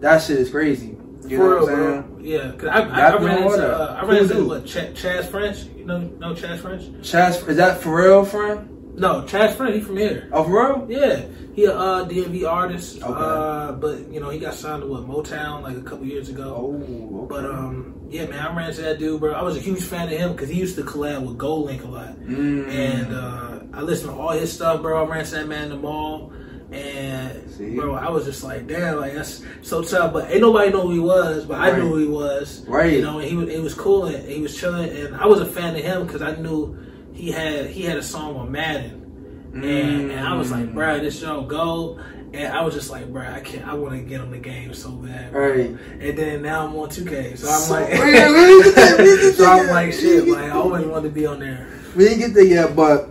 that 0.00 0.22
shit 0.22 0.38
is 0.38 0.50
crazy. 0.50 0.96
You 1.26 1.38
know 1.38 1.44
For 1.44 1.48
what 1.48 1.58
I'm 1.58 1.66
saying? 1.66 2.02
bro. 2.02 2.11
Yeah, 2.22 2.48
because 2.52 2.68
I, 2.68 2.80
I, 2.88 3.10
I 3.10 3.16
ran 3.18 3.42
into 3.42 3.76
uh, 3.76 4.00
I 4.00 4.06
ran 4.06 4.22
into 4.22 4.44
what 4.48 4.64
Ch- 4.64 4.94
Chaz 4.94 5.24
French. 5.26 5.64
You 5.76 5.84
know, 5.84 5.98
know 5.98 6.34
Chaz 6.34 6.58
French? 6.60 6.82
Chaz, 7.02 7.46
is 7.48 7.56
that 7.56 7.80
for 7.80 8.00
real, 8.00 8.24
friend? 8.24 8.68
No, 8.96 9.22
Chaz 9.22 9.56
French. 9.56 9.74
He 9.74 9.80
from 9.80 9.96
here. 9.96 10.28
Oh, 10.32 10.44
for 10.44 10.50
real? 10.50 10.86
Yeah, 10.90 11.24
he 11.54 11.64
a 11.64 11.72
uh, 11.74 12.08
DMV 12.08 12.48
artist. 12.48 13.02
Okay. 13.02 13.12
Uh, 13.12 13.72
but 13.72 14.06
you 14.12 14.20
know 14.20 14.30
he 14.30 14.38
got 14.38 14.54
signed 14.54 14.82
to 14.82 14.88
what 14.88 15.02
Motown 15.08 15.62
like 15.62 15.76
a 15.76 15.82
couple 15.82 16.06
years 16.06 16.28
ago. 16.28 16.54
Oh, 16.56 17.24
okay. 17.24 17.26
But 17.28 17.44
um, 17.46 18.00
yeah, 18.08 18.26
man, 18.26 18.38
I 18.38 18.54
ran 18.56 18.68
into 18.70 18.82
that 18.82 18.98
dude, 18.98 19.18
bro. 19.20 19.32
I 19.32 19.42
was 19.42 19.56
a 19.56 19.60
huge 19.60 19.82
fan 19.82 20.04
of 20.12 20.16
him 20.18 20.32
because 20.32 20.48
he 20.48 20.58
used 20.60 20.76
to 20.76 20.82
collab 20.82 21.26
with 21.26 21.38
GoldLink 21.38 21.82
a 21.84 21.88
lot, 21.88 22.14
Mm. 22.20 22.68
and 22.68 23.14
uh, 23.14 23.58
I 23.72 23.80
listened 23.82 24.10
to 24.12 24.16
all 24.20 24.30
his 24.30 24.52
stuff, 24.52 24.82
bro. 24.82 25.04
I 25.04 25.08
ran 25.08 25.20
into 25.20 25.32
that 25.36 25.48
man 25.48 25.64
in 25.64 25.68
the 25.70 25.76
mall, 25.76 26.32
and 26.72 27.50
See? 27.50 27.74
bro, 27.74 27.94
I 27.94 28.08
was 28.10 28.24
just 28.24 28.42
like, 28.42 28.66
damn, 28.66 28.98
like 28.98 29.14
that's 29.14 29.42
so 29.62 29.82
tough. 29.82 30.12
But 30.12 30.30
ain't 30.30 30.40
nobody 30.40 30.70
know 30.70 30.82
who 30.82 30.92
he 30.92 30.98
was, 31.00 31.44
but 31.44 31.58
I 31.60 31.76
knew 31.76 31.88
who 31.88 31.96
he 31.98 32.06
was, 32.06 32.64
Right. 32.66 32.94
You 32.94 33.02
know, 33.02 33.18
and 33.18 33.28
he 33.28 33.36
was, 33.36 33.48
it 33.48 33.62
was 33.62 33.74
cool, 33.74 34.06
and 34.06 34.28
he 34.28 34.40
was 34.40 34.56
chilling, 34.58 34.88
and 34.90 35.14
I 35.16 35.26
was 35.26 35.40
a 35.40 35.46
fan 35.46 35.76
of 35.76 35.82
him 35.82 36.06
because 36.06 36.22
I 36.22 36.34
knew 36.36 36.76
he 37.12 37.30
had 37.30 37.66
he 37.66 37.82
had 37.82 37.98
a 37.98 38.02
song 38.02 38.36
on 38.36 38.50
Madden. 38.50 38.98
And, 39.54 39.64
and 40.10 40.20
I 40.26 40.34
was 40.34 40.50
like, 40.50 40.64
Mm. 40.64 40.74
bro, 40.74 40.98
this 41.00 41.20
show 41.20 41.42
go. 41.42 42.00
And 42.32 42.50
I 42.50 42.62
was 42.62 42.72
just 42.72 42.88
like, 42.90 43.12
bro, 43.12 43.20
I 43.26 43.40
can't. 43.40 43.68
I 43.68 43.74
want 43.74 43.92
to 43.94 44.00
get 44.00 44.22
on 44.22 44.30
the 44.30 44.38
game 44.38 44.72
so 44.72 44.88
bad. 44.92 45.30
bro. 45.32 45.50
Right. 45.50 45.76
And 46.00 46.16
then 46.18 46.40
now 46.40 46.66
I'm 46.66 46.74
on 46.76 46.88
2K, 46.88 47.36
so 47.36 47.48
I'm 47.50 47.60
So- 47.60 47.74
like, 47.74 47.92
so 49.36 49.44
I'm 49.44 49.66
like, 49.68 49.92
shit. 49.92 50.26
Like, 50.26 50.44
I 50.44 50.50
always 50.52 50.86
wanted 50.86 51.08
to 51.10 51.14
be 51.14 51.26
on 51.26 51.40
there. 51.40 51.68
We 51.94 52.04
didn't 52.04 52.20
get 52.20 52.32
there 52.34 52.44
yet, 52.44 52.74
but 52.74 53.10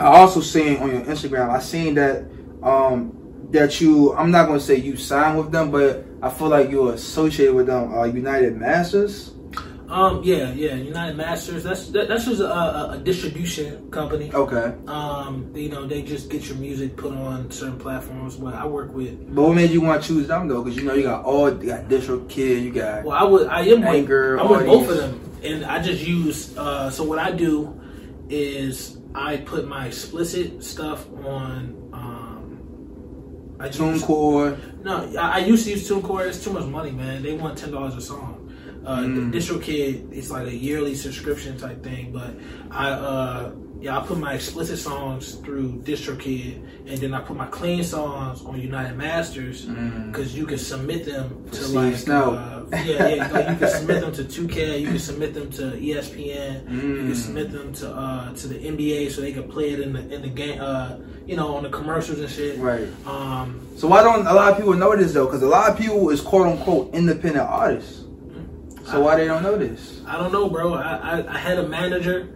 I 0.00 0.06
also 0.06 0.40
seen 0.40 0.78
on 0.78 0.90
your 0.90 1.02
Instagram, 1.02 1.50
I 1.50 1.60
seen 1.60 1.94
that 1.94 2.24
um 2.62 3.16
that 3.50 3.80
you 3.80 4.14
I'm 4.14 4.30
not 4.30 4.46
gonna 4.46 4.60
say 4.60 4.76
you 4.76 4.96
signed 4.96 5.38
with 5.38 5.50
them, 5.52 5.70
but 5.70 6.04
I 6.22 6.30
feel 6.30 6.48
like 6.48 6.70
you're 6.70 6.92
associated 6.94 7.54
with 7.54 7.66
them, 7.66 7.92
uh, 7.92 8.02
UnitedMasters. 8.04 9.30
Um, 9.88 10.22
yeah, 10.22 10.52
yeah. 10.52 10.74
UnitedMasters. 10.76 11.62
That's 11.64 11.88
that, 11.88 12.06
that's 12.06 12.24
just 12.26 12.40
a, 12.40 12.46
a, 12.46 12.90
a 12.92 12.98
distribution 12.98 13.90
company. 13.90 14.30
Okay. 14.32 14.72
Um, 14.86 15.50
you 15.52 15.68
know, 15.68 15.84
they 15.84 16.02
just 16.02 16.30
get 16.30 16.46
your 16.46 16.58
music 16.58 16.96
put 16.96 17.12
on 17.12 17.50
certain 17.50 17.76
platforms. 17.78 18.36
But 18.36 18.54
I 18.54 18.66
work 18.66 18.92
with. 18.94 19.34
But 19.34 19.42
what 19.42 19.54
made 19.56 19.70
you 19.70 19.80
want 19.80 20.00
to 20.02 20.06
choose 20.08 20.28
them 20.28 20.46
though? 20.46 20.62
Because 20.62 20.78
you 20.78 20.84
know 20.86 20.94
you 20.94 21.02
got 21.02 21.24
all 21.24 21.48
you 21.50 21.70
got 21.70 21.88
DistroKid, 21.88 22.62
you 22.62 22.72
got 22.72 23.02
Well, 23.02 23.16
I 23.16 23.24
would. 23.24 23.48
I 23.48 23.62
am 23.62 23.80
with. 23.80 23.88
Anchor, 23.88 24.36
I'm 24.38 24.48
with 24.48 24.66
both 24.66 24.90
of 24.90 24.96
them. 24.96 25.38
and 25.42 25.64
I 25.64 25.82
just 25.82 26.06
use. 26.06 26.56
Uh, 26.56 26.88
so 26.90 27.02
what 27.02 27.18
I 27.18 27.32
do 27.32 27.80
is 28.28 28.98
I 29.12 29.38
put 29.38 29.66
my 29.66 29.86
explicit 29.86 30.62
stuff 30.62 31.04
on. 31.24 31.90
Um, 31.92 32.29
I 33.60 33.68
TuneCore. 33.68 34.82
No, 34.84 35.12
I, 35.18 35.36
I 35.36 35.38
used 35.38 35.64
to 35.66 35.70
use 35.72 35.88
TuneCore. 35.88 36.26
It's 36.26 36.42
too 36.42 36.52
much 36.52 36.64
money, 36.64 36.90
man. 36.90 37.22
They 37.22 37.34
want 37.34 37.58
ten 37.58 37.70
dollars 37.70 37.94
a 37.96 38.00
song. 38.00 38.36
Uh, 38.84 39.00
Mm. 39.02 39.30
DistroKid, 39.30 40.10
it's 40.10 40.30
like 40.30 40.46
a 40.46 40.54
yearly 40.56 40.94
subscription 40.94 41.58
type 41.58 41.82
thing. 41.84 42.12
But 42.12 42.34
I, 42.70 42.90
uh, 42.90 43.52
yeah, 43.80 43.98
I 43.98 44.06
put 44.06 44.18
my 44.18 44.34
explicit 44.34 44.78
songs 44.78 45.34
through 45.36 45.80
DistroKid, 45.84 46.60
and 46.86 46.98
then 46.98 47.14
I 47.14 47.20
put 47.20 47.36
my 47.36 47.46
clean 47.46 47.82
songs 47.82 48.44
on 48.44 48.60
UnitedMasters 48.60 50.06
because 50.06 50.36
you 50.36 50.46
can 50.46 50.58
submit 50.58 51.04
them 51.06 51.44
to 51.50 51.56
Steve 51.56 51.74
like, 51.74 52.08
uh, 52.08 52.62
yeah, 52.72 53.06
yeah, 53.08 53.28
like 53.32 53.48
you 53.48 53.56
can 53.56 53.68
submit 53.68 54.00
them 54.02 54.12
to 54.12 54.24
2K, 54.24 54.80
you 54.80 54.88
can 54.88 54.98
submit 54.98 55.34
them 55.34 55.50
to 55.52 55.62
ESPN, 55.72 56.70
you 56.70 56.80
Mm. 56.80 57.06
can 57.06 57.14
submit 57.14 57.52
them 57.52 57.72
to 57.74 57.90
uh, 57.90 58.34
to 58.34 58.48
the 58.48 58.58
NBA 58.58 59.10
so 59.10 59.20
they 59.20 59.32
can 59.32 59.48
play 59.50 59.70
it 59.70 59.80
in 59.80 59.92
the 59.92 60.00
in 60.14 60.22
the 60.22 60.28
game, 60.28 60.60
uh, 60.60 60.96
you 61.26 61.36
know, 61.36 61.54
on 61.56 61.62
the 61.62 61.70
commercials 61.70 62.18
and 62.20 62.28
shit. 62.30 62.58
Right. 62.58 62.88
Um, 63.06 63.66
So 63.76 63.88
why 63.88 64.02
don't 64.02 64.26
a 64.26 64.34
lot 64.34 64.50
of 64.52 64.56
people 64.58 64.74
know 64.74 64.94
this 64.96 65.12
though? 65.14 65.26
Because 65.26 65.42
a 65.42 65.48
lot 65.48 65.70
of 65.70 65.78
people 65.78 66.10
is 66.10 66.20
quote 66.20 66.46
unquote 66.46 66.94
independent 66.94 67.48
artists. 67.48 68.04
So 68.84 69.00
why 69.00 69.16
they 69.16 69.26
don't 69.26 69.42
know 69.44 69.56
this? 69.56 70.00
I 70.06 70.18
don't 70.18 70.32
know, 70.32 70.48
bro. 70.50 70.74
I, 70.74 70.96
I, 70.96 71.34
I 71.34 71.38
had 71.38 71.58
a 71.58 71.68
manager. 71.68 72.28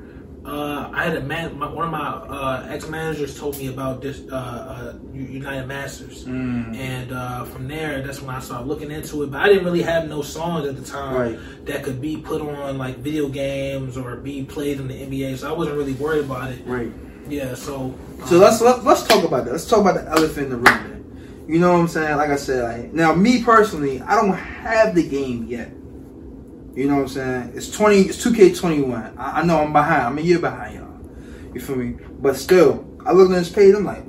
Uh, 0.45 0.91
I 0.93 1.05
had 1.05 1.17
a 1.17 1.21
man. 1.23 1.59
My, 1.59 1.67
one 1.69 1.87
of 1.87 1.91
my 1.91 2.07
uh, 2.07 2.67
ex 2.69 2.87
managers 2.89 3.39
told 3.39 3.57
me 3.57 3.69
about 3.69 4.03
this 4.03 4.21
uh, 4.31 4.35
uh, 4.35 4.93
UnitedMasters, 5.15 6.25
Mm. 6.25 6.77
and 6.77 7.13
uh, 7.13 7.45
from 7.45 7.67
there, 7.67 8.03
that's 8.03 8.21
when 8.21 8.35
I 8.35 8.41
started 8.41 8.67
looking 8.67 8.91
into 8.91 9.23
it. 9.23 9.31
But 9.31 9.41
I 9.41 9.49
didn't 9.49 9.65
really 9.65 9.83
have 9.83 10.09
no 10.09 10.21
songs 10.23 10.67
at 10.69 10.77
the 10.77 10.85
time 10.85 11.15
Right. 11.15 11.39
that 11.67 11.83
could 11.83 12.01
be 12.01 12.19
put 12.19 12.43
on 12.43 12.77
like 12.79 12.99
video 12.99 13.29
games 13.29 13.97
or 13.97 14.17
be 14.17 14.45
played 14.45 14.81
in 14.81 14.89
the 14.89 14.95
NBA. 14.95 15.39
So 15.39 15.49
I 15.49 15.57
wasn't 15.57 15.77
really 15.79 15.95
worried 15.95 16.25
about 16.27 16.51
it. 16.53 16.61
Right. 16.67 16.93
Yeah. 17.29 17.55
So. 17.55 17.95
So 18.27 18.37
um, 18.37 18.41
let's 18.43 18.61
let, 18.61 18.85
let's 18.85 19.07
talk 19.07 19.25
about 19.25 19.47
that. 19.47 19.53
Let's 19.53 19.67
talk 19.67 19.81
about 19.81 19.95
the 19.95 20.07
elephant 20.11 20.47
in 20.47 20.51
the 20.51 20.57
room. 20.57 20.65
Man. 20.65 21.45
You 21.49 21.59
know 21.59 21.73
what 21.73 21.79
I'm 21.81 21.89
saying? 21.89 22.17
Like 22.17 22.31
I 22.31 22.37
said, 22.37 22.63
like, 22.83 22.93
now 22.93 23.15
me 23.15 23.43
personally, 23.43 24.01
I 24.03 24.15
don't 24.15 24.33
have 24.35 24.95
the 24.95 25.07
game 25.09 25.45
yet. 25.47 25.73
You 26.75 26.89
know 26.89 26.97
what 26.97 27.03
I'm 27.03 27.09
saying? 27.09 27.53
It's 27.55 27.71
twenty. 27.71 28.01
It's 28.03 28.23
two 28.23 28.35
K 28.35 28.53
twenty 28.55 28.81
one. 28.83 29.17
I, 29.19 29.41
I 29.41 29.45
know 29.45 29.59
I'm 29.61 29.73
behind. 29.73 30.03
I'm 30.03 30.19
a 30.19 30.21
year 30.21 30.39
behind 30.41 30.75
y'all. 30.77 31.55
You 31.55 31.61
feel 31.61 31.77
me? 31.77 31.97
But 32.21 32.37
still, 32.37 32.85
I 33.07 33.13
look 33.13 33.31
at 33.31 33.35
this 33.35 33.49
page. 33.51 33.75
I'm 33.75 33.85
like, 33.85 34.03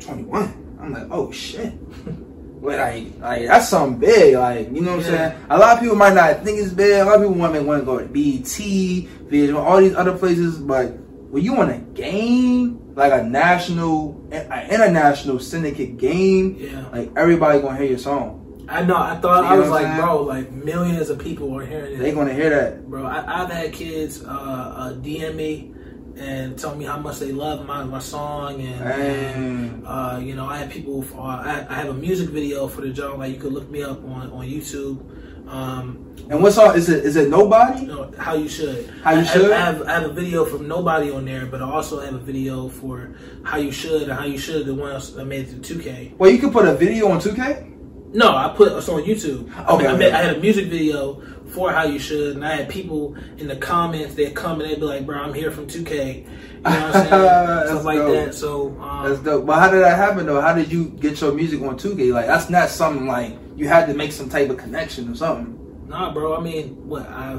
twenty 0.00 0.24
one. 0.24 0.78
I'm 0.80 0.92
like, 0.92 1.06
oh 1.10 1.30
shit. 1.32 1.72
But 2.62 2.78
like, 2.78 3.18
like 3.18 3.46
that's 3.48 3.68
something 3.68 3.98
big. 3.98 4.36
Like, 4.36 4.68
you 4.72 4.82
know 4.82 4.92
what 4.96 5.06
I'm 5.06 5.10
saying? 5.12 5.46
A 5.50 5.58
lot 5.58 5.72
of 5.74 5.80
people 5.80 5.96
might 5.96 6.14
not 6.14 6.44
think 6.44 6.60
it's 6.60 6.72
big. 6.72 7.00
A 7.00 7.04
lot 7.04 7.16
of 7.16 7.22
people 7.22 7.34
want 7.34 7.66
want 7.66 7.80
to 7.80 7.84
go 7.84 7.98
to 7.98 8.06
BT, 8.06 9.08
Vision, 9.24 9.56
all 9.56 9.78
these 9.80 9.96
other 9.96 10.16
places. 10.16 10.58
But 10.58 10.92
when 11.32 11.42
you 11.42 11.54
want 11.54 11.72
a 11.72 11.78
game, 11.78 12.92
like 12.94 13.12
a 13.12 13.24
national, 13.24 14.24
an 14.30 14.70
international 14.70 15.40
syndicate 15.40 15.96
game, 15.96 16.54
Yeah. 16.56 16.86
like 16.92 17.10
everybody 17.16 17.60
gonna 17.60 17.76
hear 17.78 17.88
your 17.88 17.98
song. 17.98 18.38
I 18.68 18.82
know. 18.84 18.96
I 18.96 19.16
thought 19.16 19.44
You 19.44 19.50
I 19.50 19.58
was 19.58 19.68
like, 19.68 19.86
saying? 19.86 20.00
bro, 20.00 20.22
like 20.22 20.50
millions 20.52 21.10
of 21.10 21.18
people 21.18 21.54
are 21.58 21.64
hearing 21.64 21.94
it. 21.94 21.98
They 21.98 22.12
gonna 22.12 22.32
hear 22.34 22.50
that. 22.50 22.88
Bro, 22.88 23.04
I, 23.04 23.42
I've 23.42 23.50
had 23.50 23.72
kids 23.72 24.24
uh, 24.24 24.28
uh, 24.28 24.92
DM 24.94 25.34
me 25.34 25.74
and 26.16 26.58
tell 26.58 26.74
me 26.76 26.84
how 26.84 26.98
much 26.98 27.18
they 27.18 27.32
love 27.32 27.66
my, 27.66 27.82
my 27.84 27.98
song, 27.98 28.60
and, 28.60 28.82
and, 28.84 29.86
uh, 29.86 30.20
you 30.22 30.34
know, 30.34 30.44
I 30.46 30.58
had 30.58 30.70
people. 30.70 31.04
Uh, 31.14 31.22
I, 31.22 31.66
I 31.68 31.74
have 31.74 31.88
a 31.88 31.94
music 31.94 32.28
video 32.28 32.68
for 32.68 32.82
the 32.82 32.90
job. 32.90 33.18
Like 33.18 33.32
you 33.34 33.40
could 33.40 33.52
look 33.52 33.68
me 33.70 33.82
up 33.82 34.02
on 34.04 34.30
on 34.30 34.46
YouTube. 34.46 35.00
Um, 35.48 36.14
and 36.30 36.40
what's 36.42 36.56
all? 36.56 36.70
Is 36.70 36.88
it 36.88 37.04
is 37.04 37.16
it 37.16 37.28
nobody? 37.28 37.80
you 37.82 37.86
know 37.88 38.12
how 38.16 38.34
you 38.34 38.48
should. 38.48 38.88
How 39.02 39.12
You 39.12 39.20
I, 39.20 39.24
Should? 39.24 39.50
I, 39.52 39.58
have, 39.58 39.82
I 39.82 39.92
have 39.94 40.04
a 40.04 40.12
video 40.12 40.44
from 40.44 40.68
nobody 40.68 41.10
on 41.10 41.24
there, 41.24 41.46
but 41.46 41.60
I 41.60 41.64
also 41.68 42.00
have 42.00 42.14
a 42.14 42.18
video 42.18 42.68
for 42.68 43.14
how 43.42 43.58
you 43.58 43.72
should 43.72 44.02
and 44.02 44.12
how 44.12 44.24
you 44.24 44.38
should. 44.38 44.66
The 44.66 44.74
one 44.74 44.92
that 44.92 45.24
made 45.26 45.48
it 45.48 45.62
to 45.62 45.74
2K. 45.74 46.16
Well, 46.16 46.30
you 46.30 46.38
can 46.38 46.50
put 46.52 46.66
a 46.66 46.74
video 46.74 47.08
on 47.08 47.20
2K. 47.20 47.71
No, 48.12 48.34
I 48.36 48.52
put 48.54 48.72
it's 48.72 48.88
on 48.88 49.02
YouTube. 49.02 49.50
I, 49.56 49.74
Okay, 49.74 49.84
mean, 49.86 49.92
I, 49.92 49.94
okay. 49.94 50.12
I 50.12 50.22
had 50.22 50.36
a 50.36 50.40
music 50.40 50.66
video 50.66 51.20
for 51.46 51.70
how 51.72 51.84
you 51.84 51.98
should, 51.98 52.36
and 52.36 52.44
I 52.44 52.56
had 52.56 52.68
people 52.68 53.14
in 53.38 53.48
the 53.48 53.56
comments. 53.56 54.14
They'd 54.14 54.34
come 54.34 54.60
and 54.60 54.70
they'd 54.70 54.80
be 54.80 54.86
like, 54.86 55.06
"Bro, 55.06 55.18
I'm 55.18 55.34
here 55.34 55.50
from 55.50 55.66
2K," 55.66 56.16
you 56.18 56.24
know 56.24 56.30
what 56.62 56.72
I'm 56.72 56.92
saying? 56.92 57.10
That's 57.10 57.70
Stuff 57.70 57.84
like 57.84 57.98
dope. 57.98 58.12
that. 58.26 58.34
So 58.34 58.68
That's 59.04 59.18
um, 59.18 59.24
dope. 59.24 59.46
But 59.46 59.58
how 59.60 59.70
did 59.70 59.82
that 59.82 59.96
happen 59.96 60.26
though? 60.26 60.40
How 60.40 60.54
did 60.54 60.70
you 60.72 60.84
get 60.90 61.20
your 61.20 61.32
music 61.32 61.60
on 61.62 61.76
2K? 61.78 62.12
Like 62.12 62.26
that's 62.26 62.48
not 62.50 62.68
something 62.68 63.06
like 63.06 63.36
you 63.56 63.68
had 63.68 63.86
to 63.86 63.94
make 63.94 64.12
some 64.12 64.28
type 64.28 64.50
of 64.50 64.56
connection 64.58 65.10
or 65.10 65.14
something. 65.14 65.86
nah, 65.88 66.12
bro. 66.12 66.36
I 66.36 66.40
mean, 66.40 66.86
what 66.88 67.06
I 67.08 67.38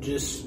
just 0.00 0.46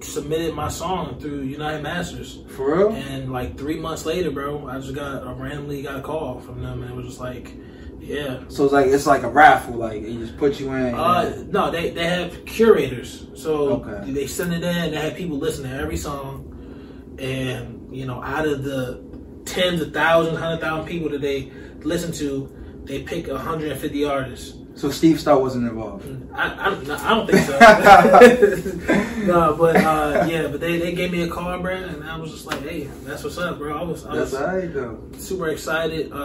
submitted 0.00 0.54
my 0.54 0.68
song 0.68 1.18
through 1.20 1.44
UnitedMasters, 1.56 2.48
For 2.50 2.76
real? 2.76 2.92
and 2.92 3.32
like 3.32 3.56
three 3.58 3.78
months 3.80 4.06
later, 4.06 4.30
bro, 4.30 4.68
I 4.68 4.78
just 4.78 4.94
got 4.94 5.26
I 5.26 5.32
randomly 5.32 5.82
got 5.82 5.96
a 5.96 6.02
call 6.02 6.40
from 6.40 6.62
them, 6.62 6.82
and 6.82 6.90
it 6.92 6.94
was 6.96 7.06
just 7.06 7.20
like, 7.20 7.52
yeah. 8.00 8.40
So 8.48 8.64
it's 8.64 8.72
like 8.72 8.86
it's 8.86 9.06
like 9.06 9.22
a 9.22 9.28
raffle. 9.28 9.74
Like 9.74 10.02
they 10.02 10.14
just 10.16 10.36
put 10.36 10.58
you 10.60 10.72
in. 10.72 10.94
Uh, 10.94 11.44
no, 11.48 11.70
they, 11.70 11.90
they 11.90 12.04
have 12.06 12.44
curators. 12.46 13.26
So 13.34 13.82
Okay. 13.84 14.10
they 14.12 14.26
send 14.26 14.52
it 14.52 14.62
in. 14.62 14.90
They 14.92 14.96
have 14.96 15.14
people 15.14 15.36
listen 15.38 15.68
to 15.68 15.74
every 15.76 15.96
song, 15.96 17.14
and 17.18 17.94
you 17.94 18.06
know, 18.06 18.22
out 18.22 18.46
of 18.46 18.62
the 18.64 19.02
tens 19.44 19.80
of 19.80 19.92
thousands, 19.92 20.38
hundred 20.38 20.60
thousand 20.60 20.86
people 20.86 21.08
that 21.10 21.20
they 21.20 21.50
listen 21.80 22.12
to, 22.12 22.82
they 22.84 23.02
pick 23.02 23.26
150 23.28 24.04
artists. 24.04 24.57
So 24.78 24.90
Steve 24.90 25.18
Star 25.20 25.38
wasn't 25.38 25.66
involved. 25.68 26.06
I, 26.32 26.66
I, 26.66 26.70
don't- 26.70 26.90
I 26.90 27.08
don't 27.14 27.26
think 27.28 27.46
so. 27.46 27.58
no, 29.26 29.56
but 29.56 29.76
uh, 29.76 30.26
yeah, 30.30 30.46
but 30.46 30.60
they, 30.60 30.78
they 30.78 30.94
gave 30.94 31.10
me 31.10 31.22
a 31.22 31.28
call, 31.28 31.58
bro, 31.60 31.74
and 31.74 32.04
I 32.04 32.16
was 32.16 32.30
just 32.30 32.46
like, 32.46 32.60
hey, 32.62 32.84
that's 33.02 33.24
what's 33.24 33.38
up, 33.38 33.58
bro. 33.58 33.76
I 33.76 33.82
was 33.82 34.06
I 34.06 34.14
was 34.14 34.30
though. 34.30 35.02
super 35.18 35.48
excited. 35.48 36.12
Uh, 36.12 36.16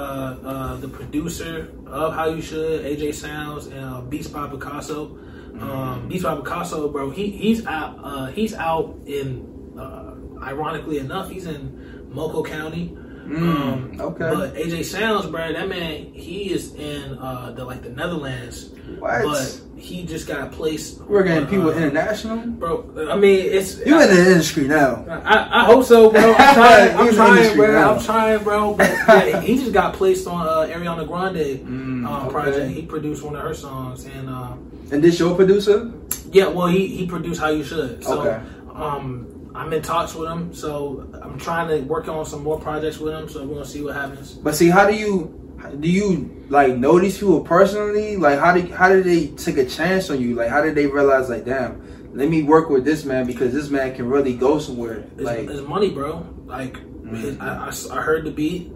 uh, 0.44 0.76
the 0.78 0.88
producer 0.88 1.74
of 1.88 2.14
How 2.14 2.30
You 2.30 2.42
Should, 2.42 2.86
AJ 2.86 3.16
Sounds, 3.16 3.68
and 3.68 3.84
uh, 3.84 4.02
Beats 4.02 4.28
by 4.28 4.48
Picasso. 4.48 5.18
Um, 5.60 6.08
Beats 6.08 6.24
by 6.24 6.36
Picasso, 6.36 6.90
bro. 6.90 7.10
He 7.10 7.32
he's 7.32 7.66
out. 7.66 8.00
Uh, 8.04 8.28
he's 8.28 8.54
out 8.54 8.96
in. 9.06 9.50
Uh, 9.78 10.14
ironically 10.44 11.00
enough, 11.00 11.30
he's 11.32 11.48
in 11.48 12.10
Moco 12.14 12.44
County. 12.44 12.96
Um, 13.26 13.98
okay. 14.00 14.30
But 14.34 14.54
AJ 14.56 14.84
Sounds, 14.86 15.26
bro, 15.28 15.54
that 15.54 15.70
man, 15.70 16.12
he 16.14 16.52
is 16.52 16.74
in 16.76 17.18
uh, 17.18 17.52
the 17.56 17.64
like 17.66 17.82
the 17.82 17.90
Netherlands. 17.90 18.70
What? 19.00 19.24
But 19.24 19.62
he 19.78 20.06
just 20.06 20.28
got 20.28 20.52
placed. 20.52 21.00
We're 21.02 21.24
getting 21.24 21.48
people 21.48 21.70
uh, 21.70 21.74
international. 21.76 22.38
bro. 22.48 23.08
I 23.10 23.16
mean, 23.16 23.40
it's 23.52 23.78
You 23.86 24.02
in 24.02 24.10
the 24.14 24.32
industry 24.32 24.68
now. 24.68 25.06
I, 25.10 25.62
I 25.62 25.66
hope 25.66 25.86
so, 25.86 26.10
bro. 26.12 26.34
I'm 26.38 26.54
trying, 26.56 26.98
I'm 26.98 27.14
trying 27.14 27.56
bro. 27.56 27.72
now. 27.72 27.94
I'm 27.96 28.04
trying, 28.04 28.44
bro. 28.44 28.74
But 28.76 28.90
yeah, 29.08 29.40
he 29.42 29.58
just 29.58 29.72
got 29.74 29.94
placed 29.94 30.28
on 30.28 30.46
uh, 30.46 30.74
Ariana 30.74 31.08
Grande 31.08 31.60
Mm, 31.66 32.06
uh, 32.08 32.22
okay. 32.26 32.30
project. 32.32 32.72
He 32.72 32.82
produced 32.84 33.24
one 33.24 33.36
of 33.36 33.42
her 33.42 33.54
songs, 33.54 34.06
and 34.06 34.30
uh, 34.30 34.54
And 34.92 35.02
this 35.04 35.18
your 35.20 35.34
producer? 35.36 35.92
yeah, 36.32 36.48
well, 36.48 36.68
he 36.68 36.88
he 36.88 37.06
produced 37.08 37.40
How 37.40 37.50
You 37.50 37.64
Should. 37.64 38.04
So, 38.04 38.20
Okay. 38.22 38.40
um, 38.76 39.28
I'm 39.56 39.72
in 39.74 39.82
talks 39.82 40.16
with 40.16 40.30
him, 40.30 40.54
so 40.54 41.08
I'm 41.22 41.38
trying 41.38 41.68
to 41.70 41.82
work 41.86 42.08
on 42.08 42.26
some 42.26 42.44
more 42.44 42.60
projects 42.60 42.98
with 42.98 43.14
him. 43.14 43.30
So 43.30 43.44
we're 43.46 43.54
gonna 43.56 43.66
see 43.66 43.82
what 43.84 43.96
happens. 43.96 44.34
But 44.34 44.56
see, 44.56 44.70
how 44.70 44.88
do 44.90 44.96
you 44.96 45.40
do 45.80 45.88
you 45.90 46.46
like 46.50 46.76
know 46.76 47.00
these 47.00 47.18
people 47.18 47.42
personally? 47.42 48.18
Like, 48.18 48.40
how 48.40 48.54
did 48.54 48.72
how 48.72 48.90
did 48.90 49.04
they 49.06 49.28
take 49.28 49.58
a 49.58 49.66
chance 49.66 50.10
on 50.10 50.20
you? 50.20 50.34
Like, 50.36 50.50
how 50.50 50.62
did 50.62 50.76
they 50.76 50.88
realize 50.88 51.30
like, 51.30 51.46
damn, 51.46 51.82
let 52.16 52.30
me 52.30 52.44
work 52.44 52.70
with 52.70 52.84
this 52.84 53.06
man 53.06 53.28
because 53.28 53.54
this 53.54 53.70
man 53.70 53.96
can 53.96 54.10
really 54.10 54.34
go 54.36 54.60
somewhere. 54.60 55.04
It's, 55.16 55.22
Like, 55.22 55.48
it's 55.50 55.62
money, 55.68 55.90
bro. 55.92 56.26
Like 56.46 56.78
Mhm. 57.04 57.40
I, 57.40 57.70
I 57.70 57.98
I 58.00 58.02
heard 58.02 58.26
the 58.26 58.32
beat, 58.32 58.72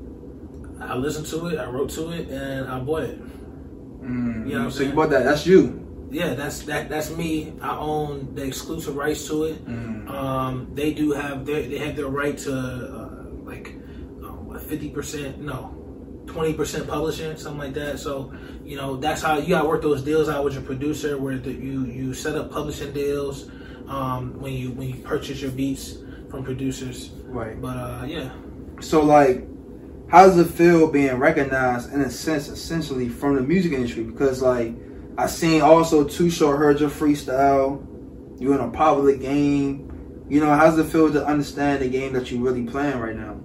I 0.79 0.95
listened 0.95 1.25
to 1.27 1.47
it, 1.47 1.57
I 1.57 1.65
wrote 1.69 1.89
to 1.91 2.11
it, 2.11 2.29
and 2.29 2.67
I 2.67 2.79
bought 2.79 3.03
it. 3.03 3.19
mm, 4.01 4.47
You 4.47 4.59
know 4.59 4.69
so 4.69 4.83
you 4.83 4.91
bought 4.93 5.09
that? 5.09 5.23
That's 5.23 5.45
you. 5.47 5.86
Yeah, 6.09 6.33
that's 6.35 6.61
that. 6.63 6.89
That's 6.89 7.09
me. 7.09 7.53
I 7.61 7.77
own 7.77 8.33
the 8.33 8.43
exclusive 8.43 8.95
rights 8.95 9.27
to 9.27 9.43
it. 9.43 9.65
Mm. 9.65 10.09
Um, 10.09 10.71
they 10.73 10.93
do 10.93 11.11
have 11.11 11.45
their 11.45 11.61
they 11.63 11.77
have 11.79 11.95
their 11.95 12.07
right 12.07 12.37
to 12.39 12.53
uh, 12.53 13.23
like 13.43 13.75
fifty 14.67 14.89
percent, 14.89 15.39
no, 15.41 16.23
twenty 16.27 16.53
percent 16.53 16.87
publishing, 16.87 17.35
something 17.37 17.59
like 17.59 17.73
that. 17.73 17.99
So 17.99 18.33
you 18.63 18.77
know 18.77 18.95
that's 18.97 19.21
how 19.21 19.37
you 19.37 19.49
got 19.49 19.63
to 19.63 19.67
work 19.67 19.81
those 19.81 20.01
deals 20.01 20.29
out 20.29 20.43
with 20.43 20.53
your 20.53 20.63
producer, 20.63 21.17
where 21.17 21.37
the, 21.37 21.51
you 21.51 21.85
you 21.85 22.13
set 22.13 22.35
up 22.35 22.51
publishing 22.51 22.93
deals 22.93 23.49
um, 23.87 24.39
when 24.39 24.53
you 24.53 24.71
when 24.71 24.89
you 24.89 24.95
purchase 25.03 25.41
your 25.41 25.51
beats 25.51 25.97
from 26.29 26.43
producers. 26.43 27.11
Right. 27.25 27.59
But 27.61 27.77
uh, 27.77 28.05
yeah, 28.07 28.31
So 28.79 29.01
like, 29.01 29.45
how 30.09 30.25
does 30.25 30.37
it 30.37 30.47
feel 30.47 30.91
being 30.91 31.15
recognized 31.15 31.93
in 31.93 32.01
a 32.01 32.09
sense, 32.09 32.47
essentially 32.47 33.09
from 33.09 33.35
the 33.35 33.41
music 33.41 33.73
industry? 33.73 34.03
Because 34.03 34.41
like, 34.41 34.73
I 35.17 35.27
seen 35.27 35.61
also 35.61 36.03
Too 36.03 36.29
Short 36.29 36.57
heard 36.57 36.79
your 36.79 36.89
freestyle. 36.89 37.83
You 38.39 38.53
in 38.53 38.59
a 38.59 38.69
popular 38.69 39.15
game. 39.15 40.25
You 40.29 40.41
know, 40.41 40.53
how's 40.53 40.77
it 40.77 40.85
feel 40.85 41.11
to 41.11 41.25
understand 41.25 41.81
the 41.81 41.89
game 41.89 42.13
that 42.13 42.29
you 42.29 42.43
really 42.43 42.65
playing 42.65 42.99
right 42.99 43.15
now? 43.15 43.39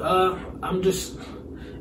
uh, 0.00 0.38
I'm 0.62 0.82
just. 0.82 1.18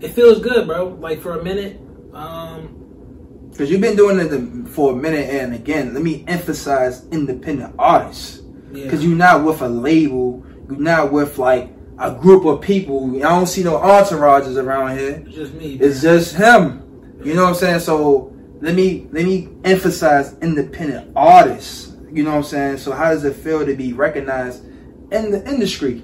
It 0.02 0.10
feels 0.10 0.40
good, 0.40 0.68
bro. 0.68 0.88
Like 0.88 1.22
for 1.22 1.40
a 1.40 1.44
minute, 1.44 1.80
um, 2.14 3.48
because 3.50 3.72
you've 3.72 3.82
been 3.82 3.96
doing 3.96 4.20
it 4.20 4.70
for 4.70 4.94
a 4.94 4.96
minute, 4.96 5.30
and 5.30 5.54
again, 5.54 5.94
let 5.94 6.04
me 6.04 6.24
emphasize 6.28 7.06
independent 7.08 7.76
artists. 7.80 8.42
Yeah. 8.72 8.84
Because 8.84 9.04
you're 9.04 9.16
not 9.16 9.44
with 9.44 9.62
a 9.62 9.70
label, 9.70 10.46
you're 10.68 10.80
not 10.80 11.12
with 11.12 11.38
like 11.38 11.72
a 11.98 12.14
group 12.14 12.46
of 12.46 12.62
people. 12.62 13.16
I 13.18 13.30
don't 13.30 13.48
see 13.48 13.64
no 13.64 13.80
entourages 13.80 14.62
around 14.62 14.98
here. 14.98 15.24
It's 15.26 15.36
just 15.36 15.54
me. 15.54 15.76
It's 15.76 16.02
just 16.02 16.36
him. 16.36 16.82
You 17.24 17.34
know 17.34 17.44
what 17.44 17.50
I'm 17.50 17.56
saying? 17.56 17.80
So 17.80 18.35
let 18.62 18.76
me 18.76 19.08
let 19.12 19.26
me 19.26 19.50
emphasize 19.64 20.38
independent 20.40 21.12
artists. 21.16 21.94
You 22.12 22.24
know 22.24 22.32
what 22.32 22.38
I'm 22.38 22.44
saying? 22.44 22.78
So 22.78 22.94
how 22.94 23.10
does 23.10 23.24
it 23.26 23.36
feel 23.36 23.66
to 23.66 23.76
be 23.76 23.94
recognized 23.94 24.66
in 25.12 25.32
the 25.32 25.44
industry? 25.48 26.04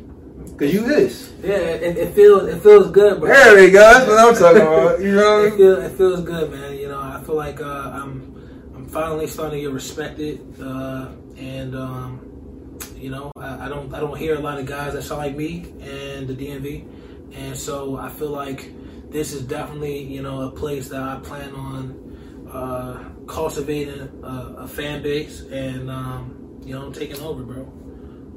Because 0.51 0.73
you 0.73 0.85
is. 0.85 1.33
yeah, 1.41 1.55
it, 1.55 1.97
it 1.97 2.13
feels 2.13 2.47
it 2.47 2.61
feels 2.61 2.91
good, 2.91 3.19
bro. 3.19 3.29
There 3.29 3.55
we 3.55 3.71
go. 3.71 3.79
That's 3.79 4.07
what 4.07 4.19
I'm 4.19 4.35
talking 4.35 4.61
about. 4.61 4.99
You 4.99 5.11
know 5.15 5.43
it 5.43 5.55
feels 5.55 5.83
it 5.83 5.97
feels 5.97 6.21
good, 6.21 6.51
man. 6.51 6.77
You 6.77 6.89
know, 6.89 6.99
I 6.99 7.21
feel 7.25 7.35
like 7.35 7.61
uh, 7.61 7.91
I'm 7.93 8.71
I'm 8.75 8.85
finally 8.85 9.27
starting 9.27 9.59
to 9.59 9.61
get 9.61 9.73
respected, 9.73 10.41
uh, 10.61 11.09
and 11.37 11.75
um, 11.75 12.77
you 12.95 13.09
know, 13.09 13.31
I, 13.37 13.65
I 13.65 13.69
don't 13.69 13.93
I 13.93 13.99
don't 13.99 14.17
hear 14.17 14.35
a 14.35 14.39
lot 14.39 14.59
of 14.59 14.65
guys 14.65 14.93
that 14.93 15.03
sound 15.03 15.21
like 15.21 15.35
me 15.35 15.73
and 15.81 16.27
the 16.27 16.35
DMV, 16.35 16.85
and 17.33 17.57
so 17.57 17.97
I 17.97 18.09
feel 18.09 18.29
like 18.29 18.71
this 19.09 19.33
is 19.33 19.41
definitely 19.41 20.03
you 20.03 20.21
know 20.21 20.41
a 20.41 20.51
place 20.51 20.89
that 20.89 21.01
I 21.01 21.19
plan 21.23 21.55
on 21.55 22.10
uh, 22.53 23.03
cultivating 23.27 24.09
a, 24.23 24.55
a 24.59 24.67
fan 24.67 25.01
base 25.01 25.41
and 25.51 25.89
um, 25.89 26.59
you 26.65 26.73
know 26.73 26.91
taking 26.91 27.19
over, 27.21 27.43
bro. 27.43 27.71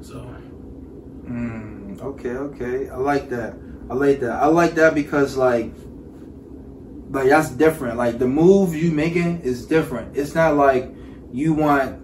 So 0.01 0.35
Mm, 1.27 2.01
okay, 2.01 2.31
okay. 2.31 2.89
I 2.89 2.97
like 2.97 3.29
that. 3.29 3.55
I 3.89 3.93
like 3.95 4.19
that. 4.19 4.43
I 4.43 4.45
like 4.45 4.75
that 4.75 4.93
because 4.93 5.35
like 5.35 5.71
like 7.09 7.29
that's 7.29 7.49
different. 7.49 7.97
Like 7.97 8.19
the 8.19 8.27
move 8.27 8.75
you 8.75 8.91
making 8.91 9.41
is 9.41 9.65
different. 9.65 10.15
It's 10.15 10.35
not 10.35 10.55
like 10.55 10.91
you 11.31 11.53
want 11.53 12.01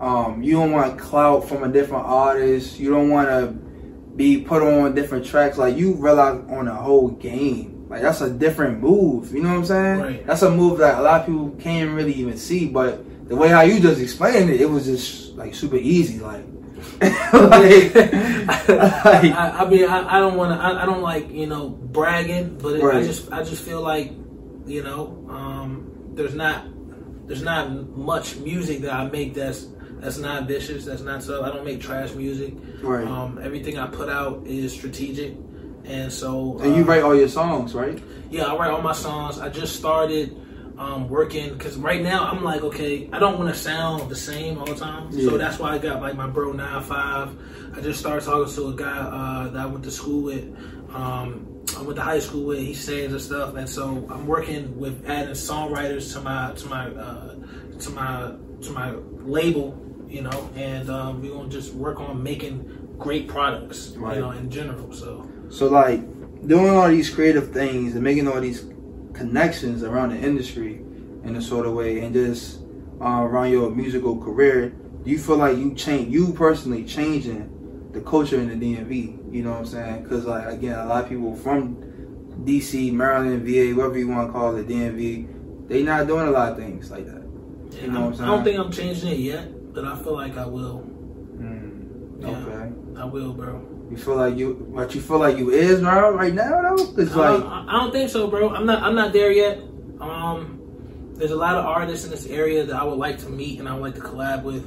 um 0.00 0.42
you 0.42 0.54
don't 0.54 0.72
want 0.72 0.98
clout 0.98 1.46
from 1.46 1.62
a 1.64 1.68
different 1.68 2.06
artist. 2.06 2.78
You 2.78 2.90
don't 2.90 3.10
want 3.10 3.28
to 3.28 3.48
be 4.16 4.40
put 4.40 4.62
on 4.62 4.94
different 4.94 5.26
tracks. 5.26 5.58
Like 5.58 5.76
you 5.76 5.94
rely 5.96 6.30
on 6.30 6.68
a 6.68 6.74
whole 6.74 7.08
game. 7.08 7.69
Like 7.90 8.02
that's 8.02 8.20
a 8.20 8.30
different 8.30 8.80
move. 8.80 9.34
You 9.34 9.42
know 9.42 9.48
what 9.48 9.56
I'm 9.56 9.64
saying? 9.66 10.00
Right. 10.00 10.26
That's 10.26 10.42
a 10.42 10.50
move 10.50 10.78
that 10.78 11.00
a 11.00 11.02
lot 11.02 11.22
of 11.22 11.26
people 11.26 11.50
can't 11.58 11.90
really 11.90 12.14
even 12.14 12.38
see. 12.38 12.68
But 12.68 13.28
the 13.28 13.34
way 13.34 13.48
how 13.48 13.62
you 13.62 13.80
just 13.80 14.00
explained 14.00 14.48
it, 14.48 14.60
it 14.60 14.70
was 14.70 14.84
just 14.84 15.34
like 15.34 15.56
super 15.56 15.76
easy. 15.76 16.20
Like, 16.20 16.44
like, 17.02 17.02
I, 17.96 19.34
I, 19.36 19.64
I 19.64 19.68
mean, 19.68 19.84
I, 19.84 20.16
I 20.16 20.20
don't 20.20 20.36
want 20.36 20.56
to. 20.56 20.64
I, 20.64 20.84
I 20.84 20.86
don't 20.86 21.02
like 21.02 21.32
you 21.32 21.48
know 21.48 21.68
bragging, 21.68 22.58
but 22.58 22.76
it, 22.76 22.84
I 22.84 23.02
just 23.02 23.32
I 23.32 23.42
just 23.42 23.64
feel 23.64 23.82
like 23.82 24.12
you 24.66 24.84
know 24.84 25.26
um, 25.28 26.12
there's 26.14 26.36
not 26.36 26.66
there's 27.26 27.42
not 27.42 27.72
much 27.96 28.36
music 28.36 28.82
that 28.82 28.92
I 28.92 29.04
make 29.06 29.34
that's 29.34 29.66
that's 29.98 30.18
not 30.18 30.46
vicious. 30.46 30.84
That's 30.84 31.02
not 31.02 31.24
so. 31.24 31.42
I 31.42 31.48
don't 31.48 31.64
make 31.64 31.80
trash 31.80 32.14
music. 32.14 32.54
Right. 32.82 33.04
Um, 33.04 33.40
everything 33.42 33.78
I 33.78 33.88
put 33.88 34.08
out 34.08 34.46
is 34.46 34.72
strategic, 34.72 35.34
and 35.84 36.12
so 36.12 36.58
And 36.60 36.76
you 36.76 36.82
uh, 36.82 36.86
write 36.86 37.02
all 37.02 37.14
your 37.14 37.28
songs, 37.28 37.74
right? 37.74 38.00
yeah, 38.30 38.44
I 38.44 38.56
write 38.56 38.70
all 38.70 38.82
my 38.82 38.92
songs. 38.92 39.38
I 39.38 39.48
just 39.48 39.76
started 39.76 40.36
um, 40.78 41.08
working 41.08 41.52
because 41.52 41.76
right 41.76 42.00
now 42.02 42.24
I'm 42.24 42.42
like, 42.42 42.62
okay, 42.62 43.08
I 43.12 43.18
don't 43.18 43.38
want 43.38 43.52
to 43.52 43.58
sound 43.60 44.10
the 44.10 44.16
same 44.16 44.56
all 44.58 44.64
the 44.66 44.74
time. 44.74 45.08
Yeah. 45.10 45.28
So 45.28 45.36
that's 45.38 45.58
why 45.58 45.74
I 45.74 45.78
got 45.78 46.00
like 46.00 46.16
my 46.16 46.26
bro 46.26 46.52
nine 46.52 46.82
five. 46.84 47.36
I 47.76 47.80
just 47.80 48.00
started 48.00 48.24
talking 48.24 48.52
to 48.54 48.68
a 48.68 48.74
guy 48.74 48.98
uh, 48.98 49.48
that 49.48 49.60
I 49.60 49.66
went 49.66 49.84
to 49.84 49.90
school 49.90 50.22
with. 50.22 50.44
Um, 50.94 51.46
I 51.76 51.82
went 51.82 51.96
to 51.96 52.02
high 52.02 52.18
school 52.18 52.46
with. 52.46 52.58
He 52.58 52.74
sings 52.74 53.12
and 53.12 53.20
stuff, 53.20 53.54
and 53.56 53.68
so 53.68 54.06
I'm 54.10 54.26
working 54.26 54.78
with 54.78 55.08
adding 55.08 55.34
songwriters 55.34 56.12
to 56.14 56.20
my 56.20 56.52
to 56.54 56.66
my 56.68 56.86
uh, 56.88 57.34
to 57.80 57.90
my 57.90 58.32
to 58.62 58.70
my 58.72 58.92
label. 59.22 59.76
You 60.08 60.22
know, 60.22 60.50
and 60.56 60.88
um, 60.90 61.22
we're 61.22 61.30
gonna 61.34 61.48
just 61.50 61.74
work 61.74 62.00
on 62.00 62.22
making 62.22 62.94
great 62.98 63.28
products. 63.28 63.90
Right. 63.90 64.16
You 64.16 64.22
know, 64.22 64.30
in 64.30 64.50
general. 64.50 64.92
So 64.92 65.29
So 65.50 65.68
like 65.68 66.00
doing 66.46 66.70
all 66.70 66.88
these 66.88 67.10
creative 67.10 67.52
things 67.52 67.94
and 67.94 68.02
making 68.02 68.26
all 68.28 68.40
these 68.40 68.64
connections 69.12 69.82
around 69.82 70.10
the 70.10 70.18
industry 70.18 70.76
in 71.24 71.36
a 71.36 71.42
sort 71.42 71.66
of 71.66 71.74
way, 71.74 72.00
and 72.00 72.14
just 72.14 72.60
uh, 73.00 73.20
around 73.22 73.50
your 73.50 73.70
musical 73.70 74.16
career, 74.16 74.70
do 75.04 75.10
you 75.10 75.18
feel 75.18 75.36
like 75.36 75.56
you 75.58 75.74
change 75.74 76.12
you 76.12 76.32
personally 76.32 76.84
changing 76.84 77.90
the 77.92 78.00
culture 78.00 78.40
in 78.40 78.48
the 78.48 78.54
DMV? 78.76 79.32
You 79.34 79.42
know 79.42 79.50
what 79.50 79.58
I'm 79.60 79.66
saying? 79.66 80.02
Because 80.04 80.24
like 80.24 80.46
again, 80.48 80.78
a 80.78 80.86
lot 80.86 81.02
of 81.04 81.08
people 81.10 81.34
from 81.36 81.76
DC, 82.44 82.92
Maryland, 82.92 83.42
VA, 83.46 83.74
whatever 83.76 83.98
you 83.98 84.08
want 84.08 84.28
to 84.28 84.32
call 84.32 84.56
it, 84.56 84.66
DMV, 84.68 85.68
they 85.68 85.82
not 85.82 86.06
doing 86.06 86.26
a 86.28 86.30
lot 86.30 86.52
of 86.52 86.56
things 86.58 86.90
like 86.90 87.06
that. 87.06 87.22
yeah, 87.72 87.82
You 87.82 87.90
know 87.92 88.06
what 88.06 88.14
I'm 88.20 88.24
I'm- 88.24 88.30
I 88.30 88.34
don't 88.36 88.44
think 88.44 88.58
I'm 88.58 88.72
changing 88.72 89.10
it 89.10 89.18
yet, 89.18 89.74
but 89.74 89.84
I 89.84 89.96
feel 90.02 90.14
like 90.14 90.36
I 90.38 90.46
will. 90.46 90.84
Mm, 91.38 92.22
Yeah. 92.22 92.28
Okay. 92.28 92.72
I 92.96 93.04
will, 93.04 93.32
bro. 93.32 93.60
You 93.90 93.96
feel 93.96 94.16
like 94.16 94.36
you, 94.36 94.70
but 94.74 94.94
you 94.94 95.00
feel 95.00 95.18
like 95.18 95.36
you 95.36 95.50
is 95.50 95.80
bro 95.80 96.14
right 96.14 96.32
now 96.32 96.62
though. 96.76 96.94
It's 96.96 97.14
like 97.14 97.42
I, 97.42 97.64
I 97.68 97.72
don't 97.72 97.90
think 97.92 98.08
so, 98.10 98.28
bro. 98.28 98.50
I'm 98.54 98.64
not. 98.66 98.82
I'm 98.82 98.94
not 98.94 99.12
there 99.12 99.32
yet. 99.32 99.58
Um, 100.00 100.58
there's 101.14 101.32
a 101.32 101.36
lot 101.36 101.56
of 101.56 101.64
artists 101.66 102.04
in 102.04 102.10
this 102.12 102.26
area 102.26 102.64
that 102.64 102.74
I 102.76 102.84
would 102.84 102.98
like 102.98 103.18
to 103.18 103.28
meet 103.28 103.58
and 103.58 103.68
I 103.68 103.74
would 103.74 103.82
like 103.82 103.94
to 103.96 104.00
collab 104.00 104.44
with. 104.44 104.64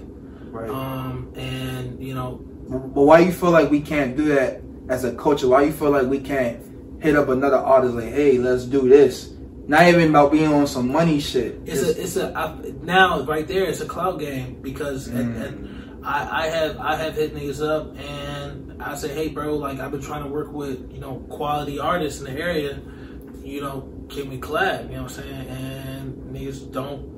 right. 0.52 0.70
Um, 0.70 1.32
and 1.36 2.04
you 2.04 2.14
know, 2.14 2.36
But 2.70 3.04
why 3.04 3.20
you 3.20 3.32
feel 3.32 3.52
like 3.52 3.72
we 3.72 3.80
can't 3.82 4.16
do 4.18 4.26
that 4.36 4.62
as 4.90 5.04
a 5.06 5.14
culture? 5.16 5.48
Why 5.48 5.64
you 5.64 5.72
feel 5.72 5.90
like 5.92 6.08
we 6.08 6.20
can't 6.20 6.60
hit 7.02 7.16
up 7.16 7.30
another 7.30 7.58
artist 7.58 7.96
like, 7.96 8.12
hey, 8.14 8.38
let's 8.38 8.66
do 8.66 8.88
this? 8.90 9.32
Not 9.68 9.88
even 9.88 10.10
about 10.10 10.34
being 10.34 10.52
on 10.54 10.68
some 10.68 10.92
money 10.92 11.22
shit. 11.22 11.60
it's 11.66 11.80
Just- 11.82 11.98
a 11.98 12.02
it's 12.04 12.16
a 12.18 12.38
I, 12.38 12.56
now 12.82 13.24
right 13.24 13.48
there. 13.48 13.64
It's 13.64 13.80
a 13.80 13.86
cloud 13.86 14.20
game 14.20 14.62
because 14.62 15.08
and, 15.08 15.34
Mm. 15.36 15.48
and 15.48 15.70
I, 16.04 16.46
I 16.46 16.48
have 16.48 16.78
I 16.80 16.96
have 16.98 17.16
hit 17.16 17.34
niggas 17.34 17.66
up 17.66 17.98
and 17.98 18.82
I 18.82 18.96
say, 18.96 19.14
hey, 19.14 19.30
bro, 19.30 19.56
like 19.56 19.80
I've 19.80 19.92
been 19.92 20.02
trying 20.02 20.24
to 20.24 20.30
work 20.30 20.52
with 20.52 20.92
you 20.92 21.00
know 21.00 21.26
quality 21.30 21.80
artists 21.80 22.22
in 22.22 22.34
the 22.34 22.40
area. 22.40 22.80
You 23.44 23.62
know, 23.62 23.90
can 24.10 24.30
we 24.30 24.38
collab? 24.38 24.90
You 24.90 24.98
know 24.98 25.04
what 25.04 25.18
I'm 25.18 25.24
saying? 25.24 25.48
And 25.48 26.36
niggas 26.36 26.72
don't 26.72 27.14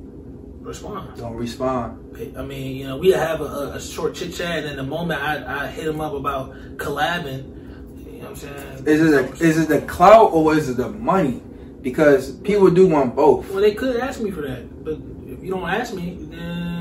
respond. 0.61 1.17
don't 1.17 1.36
respond. 1.36 2.17
I 2.38 2.41
mean, 2.41 2.75
you 2.75 2.88
know, 2.88 2.97
we 2.97 3.11
have 3.11 3.41
a, 3.41 3.73
a 3.75 3.81
short 3.81 4.15
chit 4.15 4.33
chat, 4.33 4.65
and 4.65 4.77
the 4.77 4.83
moment 4.83 5.21
I, 5.21 5.65
I 5.65 5.67
hit 5.67 5.88
him 5.88 6.01
up 6.01 6.13
about 6.13 6.53
collabing, 6.77 8.05
you 8.05 8.13
know 8.13 8.19
what 8.19 8.29
I'm 8.29 8.36
saying? 8.36 8.88
Is 8.88 9.01
it 9.01 9.13
a, 9.13 9.43
is 9.43 9.57
it 9.59 9.67
the 9.69 9.81
clout 9.81 10.31
or 10.31 10.55
is 10.55 10.69
it 10.69 10.77
the 10.77 10.89
money? 10.89 11.41
Because 11.81 12.31
people 12.38 12.71
do 12.71 12.88
want 12.88 13.15
both. 13.15 13.49
well, 13.51 13.61
they 13.61 13.75
could 13.75 13.97
ask 13.97 14.19
me 14.19 14.31
for 14.31 14.41
that, 14.41 14.83
but 14.83 14.93
if 15.27 15.43
you 15.43 15.51
don't 15.51 15.69
ask 15.69 15.93
me, 15.93 16.17
then 16.19 16.74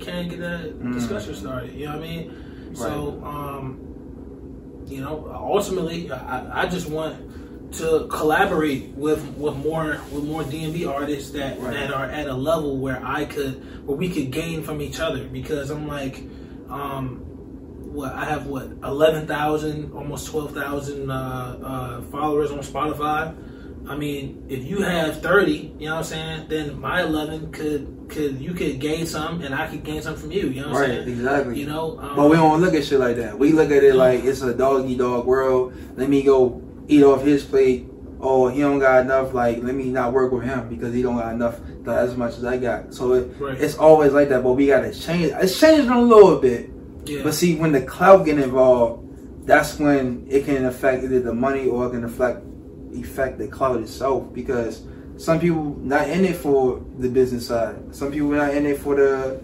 we 0.00 0.06
can't 0.06 0.30
get 0.30 0.40
that 0.40 0.80
Mm. 0.80 0.92
discussion 0.94 1.34
started. 1.34 1.74
You 1.74 1.86
know 1.86 1.92
what 1.92 2.04
I 2.04 2.08
mean? 2.08 2.34
So, 2.74 3.20
um, 3.24 3.78
you 4.88 5.00
know, 5.00 5.30
ultimately, 5.34 6.10
I, 6.10 6.62
I 6.62 6.66
just 6.68 6.88
want 6.88 7.16
to 7.72 8.06
collaborate 8.10 8.88
with 8.96 9.24
with 9.36 9.56
more 9.58 9.98
with 10.12 10.24
more 10.24 10.42
DMV 10.42 10.86
artists 10.86 11.30
that 11.32 11.60
Right. 11.60 11.72
that 11.74 11.92
are 11.92 12.06
at 12.06 12.26
a 12.26 12.34
level 12.34 12.78
where 12.78 13.00
I 13.04 13.24
could 13.26 13.86
where 13.86 13.96
we 13.96 14.08
could 14.08 14.30
gain 14.32 14.62
from 14.62 14.80
each 14.80 14.98
other 14.98 15.24
because 15.24 15.70
I'm 15.70 15.86
like, 15.86 16.24
um, 16.68 17.20
what 17.92 18.12
I 18.12 18.24
have 18.24 18.46
what 18.46 18.70
eleven 18.84 19.26
thousand 19.26 19.92
almost 19.92 20.28
twelve 20.28 20.52
thousand 20.52 21.10
uh, 21.10 21.14
uh, 21.62 22.00
followers 22.10 22.50
on 22.50 22.58
Spotify. 22.60 23.34
I 23.88 23.96
mean, 23.96 24.44
if 24.48 24.64
you 24.64 24.82
have 24.82 25.20
thirty, 25.22 25.72
you 25.78 25.86
know 25.86 25.92
what 25.96 25.98
I'm 25.98 26.04
saying, 26.04 26.46
then 26.48 26.78
my 26.80 27.02
eleven 27.02 27.50
could 27.50 28.06
could 28.08 28.40
you 28.40 28.52
could 28.52 28.78
gain 28.78 29.06
some 29.06 29.40
and 29.42 29.54
I 29.54 29.66
could 29.68 29.82
gain 29.84 30.02
some 30.02 30.16
from 30.16 30.30
you. 30.32 30.48
You 30.48 30.62
know 30.62 30.68
what 30.70 30.80
Right, 30.80 30.90
I'm 30.90 31.04
saying? 31.04 31.08
exactly. 31.08 31.60
You 31.60 31.66
know, 31.66 31.98
um, 31.98 32.16
But 32.16 32.28
we 32.30 32.36
don't 32.36 32.60
look 32.60 32.74
at 32.74 32.84
shit 32.84 33.00
like 33.00 33.16
that. 33.16 33.38
We 33.38 33.52
look 33.52 33.70
at 33.70 33.82
it 33.82 33.94
like 33.94 34.24
it's 34.24 34.42
a 34.42 34.54
doggy 34.54 34.96
dog 34.96 35.26
world. 35.26 35.72
Let 35.96 36.08
me 36.08 36.22
go 36.22 36.62
eat 36.88 37.02
off 37.02 37.22
his 37.22 37.44
plate. 37.44 37.86
Oh, 38.20 38.48
he 38.48 38.60
don't 38.60 38.80
got 38.80 39.00
enough. 39.00 39.32
Like, 39.32 39.62
let 39.62 39.74
me 39.74 39.84
not 39.84 40.12
work 40.12 40.30
with 40.30 40.42
him 40.44 40.68
because 40.68 40.92
he 40.92 41.00
don't 41.02 41.16
got 41.16 41.32
enough 41.32 41.58
to 41.84 41.90
as 41.90 42.14
much 42.16 42.36
as 42.36 42.44
I 42.44 42.58
got. 42.58 42.92
So 42.92 43.14
it, 43.14 43.34
Right. 43.40 43.58
it's 43.58 43.76
always 43.78 44.12
like 44.12 44.28
that. 44.28 44.42
But 44.42 44.52
we 44.52 44.66
gotta 44.66 44.92
change. 44.92 45.32
It's 45.40 45.58
changing 45.58 45.88
a 45.88 46.00
little 46.02 46.38
bit. 46.38 46.68
yeah. 47.06 47.22
But 47.22 47.32
see, 47.34 47.56
when 47.56 47.72
the 47.72 47.80
cloud 47.80 48.26
get 48.26 48.38
involved, 48.38 49.46
that's 49.46 49.78
when 49.78 50.26
it 50.28 50.44
can 50.44 50.66
affect 50.66 51.02
either 51.02 51.20
the 51.20 51.32
money 51.34 51.66
or 51.66 51.86
it 51.86 51.90
can 51.92 52.04
affect 52.04 52.44
affect 52.94 53.38
the 53.38 53.48
cloud 53.48 53.82
itself. 53.82 54.32
Because 54.32 54.82
some 55.16 55.38
people 55.40 55.76
not 55.80 56.08
in 56.08 56.24
it 56.24 56.36
for 56.36 56.84
the 56.98 57.08
business 57.08 57.46
side. 57.46 57.94
Some 57.94 58.10
people 58.12 58.30
not 58.30 58.54
in 58.54 58.66
it 58.66 58.78
for 58.78 58.94
the 58.96 59.42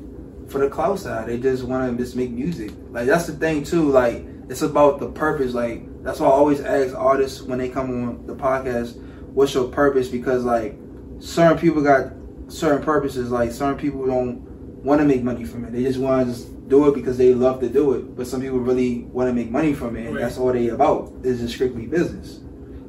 for 0.49 0.59
the 0.59 0.69
cloud 0.69 0.99
side. 0.99 1.27
They 1.29 1.39
just 1.39 1.65
want 1.65 1.91
to 1.91 2.03
just 2.03 2.17
make 2.17 2.31
music. 2.31 2.71
Like 2.91 3.07
that's 3.07 3.27
the 3.27 3.33
thing 3.35 3.65
too. 3.65 3.91
Like 3.91 4.25
it's 4.49 4.63
about 4.63 5.01
the 5.01 5.09
purpose. 5.11 5.55
Like 5.55 5.83
that's 6.03 6.21
why 6.21 6.29
I 6.29 6.31
always 6.31 6.61
ask 6.61 6.95
artists 6.95 7.43
when 7.43 7.59
they 7.59 7.69
come 7.69 7.91
on 8.09 8.27
the 8.27 8.35
podcast, 8.35 8.97
"What's 9.35 9.55
your 9.55 9.69
purpose?" 9.69 10.09
Because 10.09 10.45
like 10.45 10.79
certain 11.19 11.59
people 11.59 11.83
got 11.83 12.13
certain 12.49 12.83
purposes. 12.85 13.31
Like 13.31 13.51
certain 13.53 13.77
people 13.79 14.07
don't 14.07 14.39
want 14.85 15.01
to 15.01 15.05
make 15.07 15.23
money 15.25 15.45
from 15.45 15.65
it. 15.65 15.73
They 15.73 15.83
just 15.83 15.99
want 15.99 16.27
to 16.27 16.33
just 16.33 16.69
do 16.69 16.89
it 16.89 16.95
because 16.95 17.19
they 17.19 17.35
love 17.35 17.61
to 17.61 17.69
do 17.69 17.93
it. 17.95 18.17
But 18.17 18.27
some 18.29 18.41
people 18.41 18.59
really 18.61 19.01
want 19.13 19.29
to 19.29 19.33
make 19.35 19.51
money 19.51 19.73
from 19.75 19.97
it, 19.97 20.07
and 20.07 20.15
Right. 20.15 20.23
that's 20.23 20.39
all 20.39 20.53
they 20.53 20.69
about. 20.69 21.13
It's 21.25 21.41
just 21.41 21.55
strictly 21.55 21.87
business. 21.87 22.41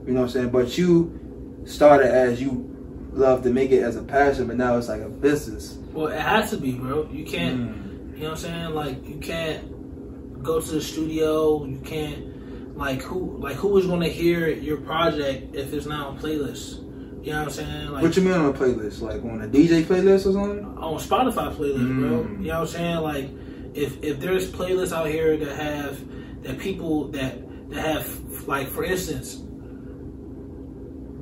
You 0.07 0.13
know 0.13 0.21
what 0.21 0.27
I'm 0.27 0.31
saying? 0.31 0.49
But 0.51 0.77
you 0.77 1.61
started 1.65 2.07
as 2.07 2.41
you 2.41 2.73
love 3.11 3.43
to 3.43 3.49
make 3.49 3.71
it 3.71 3.83
as 3.83 3.97
a 3.97 4.03
passion, 4.03 4.47
but 4.47 4.55
now 4.55 4.77
it's 4.77 4.87
like 4.87 5.01
a 5.01 5.09
business. 5.09 5.77
Well, 5.91 6.07
it 6.07 6.19
has 6.21 6.49
to 6.51 6.57
be, 6.57 6.71
bro. 6.71 7.09
You 7.11 7.25
can't. 7.25 7.59
Mm. 7.59 8.15
You 8.15 8.23
know 8.23 8.29
what 8.29 8.31
I'm 8.31 8.37
saying? 8.37 8.73
Like 8.73 9.05
you 9.05 9.17
can't 9.17 10.41
go 10.41 10.61
to 10.61 10.71
the 10.71 10.81
studio. 10.81 11.65
You 11.65 11.79
can't 11.79 12.77
like 12.77 13.01
who 13.01 13.37
like 13.37 13.57
who 13.57 13.77
is 13.77 13.85
going 13.85 13.99
to 13.99 14.09
hear 14.09 14.47
your 14.47 14.77
project 14.77 15.53
if 15.53 15.73
it's 15.73 15.85
not 15.85 16.07
on 16.07 16.19
playlists. 16.19 16.83
You 17.25 17.33
know 17.33 17.39
what 17.39 17.47
I'm 17.47 17.53
saying? 17.53 17.87
Like 17.89 18.03
What 18.03 18.15
you 18.15 18.21
mean 18.23 18.33
on 18.33 18.45
a 18.45 18.53
playlist? 18.53 19.01
Like 19.01 19.21
on 19.25 19.41
a 19.41 19.47
DJ 19.47 19.83
playlist 19.83 20.25
or 20.25 20.31
something? 20.31 20.65
on 20.77 20.99
Spotify 20.99 21.53
playlist, 21.53 21.99
bro. 21.99 22.23
Mm. 22.23 22.39
You 22.39 22.47
know 22.47 22.61
what 22.61 22.61
I'm 22.61 22.67
saying? 22.67 22.97
Like 22.97 23.29
if 23.73 24.01
if 24.01 24.21
there's 24.21 24.49
playlists 24.49 24.93
out 24.93 25.07
here 25.07 25.35
that 25.35 25.57
have 25.57 26.43
that 26.43 26.59
people 26.59 27.09
that 27.09 27.69
that 27.71 27.85
have 27.85 28.47
like 28.47 28.69
for 28.69 28.85
instance 28.85 29.41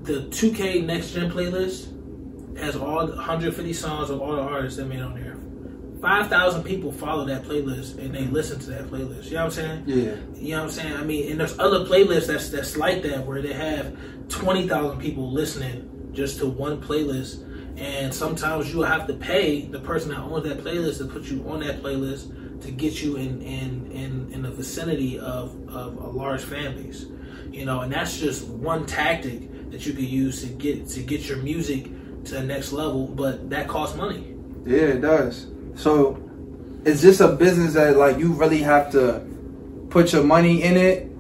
the 0.06 0.22
2K 0.30 0.86
Next 0.86 1.12
Gen 1.12 1.32
playlist 1.32 1.92
has 2.58 2.76
all 2.76 3.08
150 3.08 3.74
songs 3.74 4.10
of 4.10 4.22
all 4.22 4.36
the 4.36 4.42
artists 4.42 4.78
that 4.78 4.86
made 4.86 5.02
on 5.02 5.16
there. 5.16 5.36
5,000 6.02 6.64
people 6.64 6.92
follow 6.92 7.26
that 7.26 7.44
playlist 7.44 7.98
and 7.98 8.14
they 8.14 8.26
listen 8.26 8.60
to 8.60 8.70
that 8.70 8.86
playlist. 8.86 9.26
You 9.26 9.32
know 9.32 9.46
what 9.46 9.46
I'm 9.46 9.52
saying? 9.52 9.84
Yeah. 9.88 10.16
You 10.36 10.52
know 10.52 10.58
what 10.58 10.64
I'm 10.66 10.70
saying? 10.70 10.94
I 10.94 11.04
mean, 11.04 11.32
and 11.32 11.40
there's 11.40 11.58
other 11.58 11.80
playlists 11.86 12.28
that's 12.28 12.50
that's 12.50 12.78
like 12.78 13.02
that 13.04 13.26
where 13.26 13.42
they 13.42 13.54
have 13.54 13.98
twenty 14.30 14.68
thousand 14.68 15.00
people 15.00 15.32
listening 15.32 16.12
just 16.14 16.38
to 16.40 16.46
one 16.46 16.80
playlist, 16.80 17.44
and 17.78 18.14
sometimes 18.14 18.72
you 18.72 18.82
have 18.82 19.08
to 19.08 19.14
pay 19.14 19.66
the 19.66 19.80
person 19.80 20.12
that 20.12 20.20
owns 20.20 20.44
that 20.44 20.60
playlist 20.64 21.00
to 21.00 21.06
put 21.06 21.24
you 21.24 21.44
on 21.50 21.62
that 21.62 21.82
playlist 21.82 22.62
to 22.62 22.72
get 22.72 23.02
you 23.02 23.16
in 23.16 23.42
in 23.42 23.92
in, 23.92 24.32
in 24.32 24.42
the 24.44 24.52
vicinity 24.52 25.18
of 25.18 25.56
of 25.70 25.98
a 25.98 26.08
large 26.08 26.44
fan 26.44 26.76
base. 26.76 27.06
You 27.50 27.66
know, 27.66 27.82
and 27.82 27.92
that's 27.92 28.20
just 28.20 28.48
one 28.48 28.86
tactic 28.86 29.50
that 29.76 29.86
you 29.86 29.92
could 29.92 30.06
use 30.06 30.42
to 30.42 30.48
get 30.48 30.88
to 30.88 31.02
get 31.02 31.28
your 31.28 31.38
music 31.40 31.84
to 32.24 32.36
the 32.36 32.44
next 32.44 32.72
level, 32.72 33.08
but 33.08 33.50
that 33.50 33.68
costs 33.68 33.98
money. 33.98 34.34
Yeah, 34.66 34.96
it 34.96 35.02
does. 35.02 35.48
So, 35.76 36.18
is 36.86 37.02
this 37.02 37.20
a 37.20 37.28
business 37.28 37.74
that 37.74 37.98
like 37.98 38.18
you 38.18 38.32
really 38.32 38.60
have 38.60 38.90
to 38.94 39.22
put 39.90 40.14
your 40.14 40.24
money 40.24 40.64
in 40.64 40.78
it 40.78 41.12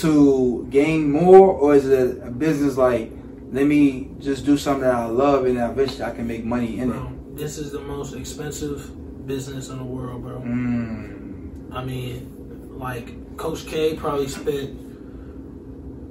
to 0.00 0.66
gain 0.68 1.12
more, 1.12 1.50
or 1.50 1.76
is 1.76 1.88
it 1.88 2.26
a 2.26 2.30
business 2.30 2.76
like 2.76 3.12
let 3.52 3.66
me 3.66 4.10
just 4.18 4.44
do 4.44 4.58
something 4.58 4.82
that 4.82 4.94
I 4.94 5.06
love 5.06 5.44
and 5.44 5.58
eventually 5.58 6.02
I 6.02 6.10
can 6.10 6.26
make 6.26 6.44
money 6.44 6.80
in 6.80 6.90
it? 6.90 7.36
This 7.36 7.56
is 7.56 7.70
the 7.70 7.80
most 7.80 8.14
expensive 8.14 9.28
business 9.28 9.68
in 9.68 9.78
the 9.78 9.84
world, 9.84 10.22
bro. 10.22 10.40
Mm. 10.40 11.72
I 11.72 11.84
mean, 11.84 12.78
like 12.80 13.36
Coach 13.36 13.64
K 13.64 13.94
probably 13.94 14.26
spent 14.26 14.76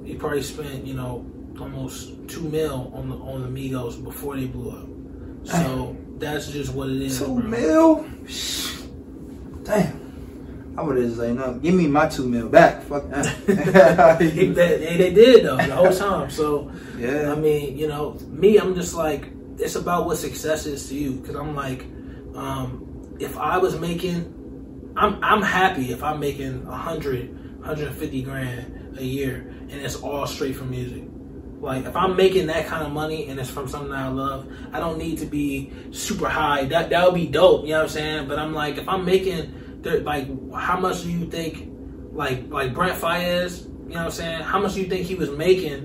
he 0.06 0.14
probably 0.14 0.42
spent 0.42 0.86
you 0.86 0.94
know 0.94 1.26
almost 1.62 2.28
two 2.28 2.42
mil 2.42 2.90
on 2.94 3.08
the 3.08 3.16
on 3.16 3.42
the 3.42 3.48
Migos 3.48 4.02
before 4.02 4.36
they 4.36 4.46
blew 4.46 4.70
up. 4.70 4.88
So 5.44 5.96
that's 6.18 6.48
just 6.48 6.74
what 6.74 6.90
it 6.90 7.00
is. 7.00 7.18
Two 7.18 7.26
bro. 7.26 7.42
mil? 7.42 8.06
Damn. 9.64 10.02
I 10.76 10.82
would 10.82 10.96
have 10.96 11.06
just 11.06 11.18
like, 11.18 11.32
no, 11.32 11.54
give 11.54 11.74
me 11.74 11.86
my 11.86 12.08
two 12.08 12.28
mil 12.28 12.48
back. 12.48 12.82
Fuck 12.84 13.04
they, 13.10 13.22
that. 13.24 14.18
they, 14.18 14.96
they 14.96 15.12
did 15.12 15.44
though 15.44 15.56
the 15.56 15.74
whole 15.74 15.92
time. 15.92 16.30
So 16.30 16.72
yeah. 16.98 17.32
I 17.32 17.34
mean, 17.34 17.76
you 17.76 17.88
know, 17.88 18.14
me, 18.28 18.58
I'm 18.58 18.74
just 18.74 18.94
like, 18.94 19.28
it's 19.58 19.76
about 19.76 20.06
what 20.06 20.18
success 20.18 20.66
is 20.66 20.88
to 20.88 20.94
you. 20.94 21.12
Because 21.12 21.36
I'm 21.36 21.54
like, 21.54 21.84
um, 22.34 23.16
if 23.20 23.36
I 23.36 23.58
was 23.58 23.78
making, 23.78 24.92
I'm 24.96 25.22
I'm 25.22 25.42
happy 25.42 25.92
if 25.92 26.02
I'm 26.02 26.18
making 26.18 26.66
100, 26.66 27.58
150 27.60 28.22
grand 28.22 28.98
a 28.98 29.04
year, 29.04 29.54
and 29.60 29.72
it's 29.72 29.96
all 29.96 30.26
straight 30.26 30.56
from 30.56 30.70
music. 30.70 31.04
Like 31.62 31.84
if 31.86 31.94
I'm 31.94 32.16
making 32.16 32.48
that 32.48 32.66
kind 32.66 32.84
of 32.84 32.92
money 32.92 33.28
and 33.28 33.38
it's 33.38 33.48
from 33.48 33.68
something 33.68 33.90
that 33.90 34.06
I 34.06 34.08
love, 34.08 34.52
I 34.72 34.80
don't 34.80 34.98
need 34.98 35.18
to 35.18 35.26
be 35.26 35.72
super 35.92 36.28
high. 36.28 36.64
That 36.64 36.90
that 36.90 37.04
would 37.06 37.14
be 37.14 37.28
dope, 37.28 37.62
you 37.62 37.70
know 37.70 37.78
what 37.78 37.82
I'm 37.84 37.88
saying? 37.88 38.28
But 38.28 38.40
I'm 38.40 38.52
like, 38.52 38.78
if 38.78 38.88
I'm 38.88 39.04
making, 39.04 39.80
like, 39.84 40.26
how 40.52 40.80
much 40.80 41.04
do 41.04 41.10
you 41.10 41.26
think, 41.26 41.70
like 42.12 42.50
like 42.50 42.74
Brent 42.74 43.00
Faiyaz, 43.00 43.64
you 43.64 43.90
know 43.90 44.00
what 44.00 44.04
I'm 44.06 44.10
saying? 44.10 44.42
How 44.42 44.58
much 44.58 44.74
do 44.74 44.80
you 44.80 44.88
think 44.88 45.06
he 45.06 45.14
was 45.14 45.30
making 45.30 45.82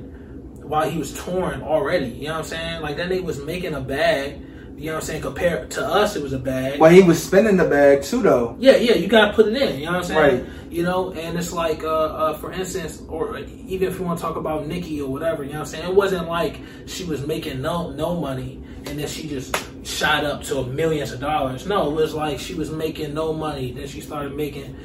while 0.63 0.89
he 0.89 0.97
was 0.97 1.13
touring 1.23 1.61
already? 1.61 2.07
You 2.07 2.29
know 2.29 2.33
what 2.33 2.39
I'm 2.39 2.45
saying? 2.45 2.81
Like 2.81 2.97
that 2.97 3.09
nigga 3.09 3.23
was 3.23 3.39
making 3.39 3.75
a 3.75 3.81
bag. 3.81 4.41
You 4.77 4.85
know 4.87 4.93
what 4.93 4.99
I'm 4.99 5.05
saying? 5.07 5.21
Compared 5.23 5.71
to 5.71 5.85
us, 5.85 6.15
it 6.15 6.21
was 6.21 6.33
a 6.33 6.39
bag. 6.39 6.79
Well, 6.79 6.91
he 6.91 7.01
was 7.01 7.21
spending 7.21 7.57
the 7.57 7.65
bag 7.65 8.03
too, 8.03 8.21
though. 8.21 8.55
Yeah, 8.59 8.75
yeah, 8.75 8.93
you 8.93 9.07
gotta 9.07 9.33
put 9.33 9.47
it 9.47 9.59
in. 9.59 9.79
You 9.79 9.85
know 9.85 9.93
what 9.93 9.97
I'm 9.97 10.03
saying? 10.03 10.45
Right. 10.45 10.49
You 10.69 10.83
know, 10.83 11.11
and 11.13 11.37
it's 11.37 11.51
like, 11.51 11.83
uh, 11.83 11.87
uh, 11.87 12.33
for 12.37 12.51
instance, 12.51 13.01
or 13.07 13.39
even 13.39 13.87
if 13.87 13.97
you 13.97 14.05
want 14.05 14.19
to 14.19 14.21
talk 14.23 14.35
about 14.35 14.67
Nikki 14.67 15.01
or 15.01 15.11
whatever, 15.11 15.43
you 15.43 15.53
know 15.53 15.59
what 15.59 15.67
I'm 15.67 15.71
saying? 15.71 15.89
It 15.89 15.95
wasn't 15.95 16.27
like 16.27 16.59
she 16.85 17.05
was 17.05 17.25
making 17.25 17.61
no 17.61 17.89
no 17.89 18.19
money 18.19 18.61
and 18.89 18.99
then 18.99 19.07
she 19.07 19.27
just 19.27 19.55
shot 19.85 20.23
up 20.25 20.43
to 20.43 20.63
millions 20.65 21.11
of 21.11 21.19
dollars. 21.19 21.65
No, 21.65 21.89
it 21.91 21.93
was 21.95 22.13
like 22.13 22.39
she 22.39 22.53
was 22.53 22.71
making 22.71 23.13
no 23.13 23.33
money. 23.33 23.71
Then 23.71 23.87
she 23.87 24.01
started 24.01 24.35
making 24.35 24.75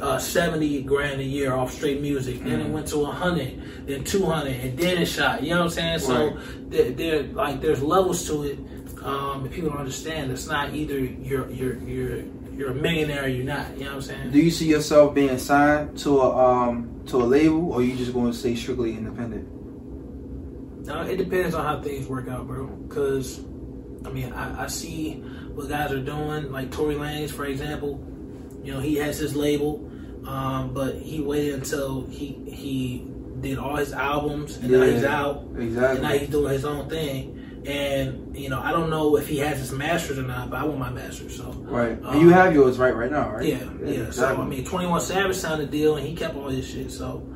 uh, 0.00 0.18
seventy 0.18 0.82
grand 0.82 1.20
a 1.20 1.24
year 1.24 1.54
off 1.54 1.72
straight 1.72 2.00
music. 2.00 2.42
Then 2.42 2.60
it 2.60 2.68
went 2.68 2.86
to 2.88 3.02
a 3.02 3.10
hundred, 3.10 3.86
then 3.86 4.04
two 4.04 4.24
hundred, 4.24 4.56
and 4.60 4.78
then 4.78 4.98
it 4.98 5.06
shot. 5.06 5.42
You 5.42 5.50
know 5.50 5.58
what 5.58 5.64
I'm 5.64 5.70
saying? 5.70 5.98
So 6.00 6.28
Right. 6.28 6.70
there, 6.70 6.90
there, 6.92 7.22
like, 7.24 7.60
there's 7.60 7.82
levels 7.82 8.26
to 8.28 8.44
it. 8.44 8.58
Um, 9.02 9.44
and 9.44 9.50
people 9.52 9.70
don't 9.70 9.78
understand. 9.78 10.30
It's 10.30 10.46
not 10.46 10.74
either 10.74 10.98
you're 10.98 11.50
you're 11.50 11.76
you're 11.78 12.22
you're 12.54 12.70
a 12.72 12.74
millionaire 12.74 13.24
or 13.24 13.28
you're 13.28 13.44
not. 13.44 13.76
You 13.76 13.84
know 13.84 13.90
what 13.90 13.94
I'm 13.96 14.02
saying? 14.02 14.30
Do 14.32 14.38
you 14.38 14.50
see 14.50 14.66
yourself 14.66 15.14
being 15.14 15.38
signed 15.38 15.98
to 16.00 16.20
a 16.20 16.36
um 16.36 17.02
to 17.06 17.16
a 17.16 17.24
label, 17.24 17.72
or 17.72 17.82
you 17.82 17.96
just 17.96 18.12
going 18.12 18.32
to 18.32 18.36
stay 18.36 18.54
strictly 18.54 18.92
independent? 18.92 19.48
Uh, 20.88 21.04
it 21.04 21.16
depends 21.16 21.54
on 21.54 21.64
how 21.64 21.80
things 21.80 22.06
work 22.08 22.28
out, 22.28 22.46
bro. 22.46 22.66
Because, 22.66 23.40
I 24.04 24.10
mean, 24.10 24.32
I, 24.32 24.64
I 24.64 24.66
see 24.66 25.14
what 25.54 25.68
guys 25.68 25.92
are 25.92 26.00
doing. 26.00 26.50
Like 26.50 26.70
Tory 26.70 26.96
Lanez, 26.96 27.30
for 27.30 27.46
example. 27.46 28.04
You 28.62 28.74
know, 28.74 28.80
he 28.80 28.96
has 28.96 29.18
his 29.18 29.34
label, 29.34 29.90
um, 30.26 30.74
but 30.74 30.96
he 30.96 31.20
waited 31.20 31.54
until 31.54 32.06
he 32.06 32.36
he 32.46 33.06
did 33.40 33.56
all 33.56 33.76
his 33.76 33.92
albums, 33.92 34.58
and 34.58 34.70
now 34.70 34.82
he's 34.82 35.04
out, 35.04 35.46
exactly. 35.56 35.96
and 35.96 36.02
now 36.02 36.18
he's 36.18 36.28
doing 36.28 36.52
his 36.52 36.64
own 36.66 36.88
thing. 36.90 37.39
And 37.66 38.34
you 38.36 38.48
know, 38.48 38.60
I 38.60 38.72
don't 38.72 38.88
know 38.88 39.16
if 39.16 39.28
he 39.28 39.38
has 39.38 39.58
his 39.58 39.72
masters 39.72 40.18
or 40.18 40.22
not, 40.22 40.50
but 40.50 40.60
I 40.60 40.64
want 40.64 40.78
my 40.78 40.90
masters. 40.90 41.36
So 41.36 41.52
Right. 41.52 41.92
Um, 42.02 42.14
and 42.14 42.20
you 42.20 42.30
have 42.30 42.54
yours 42.54 42.78
right 42.78 42.94
right 42.94 43.10
now, 43.10 43.30
right? 43.30 43.44
yeah, 43.44 43.58
yeah. 43.84 43.96
So 43.96 44.06
exactly. 44.06 44.44
I 44.44 44.48
mean, 44.48 44.64
21 44.64 45.00
Savage 45.02 45.36
signed 45.36 45.60
a 45.62 45.66
deal, 45.66 45.96
and 45.96 46.06
he 46.06 46.14
kept 46.14 46.36
all 46.36 46.48
his 46.48 46.66
shit. 46.66 46.90
So, 46.90 47.26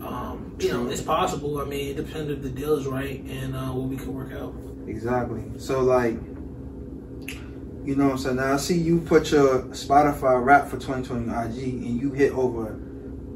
um, 0.00 0.56
you 0.58 0.72
know, 0.72 0.88
it's 0.88 1.02
possible. 1.02 1.60
I 1.60 1.64
mean, 1.64 1.90
it 1.90 1.96
depends 1.96 2.30
if 2.30 2.42
the 2.42 2.48
deal 2.48 2.74
is 2.74 2.86
right 2.86 3.20
and 3.20 3.54
uh, 3.54 3.68
what 3.68 3.88
we 3.88 3.96
can 3.96 4.14
work 4.14 4.32
out. 4.32 4.54
Exactly. 4.86 5.42
So 5.58 5.80
like, 5.82 6.14
you 7.84 7.96
know, 7.96 8.10
I'm 8.12 8.18
saying 8.18 8.36
now 8.36 8.54
I 8.54 8.56
see 8.56 8.78
you 8.78 9.00
put 9.00 9.30
your 9.30 9.64
Spotify 9.66 10.42
rap 10.42 10.68
for 10.68 10.78
2020 10.78 11.24
IG 11.26 11.74
and 11.74 12.00
you 12.00 12.12
hit 12.12 12.32
over 12.32 12.72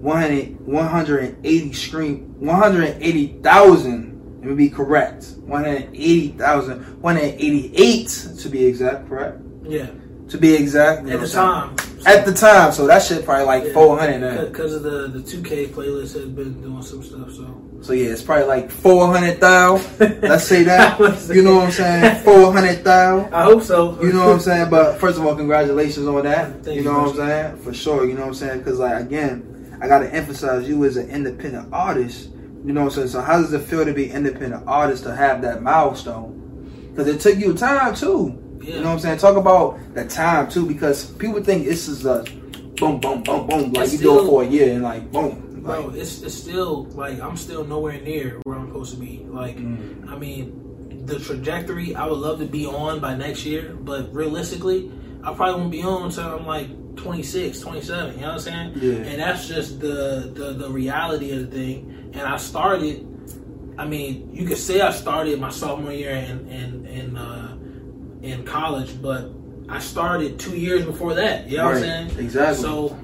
100, 0.00 0.60
180 0.66 1.72
stream, 1.72 2.34
180,000. 2.40 4.17
Let 4.40 4.50
me 4.50 4.54
be 4.54 4.68
correct. 4.70 5.34
180,000, 5.46 7.02
188 7.02 8.08
to 8.40 8.48
be 8.48 8.66
exact, 8.66 9.08
correct? 9.08 9.38
Yeah, 9.64 9.86
To 10.28 10.38
be 10.38 10.54
exact. 10.54 11.06
you 11.06 11.14
at 11.14 11.20
the 11.20 11.28
time. 11.28 11.76
saying? 11.78 12.18
At 12.18 12.24
the 12.24 12.32
time, 12.32 12.70
so 12.72 12.86
that 12.86 13.02
shit 13.02 13.24
probably 13.24 13.44
like 13.46 13.72
400 13.72 14.20
now. 14.20 14.44
because 14.46 14.72
of 14.72 14.84
the 14.84 15.08
the 15.08 15.20
two 15.22 15.42
K 15.42 15.66
playlist 15.66 16.14
has 16.14 16.26
been 16.26 16.60
doing 16.62 16.80
some 16.82 17.02
stuff. 17.02 17.32
So 17.32 17.60
So 17.80 17.92
yeah, 17.92 18.10
it's 18.12 18.22
probably 18.22 18.46
like 18.46 18.70
400,000. 18.70 20.20
Let's 20.22 20.44
say 20.44 20.62
that. 20.62 20.98
You 21.34 21.42
know 21.42 21.56
what 21.56 21.64
I'm 21.66 21.72
saying? 21.72 22.22
400,000. 22.24 23.34
I 23.34 23.42
hope 23.42 23.62
so. 23.62 24.00
You 24.00 24.12
know 24.12 24.26
what 24.26 24.34
I'm 24.34 24.40
saying? 24.40 24.70
But 24.70 24.98
first 25.00 25.18
of 25.18 25.26
all, 25.26 25.34
congratulations 25.34 26.06
on 26.06 26.22
that. 26.22 26.52
Thank 26.64 26.66
you 26.66 26.72
you, 26.74 26.82
know 26.84 27.00
what 27.00 27.10
I'm 27.10 27.16
saying? 27.16 27.56
For 27.58 27.74
sure. 27.74 28.06
You 28.06 28.14
know 28.14 28.20
what 28.20 28.28
I'm 28.28 28.34
saying? 28.34 28.58
Because 28.60 28.78
like 28.78 29.00
again, 29.02 29.76
I 29.82 29.88
gotta 29.88 30.12
emphasize 30.14 30.68
you 30.68 30.84
as 30.84 30.96
an 30.96 31.10
independent 31.10 31.72
artist. 31.72 32.28
You 32.64 32.72
know 32.72 32.80
what 32.82 32.86
I'm 32.88 32.94
saying? 32.94 33.08
So 33.08 33.20
how 33.20 33.40
does 33.40 33.52
it 33.52 33.60
feel 33.62 33.84
to 33.84 33.92
be 33.94 34.10
independent 34.10 34.64
artist 34.66 35.04
to 35.04 35.14
have 35.14 35.42
that 35.42 35.62
milestone? 35.62 36.34
Because 36.90 37.06
it 37.06 37.20
took 37.20 37.38
you 37.38 37.54
time 37.54 37.94
too. 37.94 38.36
Yeah. 38.60 38.74
You 38.74 38.80
know 38.80 38.86
what 38.88 38.92
I'm 38.94 38.98
saying? 38.98 39.18
Talk 39.18 39.36
about 39.36 39.78
the 39.94 40.04
time 40.06 40.48
too, 40.50 40.66
because 40.66 41.06
people 41.12 41.42
think 41.42 41.64
this 41.66 41.88
is 41.88 42.04
a 42.04 42.24
boom, 42.76 42.98
boom, 43.00 43.22
boom, 43.22 43.46
boom. 43.46 43.72
Like 43.72 43.84
It's 43.84 43.92
you 43.94 43.98
do 44.00 44.24
it 44.24 44.28
for 44.28 44.42
a 44.42 44.46
year 44.46 44.74
and 44.74 44.82
like 44.82 45.10
boom. 45.12 45.60
Bro, 45.62 45.86
Like, 45.86 45.96
it's 45.96 46.22
it's 46.22 46.34
still 46.34 46.84
like 46.94 47.20
I'm 47.20 47.36
still 47.36 47.64
nowhere 47.64 48.00
near 48.00 48.40
where 48.44 48.56
I'm 48.58 48.66
supposed 48.68 48.94
to 48.94 49.00
be. 49.00 49.24
Like, 49.28 49.56
Mm. 49.56 50.10
I 50.10 50.16
mean, 50.18 51.04
the 51.06 51.18
trajectory 51.18 51.94
I 51.94 52.06
would 52.06 52.18
love 52.18 52.38
to 52.40 52.46
be 52.46 52.66
on 52.66 53.00
by 53.00 53.14
next 53.16 53.44
year, 53.46 53.76
but 53.80 54.12
realistically, 54.12 54.90
I 55.24 55.34
probably 55.34 55.60
won't 55.60 55.70
be 55.72 55.82
on 55.82 56.04
until 56.04 56.38
I'm 56.38 56.46
like 56.46 56.68
26, 56.96 57.60
27. 57.60 58.14
You 58.14 58.20
know 58.20 58.26
what 58.26 58.32
I'm 58.34 58.40
saying? 58.40 58.72
Yeah. 58.76 58.92
And 59.10 59.20
that's 59.20 59.46
just 59.48 59.80
the 59.80 60.30
the, 60.34 60.52
the 60.54 60.70
reality 60.70 61.32
of 61.32 61.50
the 61.50 61.56
thing. 61.56 62.10
And 62.14 62.22
I 62.22 62.36
started. 62.36 63.04
I 63.78 63.86
mean, 63.86 64.30
you 64.32 64.44
could 64.46 64.58
say 64.58 64.80
I 64.80 64.90
started 64.90 65.38
my 65.40 65.50
sophomore 65.50 65.92
year 65.92 66.10
in 66.10 66.48
in 66.48 66.86
in, 66.86 67.16
uh, 67.16 67.56
in 68.22 68.44
college, 68.44 69.00
but 69.00 69.30
I 69.68 69.78
started 69.78 70.38
two 70.40 70.56
years 70.56 70.84
before 70.84 71.14
that. 71.14 71.48
You 71.48 71.58
know 71.58 71.66
what 71.66 71.76
I'm 71.76 71.82
saying? 71.82 72.18
exactly. 72.18 72.62
So 72.62 72.96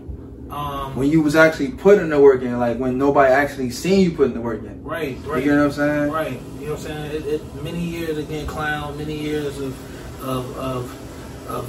Um, 0.50 0.96
when 0.96 1.10
you 1.10 1.20
was 1.22 1.36
actually 1.36 1.72
putting 1.72 2.08
the 2.10 2.20
work 2.20 2.42
in, 2.42 2.58
like 2.58 2.78
when 2.78 2.98
nobody 2.98 3.32
actually 3.32 3.70
seen 3.70 4.00
you 4.00 4.10
putting 4.16 4.34
the 4.34 4.40
work 4.40 4.62
in. 4.64 4.82
right, 4.82 5.16
You 5.44 5.52
know 5.52 5.58
what 5.58 5.64
I'm 5.66 5.72
saying? 5.72 6.10
Right. 6.12 6.40
You 6.60 6.66
know 6.66 6.72
what 6.72 6.80
I'm 6.80 6.86
saying? 6.86 7.10
It, 7.12 7.26
it, 7.26 7.62
many 7.62 7.80
years 7.80 8.18
of 8.18 8.28
getting 8.28 8.46
clown, 8.46 8.96
many 8.98 9.16
years 9.18 9.58
of, 9.58 9.74
of, 10.22 10.56
of, 10.58 11.48
of 11.48 11.64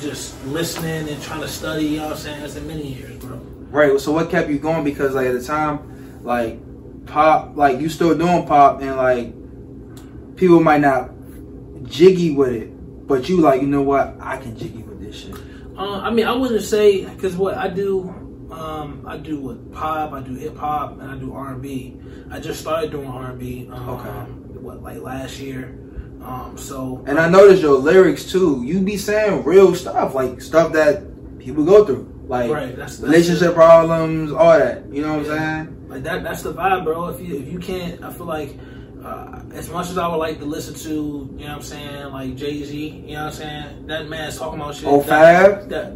just 0.00 0.44
listening 0.46 1.08
and 1.08 1.22
trying 1.22 1.40
to 1.40 1.48
study, 1.48 1.84
you 1.84 1.96
know 1.98 2.04
what 2.04 2.12
I'm 2.12 2.18
saying? 2.18 2.42
It's 2.42 2.56
in 2.56 2.66
many 2.66 2.92
years, 2.92 3.16
bro. 3.18 3.36
Right. 3.70 3.98
So 4.00 4.12
what 4.12 4.30
kept 4.30 4.48
you 4.48 4.58
going? 4.58 4.84
Because 4.84 5.14
like 5.14 5.26
at 5.26 5.32
the 5.32 5.42
time, 5.42 6.22
like 6.24 6.58
pop, 7.06 7.56
like 7.56 7.80
you 7.80 7.88
still 7.88 8.16
doing 8.16 8.46
pop, 8.46 8.80
and 8.80 8.96
like 8.96 10.36
people 10.36 10.60
might 10.60 10.80
not 10.80 11.10
jiggy 11.84 12.32
with 12.34 12.52
it, 12.52 13.06
but 13.06 13.28
you 13.28 13.38
like, 13.40 13.60
you 13.60 13.66
know 13.68 13.82
what? 13.82 14.16
I 14.20 14.36
can 14.38 14.56
jiggy 14.56 14.82
with 14.82 15.00
this 15.00 15.16
shit. 15.16 15.34
Uh, 15.76 16.00
I 16.00 16.10
mean, 16.10 16.26
I 16.26 16.32
wouldn't 16.32 16.62
say, 16.62 17.04
because 17.04 17.36
what 17.36 17.54
I 17.54 17.68
do, 17.68 18.08
um, 18.50 19.04
I 19.06 19.18
do 19.18 19.40
with 19.40 19.72
pop, 19.74 20.12
I 20.12 20.20
do 20.20 20.34
hip 20.34 20.56
hop, 20.56 20.98
and 21.00 21.10
I 21.10 21.16
do 21.16 21.34
R&B. 21.34 21.98
I 22.30 22.40
just 22.40 22.60
started 22.60 22.90
doing 22.90 23.06
R&B, 23.06 23.68
um, 23.70 23.88
Okay. 23.90 24.08
what, 24.60 24.82
like 24.82 24.98
last 25.00 25.38
year. 25.38 25.78
Um, 26.22 26.56
so, 26.56 27.04
And 27.06 27.18
I 27.18 27.28
noticed 27.28 27.62
your 27.62 27.78
lyrics 27.78 28.30
too. 28.30 28.62
You 28.64 28.80
be 28.80 28.96
saying 28.96 29.44
real 29.44 29.74
stuff, 29.74 30.14
like 30.14 30.40
stuff 30.40 30.72
that 30.72 31.38
people 31.38 31.64
go 31.64 31.84
through, 31.84 32.12
like 32.26 32.50
right, 32.50 32.76
that's, 32.76 32.98
that's 32.98 33.02
relationship 33.02 33.54
problems, 33.54 34.32
all 34.32 34.58
that. 34.58 34.92
You 34.92 35.02
know 35.02 35.18
what 35.18 35.30
I'm 35.30 35.38
saying? 35.38 35.88
Like 35.88 36.02
that 36.02 36.24
that's 36.24 36.42
the 36.42 36.52
vibe, 36.52 36.84
bro. 36.84 37.08
If 37.08 37.20
you 37.20 37.36
if 37.36 37.52
you 37.52 37.58
can't 37.58 38.02
I 38.02 38.12
feel 38.12 38.26
like 38.26 38.56
uh, 39.04 39.40
as 39.54 39.68
much 39.70 39.88
as 39.90 39.98
I 39.98 40.08
would 40.08 40.16
like 40.16 40.38
to 40.40 40.44
listen 40.44 40.74
to, 40.74 40.90
you 40.90 41.44
know 41.44 41.46
what 41.46 41.56
I'm 41.56 41.62
saying, 41.62 42.12
like 42.12 42.34
Jay 42.36 42.64
Z, 42.64 42.76
you 42.88 43.14
know 43.14 43.24
what 43.24 43.26
I'm 43.26 43.32
saying? 43.32 43.86
That 43.86 44.08
man's 44.08 44.36
talking 44.38 44.60
about 44.60 44.74
shit. 44.74 44.86
Oh, 44.86 45.00
that- 45.02 45.68
Fab? 45.68 45.68
That, 45.68 45.92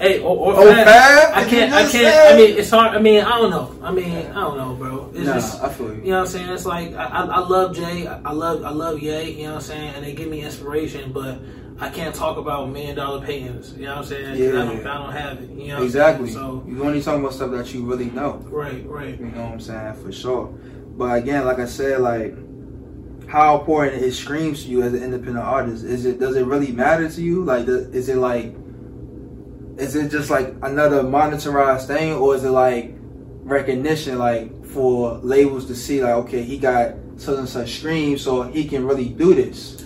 hey, 0.00 0.18
or, 0.20 0.36
or 0.36 0.54
Oh, 0.56 0.66
Fab. 0.74 0.86
Fab? 0.86 1.32
I 1.34 1.48
can't 1.48 1.72
I 1.72 1.86
can't? 1.90 2.34
I 2.34 2.36
mean 2.36 2.58
it's 2.58 2.70
hard 2.70 2.94
I 2.96 3.00
mean, 3.00 3.22
I 3.24 3.38
don't 3.38 3.50
know. 3.50 3.74
I 3.82 3.90
mean, 3.92 4.26
I 4.26 4.40
don't 4.40 4.56
know, 4.58 4.74
bro. 4.74 5.10
It's 5.14 5.26
Nah, 5.26 5.34
just 5.34 5.62
I 5.62 5.68
feel 5.70 5.88
you. 5.94 6.02
you 6.02 6.10
know 6.10 6.18
what 6.18 6.20
I'm 6.20 6.26
saying? 6.26 6.48
It's 6.50 6.66
like 6.66 6.94
I, 6.94 7.04
I, 7.06 7.24
I 7.24 7.38
love 7.38 7.74
Jay, 7.74 8.06
I, 8.06 8.32
love 8.32 8.64
I 8.64 8.70
love 8.70 8.98
Ye, 9.00 9.30
you 9.30 9.44
know 9.44 9.50
what 9.50 9.54
I'm 9.56 9.60
saying, 9.62 9.94
and 9.94 10.04
they 10.04 10.12
give 10.12 10.28
me 10.28 10.42
inspiration, 10.42 11.12
but 11.12 11.38
I 11.80 11.88
can't 11.88 12.14
talk 12.14 12.36
about 12.36 12.68
million 12.70 12.96
dollar 12.96 13.24
paintings, 13.24 13.72
you 13.76 13.84
know 13.86 13.92
what 13.96 13.98
I'm 13.98 14.04
saying? 14.04 14.26
'Cause 14.52 14.54
I, 14.60 14.64
don't, 14.74 14.86
I 14.86 14.98
don't 14.98 15.12
have 15.12 15.38
it. 15.42 15.50
You 15.50 15.68
know 15.68 15.74
what 15.74 15.80
I'm 15.80 15.84
Exactly. 15.84 16.30
saying? 16.30 16.38
So 16.44 16.64
you 16.68 16.84
only 16.84 17.02
talking 17.02 17.20
about 17.20 17.32
stuff 17.34 17.50
that 17.52 17.72
you 17.72 17.84
really 17.84 18.10
know. 18.10 18.44
right, 18.50 18.86
right. 18.86 19.18
You 19.18 19.26
know 19.26 19.42
what 19.44 19.52
I'm 19.54 19.60
saying? 19.60 19.94
For 19.94 20.12
sure. 20.12 20.54
But 20.96 21.18
again, 21.18 21.44
like 21.44 21.58
I 21.58 21.66
said, 21.66 22.00
like 22.00 22.34
how 23.28 23.58
important 23.58 24.02
it 24.02 24.12
screams 24.12 24.64
to 24.64 24.70
you 24.70 24.82
as 24.82 24.92
an 24.92 25.02
independent 25.02 25.44
artist. 25.44 25.84
Is 25.84 26.04
it 26.04 26.20
does 26.20 26.36
it 26.36 26.44
really 26.44 26.72
matter 26.72 27.08
to 27.08 27.22
you? 27.22 27.44
Like 27.44 27.66
is 27.66 28.08
it 28.08 28.16
like 28.16 28.54
is 29.78 29.96
it 29.96 30.10
just 30.10 30.30
like 30.30 30.54
another 30.62 31.02
monetized 31.02 31.86
thing 31.86 32.12
or 32.12 32.34
is 32.36 32.44
it 32.44 32.50
like 32.50 32.94
recognition 33.44 34.18
like 34.18 34.64
for 34.66 35.18
labels 35.18 35.66
to 35.66 35.74
see 35.74 36.02
like 36.02 36.12
okay 36.12 36.42
he 36.42 36.58
got 36.58 36.94
such 37.16 37.38
and 37.38 37.48
such 37.48 37.70
streams 37.70 38.22
so 38.22 38.42
he 38.42 38.64
can 38.64 38.86
really 38.86 39.08
do 39.08 39.34
this. 39.34 39.82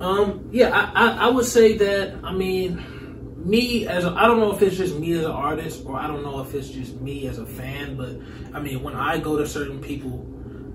Um, 0.00 0.48
yeah, 0.50 0.70
I, 0.70 1.06
I, 1.06 1.26
I 1.26 1.28
would 1.28 1.44
say 1.44 1.76
that. 1.78 2.18
I 2.24 2.32
mean, 2.32 2.84
me 3.44 3.86
as 3.86 4.04
I 4.04 4.26
don't 4.26 4.40
know 4.40 4.52
if 4.52 4.60
it's 4.62 4.76
just 4.76 4.96
me 4.96 5.12
as 5.12 5.24
an 5.24 5.30
artist 5.30 5.84
or 5.86 5.96
I 5.96 6.06
don't 6.06 6.22
know 6.22 6.40
if 6.40 6.54
it's 6.54 6.68
just 6.68 7.00
me 7.00 7.28
as 7.28 7.38
a 7.38 7.46
fan, 7.46 7.96
but 7.96 8.16
I 8.52 8.60
mean, 8.60 8.82
when 8.82 8.94
I 8.94 9.18
go 9.18 9.36
to 9.38 9.46
certain 9.46 9.80
people, 9.80 10.26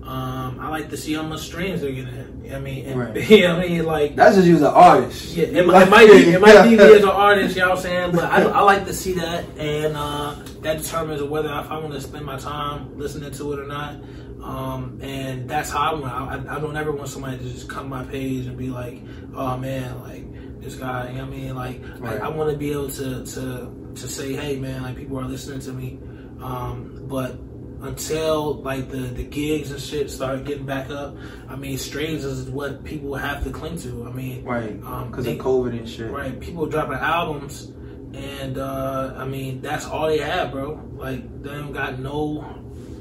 um, 0.08 0.58
I 0.58 0.68
like 0.70 0.88
to 0.90 0.96
see 0.96 1.12
how 1.14 1.22
much 1.22 1.40
streams 1.40 1.82
they're 1.82 1.92
getting. 1.92 2.50
I 2.52 2.58
mean, 2.58 2.86
and, 2.86 2.98
Right. 2.98 3.30
you 3.30 3.42
know 3.42 3.56
what 3.56 3.66
I 3.66 3.68
mean, 3.68 3.84
like. 3.84 4.16
That's 4.16 4.36
just 4.36 4.48
you 4.48 4.56
as 4.56 4.62
an 4.62 4.68
artist. 4.68 5.36
Yeah, 5.36 5.44
it, 5.44 5.66
might- 5.66 5.82
it 5.82 5.90
might 5.90 6.06
be 6.06 6.30
it 6.30 6.40
might 6.40 6.62
be 6.62 6.70
me 6.76 6.82
as 6.82 7.02
an 7.02 7.08
artist, 7.10 7.54
you 7.56 7.60
know 7.62 7.68
what 7.70 7.76
I'm 7.78 7.82
saying? 7.82 8.12
But 8.12 8.24
I, 8.24 8.42
I 8.44 8.60
like 8.62 8.86
to 8.86 8.94
see 8.94 9.12
that, 9.14 9.44
and 9.58 9.94
uh, 9.96 10.34
that 10.62 10.78
determines 10.78 11.22
whether 11.22 11.48
if 11.48 11.70
I 11.70 11.78
want 11.78 11.92
to 11.92 12.00
spend 12.00 12.24
my 12.24 12.38
time 12.38 12.98
listening 12.98 13.30
to 13.32 13.52
it 13.52 13.58
or 13.58 13.66
not. 13.66 13.96
Um, 14.42 14.98
and 15.02 15.48
that's 15.50 15.68
how 15.70 15.90
I 15.90 15.94
want. 15.94 16.48
I, 16.48 16.56
I 16.56 16.60
don't 16.60 16.76
ever 16.76 16.90
want 16.92 17.08
somebody 17.10 17.36
to 17.38 17.44
just 17.44 17.68
come 17.68 17.82
to 17.84 17.88
my 17.90 18.04
page 18.04 18.46
and 18.46 18.56
be 18.56 18.70
like, 18.70 19.02
"Oh 19.34 19.58
man, 19.58 20.00
like 20.00 20.60
this 20.62 20.76
guy." 20.76 21.08
You 21.10 21.18
know 21.18 21.24
what 21.26 21.34
I 21.34 21.36
mean? 21.36 21.54
Like, 21.56 21.82
Right. 21.98 22.20
I, 22.22 22.26
I 22.26 22.28
want 22.28 22.50
to 22.52 22.56
be 22.56 22.70
able 22.72 22.88
to 22.92 23.26
to 23.26 23.92
to 23.96 24.08
say, 24.08 24.32
"Hey 24.34 24.56
man, 24.56 24.82
like 24.84 24.96
people 24.96 25.18
are 25.18 25.24
listening 25.26 25.60
to 25.60 25.72
me." 25.72 25.98
Um, 26.40 27.04
but 27.08 27.36
until 27.82 28.54
like 28.62 28.90
the 28.90 28.98
the 28.98 29.22
gigs 29.22 29.70
and 29.70 29.80
shit 29.80 30.10
start 30.10 30.44
getting 30.44 30.66
back 30.66 30.90
up, 30.90 31.16
I 31.48 31.56
mean, 31.56 31.78
streams 31.78 32.24
is 32.24 32.48
what 32.48 32.84
people 32.84 33.14
have 33.14 33.44
to 33.44 33.50
cling 33.50 33.78
to. 33.80 34.06
I 34.08 34.12
mean, 34.12 34.44
Right. 34.44 34.80
Um, 34.84 35.08
Because 35.10 35.24
they- 35.24 35.38
of 35.38 35.44
COVID 35.44 35.70
and 35.78 35.88
shit. 35.88 36.10
Right, 36.10 36.38
people 36.40 36.66
dropping 36.66 36.98
albums, 36.98 37.70
and 38.14 38.58
uh, 38.58 39.14
I 39.16 39.24
mean 39.24 39.60
that's 39.60 39.86
all 39.86 40.08
they 40.08 40.18
have, 40.18 40.50
bro. 40.52 40.80
Like 40.96 41.42
they 41.42 41.50
don't 41.50 41.72
got 41.72 41.98
no. 41.98 42.44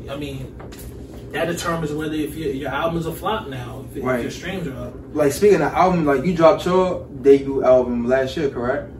I 0.09 0.15
mean, 0.15 0.55
that 1.31 1.45
determines 1.45 1.91
whether 1.91 2.13
if 2.13 2.35
your, 2.35 2.51
your 2.53 2.69
album 2.69 2.97
is 2.99 3.05
a 3.07 3.11
flop 3.13 3.47
now, 3.49 3.83
if, 3.93 4.03
Right. 4.03 4.17
if 4.17 4.21
your 4.23 4.31
streams 4.31 4.67
are 4.67 4.77
up. 4.87 4.93
Like 5.13 5.33
speaking 5.33 5.61
of 5.61 5.73
album, 5.73 6.05
like 6.05 6.23
you 6.23 6.33
dropped 6.35 6.65
your 6.65 7.05
debut 7.21 7.63
album 7.63 8.07
last 8.07 8.37
year, 8.37 8.49
correct? 8.49 8.91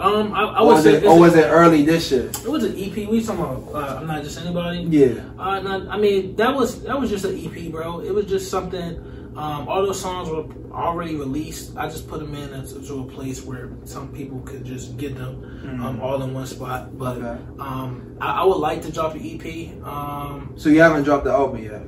Um, 0.00 0.32
I, 0.34 0.42
I 0.42 0.62
would 0.62 0.74
was 0.74 0.82
say 0.84 0.94
it, 0.96 1.04
or 1.04 1.18
was 1.18 1.34
it 1.36 1.44
early 1.46 1.84
this 1.84 2.10
year? 2.10 2.26
It 2.28 2.48
was 2.50 2.64
an 2.64 2.72
EP. 2.76 3.08
We 3.08 3.22
talking 3.22 3.44
about? 3.44 3.74
Uh, 3.74 3.96
I'm 4.00 4.06
not 4.06 4.22
just 4.22 4.40
anybody. 4.40 4.80
Yeah. 4.90 5.22
Uh, 5.38 5.60
no, 5.60 5.88
I 5.88 5.96
mean 5.98 6.34
that 6.36 6.54
was 6.54 6.82
that 6.82 6.98
was 6.98 7.10
just 7.10 7.24
an 7.24 7.38
EP, 7.38 7.70
bro. 7.70 8.00
It 8.00 8.12
was 8.14 8.26
just 8.26 8.50
something. 8.50 9.10
Um, 9.36 9.68
all 9.68 9.84
those 9.84 10.00
songs 10.00 10.28
were 10.30 10.44
already 10.72 11.16
released. 11.16 11.76
I 11.76 11.88
just 11.88 12.08
put 12.08 12.20
them 12.20 12.34
in 12.36 12.50
to 12.50 13.00
a 13.00 13.04
place 13.04 13.44
where 13.44 13.68
some 13.84 14.12
people 14.12 14.38
could 14.40 14.64
just 14.64 14.96
get 14.96 15.16
them 15.16 15.80
um, 15.82 16.00
all 16.00 16.22
in 16.22 16.32
one 16.32 16.46
spot. 16.46 16.96
But 16.96 17.16
Okay. 17.18 17.42
um, 17.58 18.16
I, 18.20 18.42
I 18.42 18.44
would 18.44 18.58
like 18.58 18.82
to 18.82 18.92
drop 18.92 19.14
an 19.14 19.22
EP. 19.24 19.84
Um, 19.84 20.52
So 20.56 20.68
you 20.68 20.80
haven't 20.80 21.02
dropped 21.02 21.24
the 21.24 21.32
album 21.32 21.64
yet. 21.64 21.82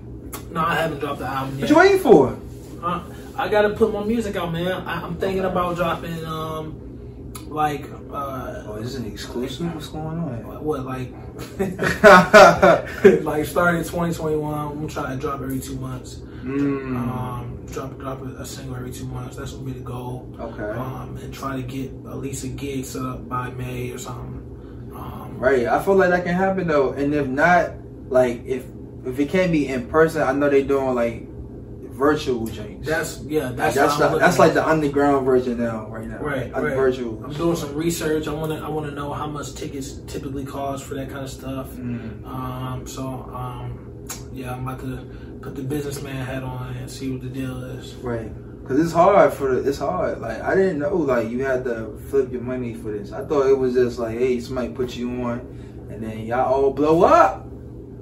no, 0.51 0.61
I 0.61 0.75
haven't 0.75 0.99
dropped 0.99 1.21
the 1.21 1.27
album 1.27 1.53
What 1.55 1.61
yet. 1.61 1.71
you 1.71 1.77
waiting 1.77 2.01
for? 2.01 2.37
Uh, 2.83 3.01
I 3.37 3.49
gotta 3.49 3.71
put 3.71 3.93
my 3.93 4.03
music 4.03 4.35
out, 4.35 4.53
man. 4.53 4.73
I, 4.87 5.03
I'm 5.03 5.15
thinking 5.17 5.45
about 5.45 5.77
dropping 5.77 6.25
um, 6.25 6.75
like 7.57 7.85
uh, 8.13 8.65
Oh, 8.69 8.77
is 8.77 8.93
this 8.93 9.01
an 9.03 9.11
exclusive? 9.11 9.75
What's 9.75 9.89
going 9.89 10.19
on? 10.19 10.65
what 10.65 10.85
like 10.85 11.11
like 13.25 13.45
starting 13.47 13.83
2021. 13.83 14.55
I'm 14.55 14.89
trying 14.89 15.17
to 15.17 15.21
drop 15.21 15.41
every 15.41 15.59
two 15.61 15.77
months. 15.77 16.17
mm, 16.45 16.97
Um, 16.97 17.65
drop 17.73 17.99
drop 17.99 18.21
a, 18.23 18.43
a 18.43 18.45
single 18.45 18.77
every 18.77 18.93
two 18.93 19.07
months. 19.07 19.37
That's 19.37 19.53
gonna 19.53 19.65
be 19.65 19.73
the 19.73 19.81
goal. 19.81 20.33
okay. 20.39 20.79
Um, 20.79 21.17
and 21.23 21.33
try 21.33 21.57
to 21.57 21.63
get 21.63 21.91
at 22.07 22.19
least 22.19 22.45
a 22.45 22.49
gig 22.49 22.85
set 22.85 23.03
up 23.03 23.29
by 23.29 23.51
May 23.51 23.91
or 23.91 23.99
something. 23.99 24.43
Um, 24.95 25.37
Right. 25.39 25.67
I 25.67 25.83
feel 25.83 25.97
like 25.97 26.11
that 26.11 26.25
can 26.25 26.35
happen 26.35 26.69
though, 26.69 26.93
and 26.93 27.13
if 27.15 27.27
not, 27.27 27.73
like 28.09 28.45
if 28.47 28.65
if 29.05 29.19
it 29.19 29.29
can't 29.29 29.53
be 29.53 29.69
in 29.69 29.87
person, 29.89 30.23
I 30.23 30.33
know 30.33 30.49
they're 30.51 30.63
doing 30.65 30.95
like 30.95 31.27
virtual 31.97 32.47
drinks. 32.47 32.86
That's 32.86 33.20
yeah. 33.22 33.53
that's 33.53 33.74
That's 33.74 33.97
the, 33.97 34.18
that's 34.18 34.38
like 34.38 34.55
the 34.55 34.66
underground 34.66 35.24
version 35.24 35.59
now, 35.59 35.88
right 35.88 36.07
now. 36.07 36.18
Right, 36.18 36.53
Like 36.53 36.62
right. 36.62 36.74
Virtual. 36.74 37.24
I'm 37.24 37.32
doing 37.32 37.57
some 37.57 37.74
research. 37.74 38.28
I 38.28 38.32
want 38.32 38.53
to 38.53 38.59
I 38.59 38.68
want 38.68 38.86
to 38.86 38.94
know 38.94 39.12
how 39.12 39.26
much 39.26 39.55
tickets 39.55 39.99
typically 40.07 40.44
cost 40.44 40.84
for 40.84 40.94
that 40.94 41.09
kind 41.09 41.24
of 41.24 41.30
stuff. 41.30 41.68
Mm. 41.70 42.26
Um, 42.26 42.86
so 42.86 43.03
um, 43.07 44.07
yeah, 44.32 44.55
I'm 44.55 44.68
about 44.68 44.80
to 44.80 45.38
put 45.40 45.55
the 45.57 45.62
businessman 45.62 46.24
hat 46.24 46.42
on 46.42 46.76
and 46.76 46.90
see 46.90 47.11
what 47.11 47.22
the 47.22 47.28
deal 47.28 47.62
is. 47.64 47.94
Right. 47.94 48.30
Cause 48.66 48.80
it's 48.80 48.92
hard 48.92 49.32
for 49.32 49.55
the, 49.55 49.68
it's 49.68 49.78
hard. 49.78 50.20
Like 50.20 50.40
I 50.42 50.57
didn't 50.57 50.80
know 50.80 50.97
like 50.97 51.30
you 51.30 51.44
had 51.44 51.64
to 51.64 51.97
flip 52.11 52.32
your 52.32 52.40
money 52.42 52.74
for 52.74 52.90
this. 52.90 53.12
I 53.12 53.24
thought 53.24 53.47
it 53.47 53.57
was 53.57 53.74
just 53.74 53.99
like, 53.99 54.18
hey, 54.18 54.40
somebody 54.40 54.70
put 54.70 54.97
you 54.97 55.09
on, 55.22 55.38
and 55.88 56.03
then 56.03 56.26
y'all 56.26 56.53
all 56.53 56.72
blow 56.72 57.05
up. 57.05 57.47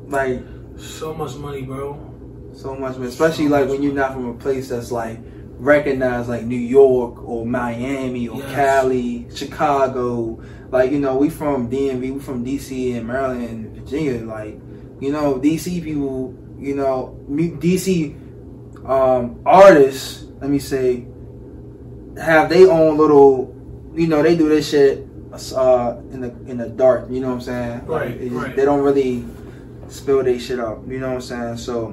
Like 0.06 0.42
So 0.78 1.12
much 1.14 1.36
money, 1.36 1.62
bro. 1.62 2.13
So 2.54 2.74
much, 2.74 2.96
man. 2.96 3.08
especially 3.08 3.48
like 3.48 3.68
when 3.68 3.82
you're 3.82 3.92
not 3.94 4.12
from 4.12 4.26
a 4.28 4.34
place 4.34 4.68
that's 4.68 4.90
like 4.92 5.18
recognized, 5.58 6.28
like 6.28 6.44
New 6.44 6.56
York 6.58 7.22
or 7.24 7.46
Miami 7.46 8.28
or 8.28 8.38
Yes. 8.38 8.54
Cali, 8.54 9.26
Chicago. 9.34 10.42
Like 10.70 10.90
you 10.90 10.98
know, 10.98 11.16
we 11.16 11.30
from 11.30 11.70
DMV, 11.70 12.14
we 12.14 12.18
from 12.20 12.44
DC 12.44 12.96
and 12.96 13.06
Maryland 13.06 13.44
and 13.48 13.76
Virginia. 13.76 14.24
Like 14.24 14.58
you 15.00 15.12
know, 15.12 15.38
DC 15.38 15.82
people, 15.82 16.34
you 16.58 16.74
know, 16.74 17.18
DC 17.28 18.14
um, 18.88 19.40
artists. 19.46 20.24
Let 20.40 20.50
me 20.50 20.58
say, 20.58 21.06
have 22.20 22.48
their 22.50 22.70
own 22.70 22.96
little, 22.98 23.54
you 23.94 24.06
know, 24.06 24.22
they 24.22 24.36
do 24.36 24.48
this 24.48 24.68
shit 24.68 25.06
uh, 25.56 25.96
in 26.10 26.20
the 26.20 26.30
in 26.46 26.58
the 26.58 26.68
dark. 26.68 27.08
You 27.10 27.20
know 27.20 27.28
what 27.28 27.34
I'm 27.34 27.40
saying? 27.40 27.86
Right, 27.86 28.10
it's- 28.12 28.30
right. 28.32 28.54
They 28.56 28.64
don't 28.64 28.82
really 28.82 29.24
spill 29.88 30.22
their 30.24 30.38
shit 30.38 30.58
out. 30.60 30.82
You 30.88 30.98
know 30.98 31.08
what 31.08 31.14
I'm 31.16 31.20
saying? 31.20 31.56
So, 31.58 31.90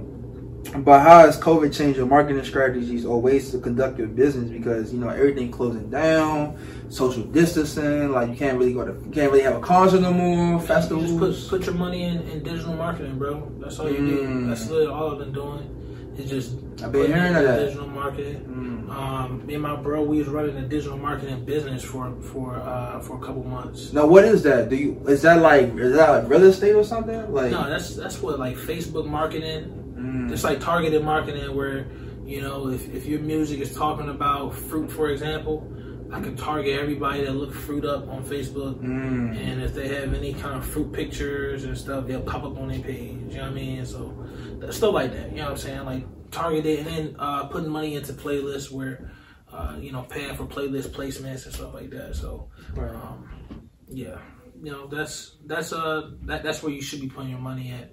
but 0.78 1.00
how 1.02 1.20
has 1.26 1.40
COVID 1.40 1.76
changed 1.76 1.98
your 1.98 2.06
marketing 2.08 2.44
strategies 2.44 3.06
or 3.06 3.20
ways 3.22 3.52
to 3.52 3.60
conduct 3.60 3.98
your 3.98 4.08
business? 4.08 4.50
Because 4.50 4.94
you 4.94 5.00
know 5.00 5.10
everything 5.10 5.52
closing 5.52 5.90
down, 5.90 6.58
social 6.90 7.24
distancing. 7.24 8.12
Like 8.12 8.30
you 8.30 8.36
can't 8.36 8.58
really 8.58 8.74
go 8.74 8.86
to, 8.86 8.94
you 8.94 9.12
can't 9.12 9.32
really 9.32 9.44
have 9.44 9.56
a 9.56 9.60
concert 9.60 10.02
no 10.02 10.14
more, 10.14 10.60
You 10.62 10.68
festivals. 10.68 11.08
just 11.36 11.50
put 11.50 11.60
put 11.60 11.66
your 11.66 11.76
money 11.76 12.04
in, 12.04 12.22
in 12.30 12.44
digital 12.44 12.76
marketing, 12.76 13.18
bro. 13.18 13.52
That's 13.60 13.80
all 13.80 13.90
you 13.90 13.98
do. 13.98 14.24
Mm. 14.24 14.50
That's 14.50 14.70
literally 14.70 14.92
all 14.94 15.12
I've 15.14 15.20
been 15.20 15.34
doing. 15.34 16.14
It's 16.18 16.30
just 16.30 16.56
I've 16.84 16.92
been 16.92 17.08
hearing 17.08 17.34
that. 17.34 17.58
digital 17.66 17.88
marketing. 17.88 18.46
Mm. 18.46 18.72
Um, 18.92 19.46
me 19.48 19.54
and 19.54 19.64
my 19.64 19.76
bro, 19.78 20.04
we 20.04 20.18
was 20.20 20.28
running 20.28 20.58
a 20.58 20.62
digital 20.68 20.98
marketing 20.98 21.44
business 21.46 21.84
for 21.84 22.14
for 22.22 22.56
uh, 22.58 23.00
for 23.00 23.16
a 23.18 23.20
couple 23.20 23.44
months. 23.46 23.94
Now, 23.94 24.06
what 24.06 24.26
is 24.26 24.44
that? 24.44 24.70
Do 24.70 24.76
you 24.76 25.02
is 25.08 25.22
that 25.24 25.42
like 25.42 25.74
is 25.76 25.96
that 25.96 26.10
like 26.10 26.30
real 26.30 26.44
estate 26.44 26.76
or 26.76 26.84
something? 26.84 27.32
Like, 27.34 27.52
No, 27.52 27.70
that's 27.70 27.96
that's 27.96 28.22
what 28.22 28.38
like 28.40 28.58
Facebook 28.58 29.06
marketing. 29.08 29.78
Mm. 30.02 30.32
It's 30.32 30.44
like 30.44 30.60
targeted 30.60 31.04
marketing 31.04 31.56
where 31.56 31.88
you 32.26 32.42
know 32.42 32.70
if, 32.70 32.94
if 32.94 33.06
your 33.06 33.20
music 33.20 33.60
is 33.60 33.76
talking 33.76 34.10
about 34.10 34.56
fruit, 34.56 34.92
for 34.92 35.10
example, 35.10 35.72
I 36.12 36.20
can 36.20 36.36
target 36.36 36.80
everybody 36.80 37.24
that 37.26 37.34
look 37.34 37.54
fruit 37.54 37.86
up 37.86 38.08
on 38.10 38.24
Facebook. 38.24 38.82
Mm. 38.82 39.38
And 39.38 39.62
if 39.62 39.74
they 39.74 39.88
have 39.88 40.14
any 40.14 40.34
kind 40.34 40.56
of 40.56 40.66
fruit 40.66 40.92
pictures 40.92 41.64
and 41.64 41.78
stuff, 41.78 42.08
they'll 42.08 42.22
pop 42.22 42.44
up 42.44 42.58
on 42.58 42.68
their 42.68 42.80
page. 42.80 43.18
You 43.30 43.38
know 43.38 43.44
what 43.44 43.52
I 43.52 43.54
mean? 43.54 43.86
So 43.86 44.28
stuff 44.70 44.94
like 44.94 45.14
that. 45.14 45.32
You 45.32 45.38
know 45.38 45.44
what 45.44 45.52
I'm 45.52 45.58
saying? 45.58 45.86
Like 45.86 46.32
targeted 46.32 46.80
and 46.80 46.88
then 46.88 47.16
uh, 47.20 47.46
putting 47.46 47.70
money 47.70 47.96
into 47.96 48.14
playlists 48.14 48.72
where 48.72 49.12
uh, 49.52 49.76
you 49.80 49.92
know 49.92 50.04
paying 50.04 50.36
for 50.36 50.46
playlist 50.46 50.90
placements 50.90 51.46
and 51.46 51.54
stuff 51.54 51.74
like 51.74 51.90
that. 51.92 52.16
So 52.16 52.50
um, 52.78 53.70
yeah, 53.88 54.18
you 54.62 54.72
know 54.72 54.88
that's 54.88 55.38
that's 55.46 55.74
uh 55.74 56.12
that 56.24 56.44
that's 56.44 56.64
where 56.64 56.72
you 56.72 56.82
should 56.82 57.02
be 57.02 57.10
putting 57.10 57.30
your 57.30 57.40
money 57.40 57.72
at. 57.72 57.92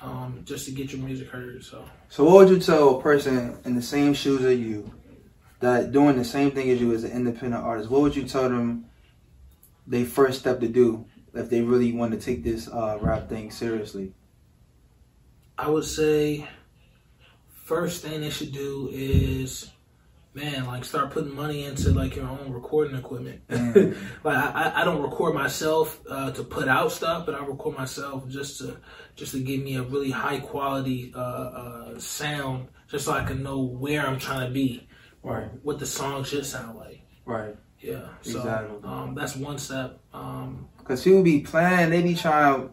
Um, 0.00 0.42
just 0.44 0.64
to 0.66 0.70
get 0.70 0.92
your 0.92 1.02
music 1.02 1.28
heard. 1.28 1.64
So 1.64 1.84
So, 2.08 2.24
what 2.24 2.34
would 2.34 2.48
you 2.50 2.60
tell 2.60 2.98
a 2.98 3.02
person 3.02 3.58
in 3.64 3.74
the 3.74 3.82
same 3.82 4.14
shoes 4.14 4.44
as 4.44 4.58
you 4.58 4.92
that 5.60 5.90
doing 5.90 6.16
the 6.16 6.24
same 6.24 6.52
thing 6.52 6.70
as 6.70 6.80
you 6.80 6.94
as 6.94 7.04
an 7.04 7.10
independent 7.10 7.64
artist? 7.64 7.90
What 7.90 8.02
would 8.02 8.14
you 8.14 8.24
tell 8.24 8.48
them 8.48 8.86
they 9.86 10.04
first 10.04 10.38
step 10.38 10.60
to 10.60 10.68
do 10.68 11.06
if 11.34 11.50
they 11.50 11.62
really 11.62 11.92
want 11.92 12.12
to 12.12 12.18
take 12.18 12.44
this 12.44 12.68
uh, 12.68 12.98
rap 13.00 13.28
thing 13.28 13.50
seriously? 13.50 14.12
I 15.56 15.68
would 15.68 15.84
say 15.84 16.46
first 17.64 18.02
thing 18.02 18.20
they 18.20 18.30
should 18.30 18.52
do 18.52 18.88
is 18.92 19.70
man, 20.34 20.66
like 20.66 20.84
start 20.84 21.10
putting 21.10 21.34
money 21.34 21.64
into 21.64 21.90
like 21.90 22.14
your 22.16 22.26
own 22.28 22.52
recording 22.52 22.96
equipment. 22.96 23.46
Mm. 23.48 23.96
like 24.24 24.36
I, 24.36 24.72
I 24.76 24.84
don't 24.84 25.02
record 25.02 25.34
myself 25.34 26.00
uh, 26.08 26.30
to 26.32 26.44
put 26.44 26.68
out 26.68 26.92
stuff, 26.92 27.26
but 27.26 27.34
I 27.34 27.44
record 27.44 27.76
myself 27.76 28.28
just 28.28 28.58
to 28.58 28.76
just 29.16 29.32
to 29.32 29.40
give 29.40 29.62
me 29.62 29.76
a 29.76 29.82
really 29.82 30.10
high 30.10 30.38
quality 30.40 31.12
uh, 31.14 31.18
uh, 31.18 31.98
sound, 31.98 32.68
just 32.88 33.04
so 33.04 33.12
I 33.12 33.24
can 33.24 33.42
know 33.42 33.60
where 33.62 34.06
I'm 34.06 34.18
trying 34.18 34.46
to 34.46 34.52
be, 34.52 34.86
Right. 35.22 35.48
what 35.62 35.78
the 35.78 35.86
song 35.86 36.24
should 36.24 36.46
sound 36.46 36.78
like. 36.78 37.00
Right. 37.24 37.56
Yeah, 37.80 38.08
so 38.22 38.38
Exactly. 38.38 38.76
um, 38.84 39.14
that's 39.14 39.36
one 39.36 39.58
step. 39.58 40.00
Um, 40.12 40.68
Because 40.78 41.02
people 41.04 41.22
be 41.22 41.40
playing, 41.40 41.90
they 41.90 42.02
be 42.02 42.14
trying, 42.14 42.70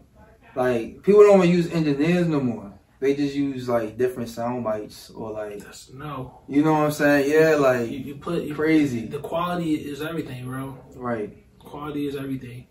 like, 0.55 1.03
people 1.03 1.21
don't 1.21 1.37
want 1.39 1.49
to 1.49 1.55
use 1.55 1.71
engineers 1.71 2.27
no 2.27 2.39
more. 2.39 2.73
They 2.99 3.13
just 3.15 3.35
use, 3.35 3.67
like, 3.67 3.97
different 3.97 4.29
sound 4.29 4.63
bites 4.63 5.09
or, 5.09 5.31
like, 5.31 5.59
that's 5.59 5.91
no, 5.91 6.41
you 6.47 6.63
know 6.63 6.73
what 6.73 6.85
I'm 6.85 6.91
saying? 6.91 7.29
Yeah, 7.29 7.55
like, 7.55 7.89
you 7.89 8.15
put 8.15 8.43
you, 8.43 8.55
crazy. 8.55 9.05
the 9.07 9.19
quality 9.19 9.75
is 9.75 10.01
everything, 10.01 10.45
bro. 10.45 10.77
Right. 10.95 11.37
Quality 11.59 12.07
is 12.07 12.15
everything. 12.15 12.67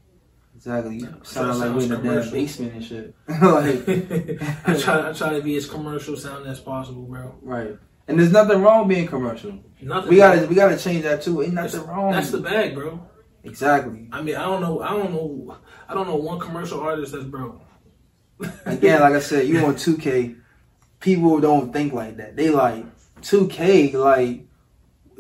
Exactly. 0.57 0.97
You 0.99 1.20
sound 1.25 1.59
like 1.59 1.75
we're 1.75 1.83
in 1.83 1.89
the 1.91 1.97
damn 1.97 2.31
basement 2.31 2.72
and 2.75 2.85
shit. 2.85 3.14
like, 3.29 3.39
I 4.66 4.79
try 4.81 5.11
I 5.11 5.12
try 5.12 5.35
to 5.37 5.43
be 5.43 5.57
as 5.57 5.66
commercial 5.68 6.16
sounding 6.16 6.51
as 6.51 6.61
possible, 6.61 7.03
bro. 7.03 7.35
right. 7.43 7.77
And 8.07 8.18
there's 8.18 8.33
nothing 8.33 8.62
wrong 8.62 8.87
being 8.87 9.07
commercial. 9.07 9.59
Nothing. 9.81 10.11
We 10.11 10.16
gotta 10.16 10.47
we 10.47 10.55
gotta 10.55 10.79
change 10.79 11.03
that 11.05 11.22
too. 11.22 11.43
Ain't 11.43 11.55
nothing 11.55 11.87
wrong. 11.87 12.12
That's 12.12 12.31
the 12.31 12.39
bag, 12.39 12.75
bro. 12.75 13.01
exactly. 13.43 14.09
I 14.12 14.22
mean, 14.22 14.37
I 14.37 14.45
don't 14.45 14.61
know. 14.61 14.81
I 14.81 14.91
don't 14.91 15.12
know. 15.12 15.57
I 15.89 15.95
don't 15.95 16.07
know 16.07 16.16
one 16.16 16.39
commercial 16.39 16.81
artist 16.81 17.12
that's 17.12 17.25
broke. 17.25 17.61
Again, 18.64 19.01
like 19.01 19.14
I 19.14 19.20
said, 19.20 19.47
you 19.47 19.62
want 19.62 19.78
2K, 19.78 20.37
people 21.01 21.41
don't 21.41 21.72
think 21.72 21.93
like 21.93 22.16
that. 22.16 22.37
They 22.37 22.51
like 22.51 22.85
2K, 23.22 23.95
like 23.95 24.47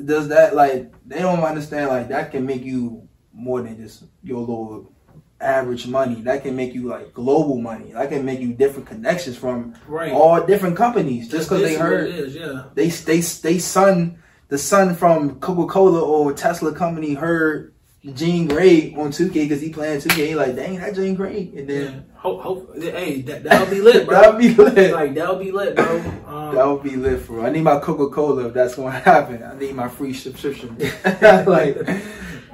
does 0.04 0.28
that 0.28 0.56
like 0.56 0.92
they 1.06 1.20
don't 1.20 1.40
understand 1.40 1.88
like 1.88 2.08
that 2.08 2.32
can 2.32 2.44
make 2.44 2.64
you 2.64 3.08
more 3.32 3.62
than 3.62 3.76
just 3.76 4.04
your 4.22 4.40
little 4.40 4.92
average 5.40 5.86
money. 5.86 6.22
That 6.22 6.42
can 6.42 6.56
make 6.56 6.74
you 6.74 6.88
like 6.88 7.12
global 7.12 7.58
money. 7.58 7.92
That 7.92 8.08
can 8.08 8.24
make 8.24 8.40
you 8.40 8.52
different 8.54 8.88
connections 8.88 9.36
from 9.36 9.74
right. 9.86 10.12
all 10.12 10.44
different 10.44 10.76
companies 10.76 11.28
just 11.28 11.48
because 11.48 11.62
they 11.62 11.74
heard 11.76 12.08
It 12.08 12.14
is, 12.14 12.34
yeah. 12.34 12.64
they 12.74 12.88
they 12.88 13.20
they 13.20 13.58
son 13.58 14.18
the 14.48 14.58
son 14.58 14.94
from 14.94 15.38
Coca 15.40 15.70
Cola 15.70 16.00
or 16.00 16.32
Tesla 16.32 16.74
company 16.74 17.14
heard 17.14 17.73
Gene 18.12 18.46
Gray 18.46 18.94
on 18.96 19.10
2K 19.10 19.32
because 19.32 19.60
he 19.62 19.70
playing 19.70 20.00
2K. 20.00 20.26
He 20.28 20.34
like, 20.34 20.54
dang, 20.56 20.78
that 20.78 20.94
Gene 20.94 21.14
Gray, 21.14 21.50
and 21.56 21.68
Yeah. 21.70 21.78
then 21.84 22.04
Hope, 22.16 22.40
hope, 22.42 22.74
hey, 22.78 23.20
that 23.22 23.44
that'll 23.44 23.66
be 23.70 23.80
lit, 23.80 24.06
bro. 24.06 24.14
that'll 24.20 24.38
be 24.38 24.48
lit. 24.54 24.92
like 24.92 25.14
that'll 25.14 25.36
be 25.36 25.50
lit, 25.52 25.76
bro. 25.76 25.96
Um, 26.26 26.54
That 26.54 26.64
would 26.66 26.82
be 26.82 26.96
lit 26.96 27.20
for. 27.20 27.34
real. 27.34 27.46
I 27.46 27.50
need 27.50 27.62
my 27.62 27.78
Coca 27.80 28.08
Cola 28.14 28.46
if 28.46 28.54
that's 28.54 28.74
going 28.76 28.92
to 28.94 28.98
happen. 28.98 29.42
I 29.42 29.54
need 29.58 29.74
my 29.74 29.88
free 29.88 30.12
subscription. 30.14 30.76
like, 31.04 31.76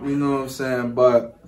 you 0.04 0.16
know 0.16 0.32
what 0.32 0.40
I'm 0.42 0.48
saying? 0.48 0.92
But 0.94 1.38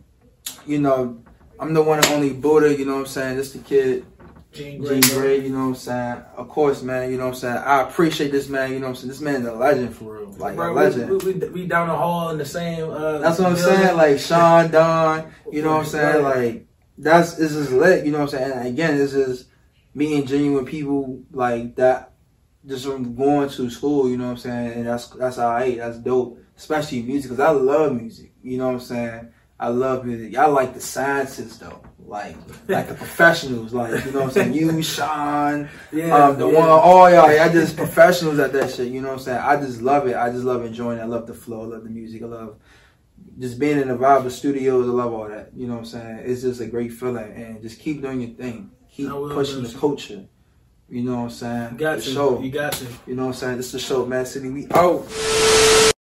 you 0.66 0.78
know, 0.80 1.20
I'm 1.58 1.74
the 1.74 1.82
one 1.82 1.98
and 1.98 2.06
only 2.08 2.32
Buddha. 2.32 2.76
You 2.76 2.84
know 2.84 2.94
what 2.94 3.00
I'm 3.00 3.06
saying? 3.06 3.36
This 3.36 3.52
the 3.52 3.58
kid. 3.60 4.04
Gene 4.52 4.78
Gray, 4.82 5.00
Gene. 5.00 5.14
Gray, 5.18 5.40
you 5.40 5.48
know 5.48 5.60
what 5.60 5.64
I'm 5.68 5.74
saying? 5.74 6.22
Of 6.36 6.48
course, 6.50 6.82
man, 6.82 7.10
you 7.10 7.16
know 7.16 7.24
what 7.24 7.34
I'm 7.34 7.40
saying? 7.40 7.56
I 7.56 7.82
appreciate 7.82 8.32
this 8.32 8.48
man, 8.48 8.72
you 8.72 8.78
know 8.80 8.86
what 8.86 8.90
I'm 8.90 8.96
saying? 8.96 9.08
This 9.08 9.20
man's 9.20 9.46
a 9.46 9.52
legend 9.54 9.96
for 9.96 10.18
real. 10.18 10.32
Like 10.32 10.56
Bro, 10.56 10.70
a 10.70 10.74
we, 10.74 10.80
legend. 10.80 11.22
we, 11.22 11.32
we, 11.32 11.48
we 11.48 11.66
down 11.66 11.88
the 11.88 11.96
hall 11.96 12.30
in 12.30 12.38
the 12.38 12.44
same. 12.44 12.90
Uh, 12.90 13.18
That's 13.18 13.38
what 13.38 13.48
I'm 13.48 13.54
building. 13.54 13.76
saying. 13.78 13.96
Like 13.96 14.18
Sean 14.18 14.70
Don, 14.70 15.32
you 15.50 15.62
know 15.62 15.70
what 15.70 15.80
I'm 15.80 15.86
saying? 15.86 16.22
Right. 16.24 16.36
Like 16.36 16.66
that's 16.98 17.34
this 17.34 17.52
is 17.52 17.72
lit. 17.72 18.04
You 18.04 18.12
know 18.12 18.18
what 18.18 18.34
I'm 18.34 18.38
saying? 18.40 18.52
And 18.52 18.68
again, 18.68 18.98
this 18.98 19.14
is 19.14 19.46
meeting 19.94 20.26
genuine 20.26 20.66
people 20.66 21.22
like 21.32 21.76
that, 21.76 22.12
just 22.66 22.84
from 22.84 23.14
going 23.14 23.48
to 23.48 23.70
school. 23.70 24.10
You 24.10 24.18
know 24.18 24.24
what 24.24 24.30
I'm 24.32 24.36
saying? 24.36 24.72
And 24.72 24.86
that's 24.86 25.08
that's 25.08 25.38
alright. 25.38 25.78
That's 25.78 25.96
dope, 25.98 26.38
especially 26.58 27.02
music 27.02 27.30
because 27.30 27.40
I 27.44 27.50
love 27.50 27.94
music. 27.98 28.32
You 28.42 28.58
know 28.58 28.66
what 28.66 28.74
I'm 28.74 28.80
saying? 28.80 29.32
I 29.58 29.68
love 29.68 30.04
music. 30.04 30.36
I 30.36 30.46
like 30.46 30.74
the 30.74 30.80
sciences, 30.80 31.56
though. 31.58 31.80
Like 32.06 32.36
like 32.68 32.88
the 32.88 32.94
professionals. 32.94 33.72
Like 33.72 34.04
you 34.04 34.10
know 34.10 34.20
what 34.20 34.28
I'm 34.28 34.30
saying? 34.30 34.54
You, 34.54 34.82
Sean, 34.82 35.68
yeah, 35.92 36.14
um, 36.14 36.38
the 36.38 36.48
yeah. 36.48 36.58
one, 36.58 36.68
all 36.68 37.10
y'all, 37.10 37.32
y'all 37.32 37.50
just 37.52 37.76
professionals 37.76 38.38
at 38.38 38.52
that 38.52 38.70
shit. 38.70 38.88
You 38.88 39.00
know 39.00 39.08
what 39.08 39.18
I'm 39.18 39.20
saying? 39.20 39.38
I 39.38 39.56
just 39.56 39.80
love 39.80 40.06
it. 40.06 40.16
I 40.16 40.30
just 40.30 40.44
love 40.44 40.64
enjoying 40.64 40.98
it. 40.98 41.02
I 41.02 41.06
love 41.06 41.26
the 41.26 41.34
flow. 41.34 41.62
I 41.62 41.66
love 41.66 41.84
the 41.84 41.90
music. 41.90 42.22
I 42.22 42.26
love 42.26 42.56
just 43.38 43.58
being 43.58 43.78
in 43.78 43.88
the 43.88 43.96
vibe 43.96 44.26
of 44.26 44.32
studios. 44.32 44.86
I 44.86 44.92
love 44.92 45.12
all 45.12 45.28
that. 45.28 45.50
You 45.56 45.66
know 45.66 45.74
what 45.74 45.80
I'm 45.80 45.86
saying? 45.86 46.20
It's 46.24 46.42
just 46.42 46.60
a 46.60 46.66
great 46.66 46.92
feeling, 46.92 47.32
and 47.32 47.62
just 47.62 47.80
keep 47.80 48.02
doing 48.02 48.20
your 48.20 48.30
thing. 48.30 48.70
Keep 48.90 49.08
pushing 49.08 49.62
the 49.62 49.78
culture. 49.78 50.26
You 50.88 51.02
know 51.02 51.16
what 51.16 51.22
I'm 51.22 51.30
saying? 51.30 51.72
You 51.72 51.78
got 51.78 51.96
the 51.96 52.02
to. 52.02 52.10
show. 52.10 52.42
You 52.42 52.50
got 52.50 52.72
to. 52.74 52.86
You 53.06 53.14
know 53.14 53.22
what 53.22 53.28
I'm 53.28 53.34
saying? 53.34 53.56
This 53.56 53.66
is 53.66 53.72
the 53.72 53.78
show, 53.78 54.04
Mad 54.04 54.28
City. 54.28 54.50
We 54.50 54.66
out. 54.72 55.91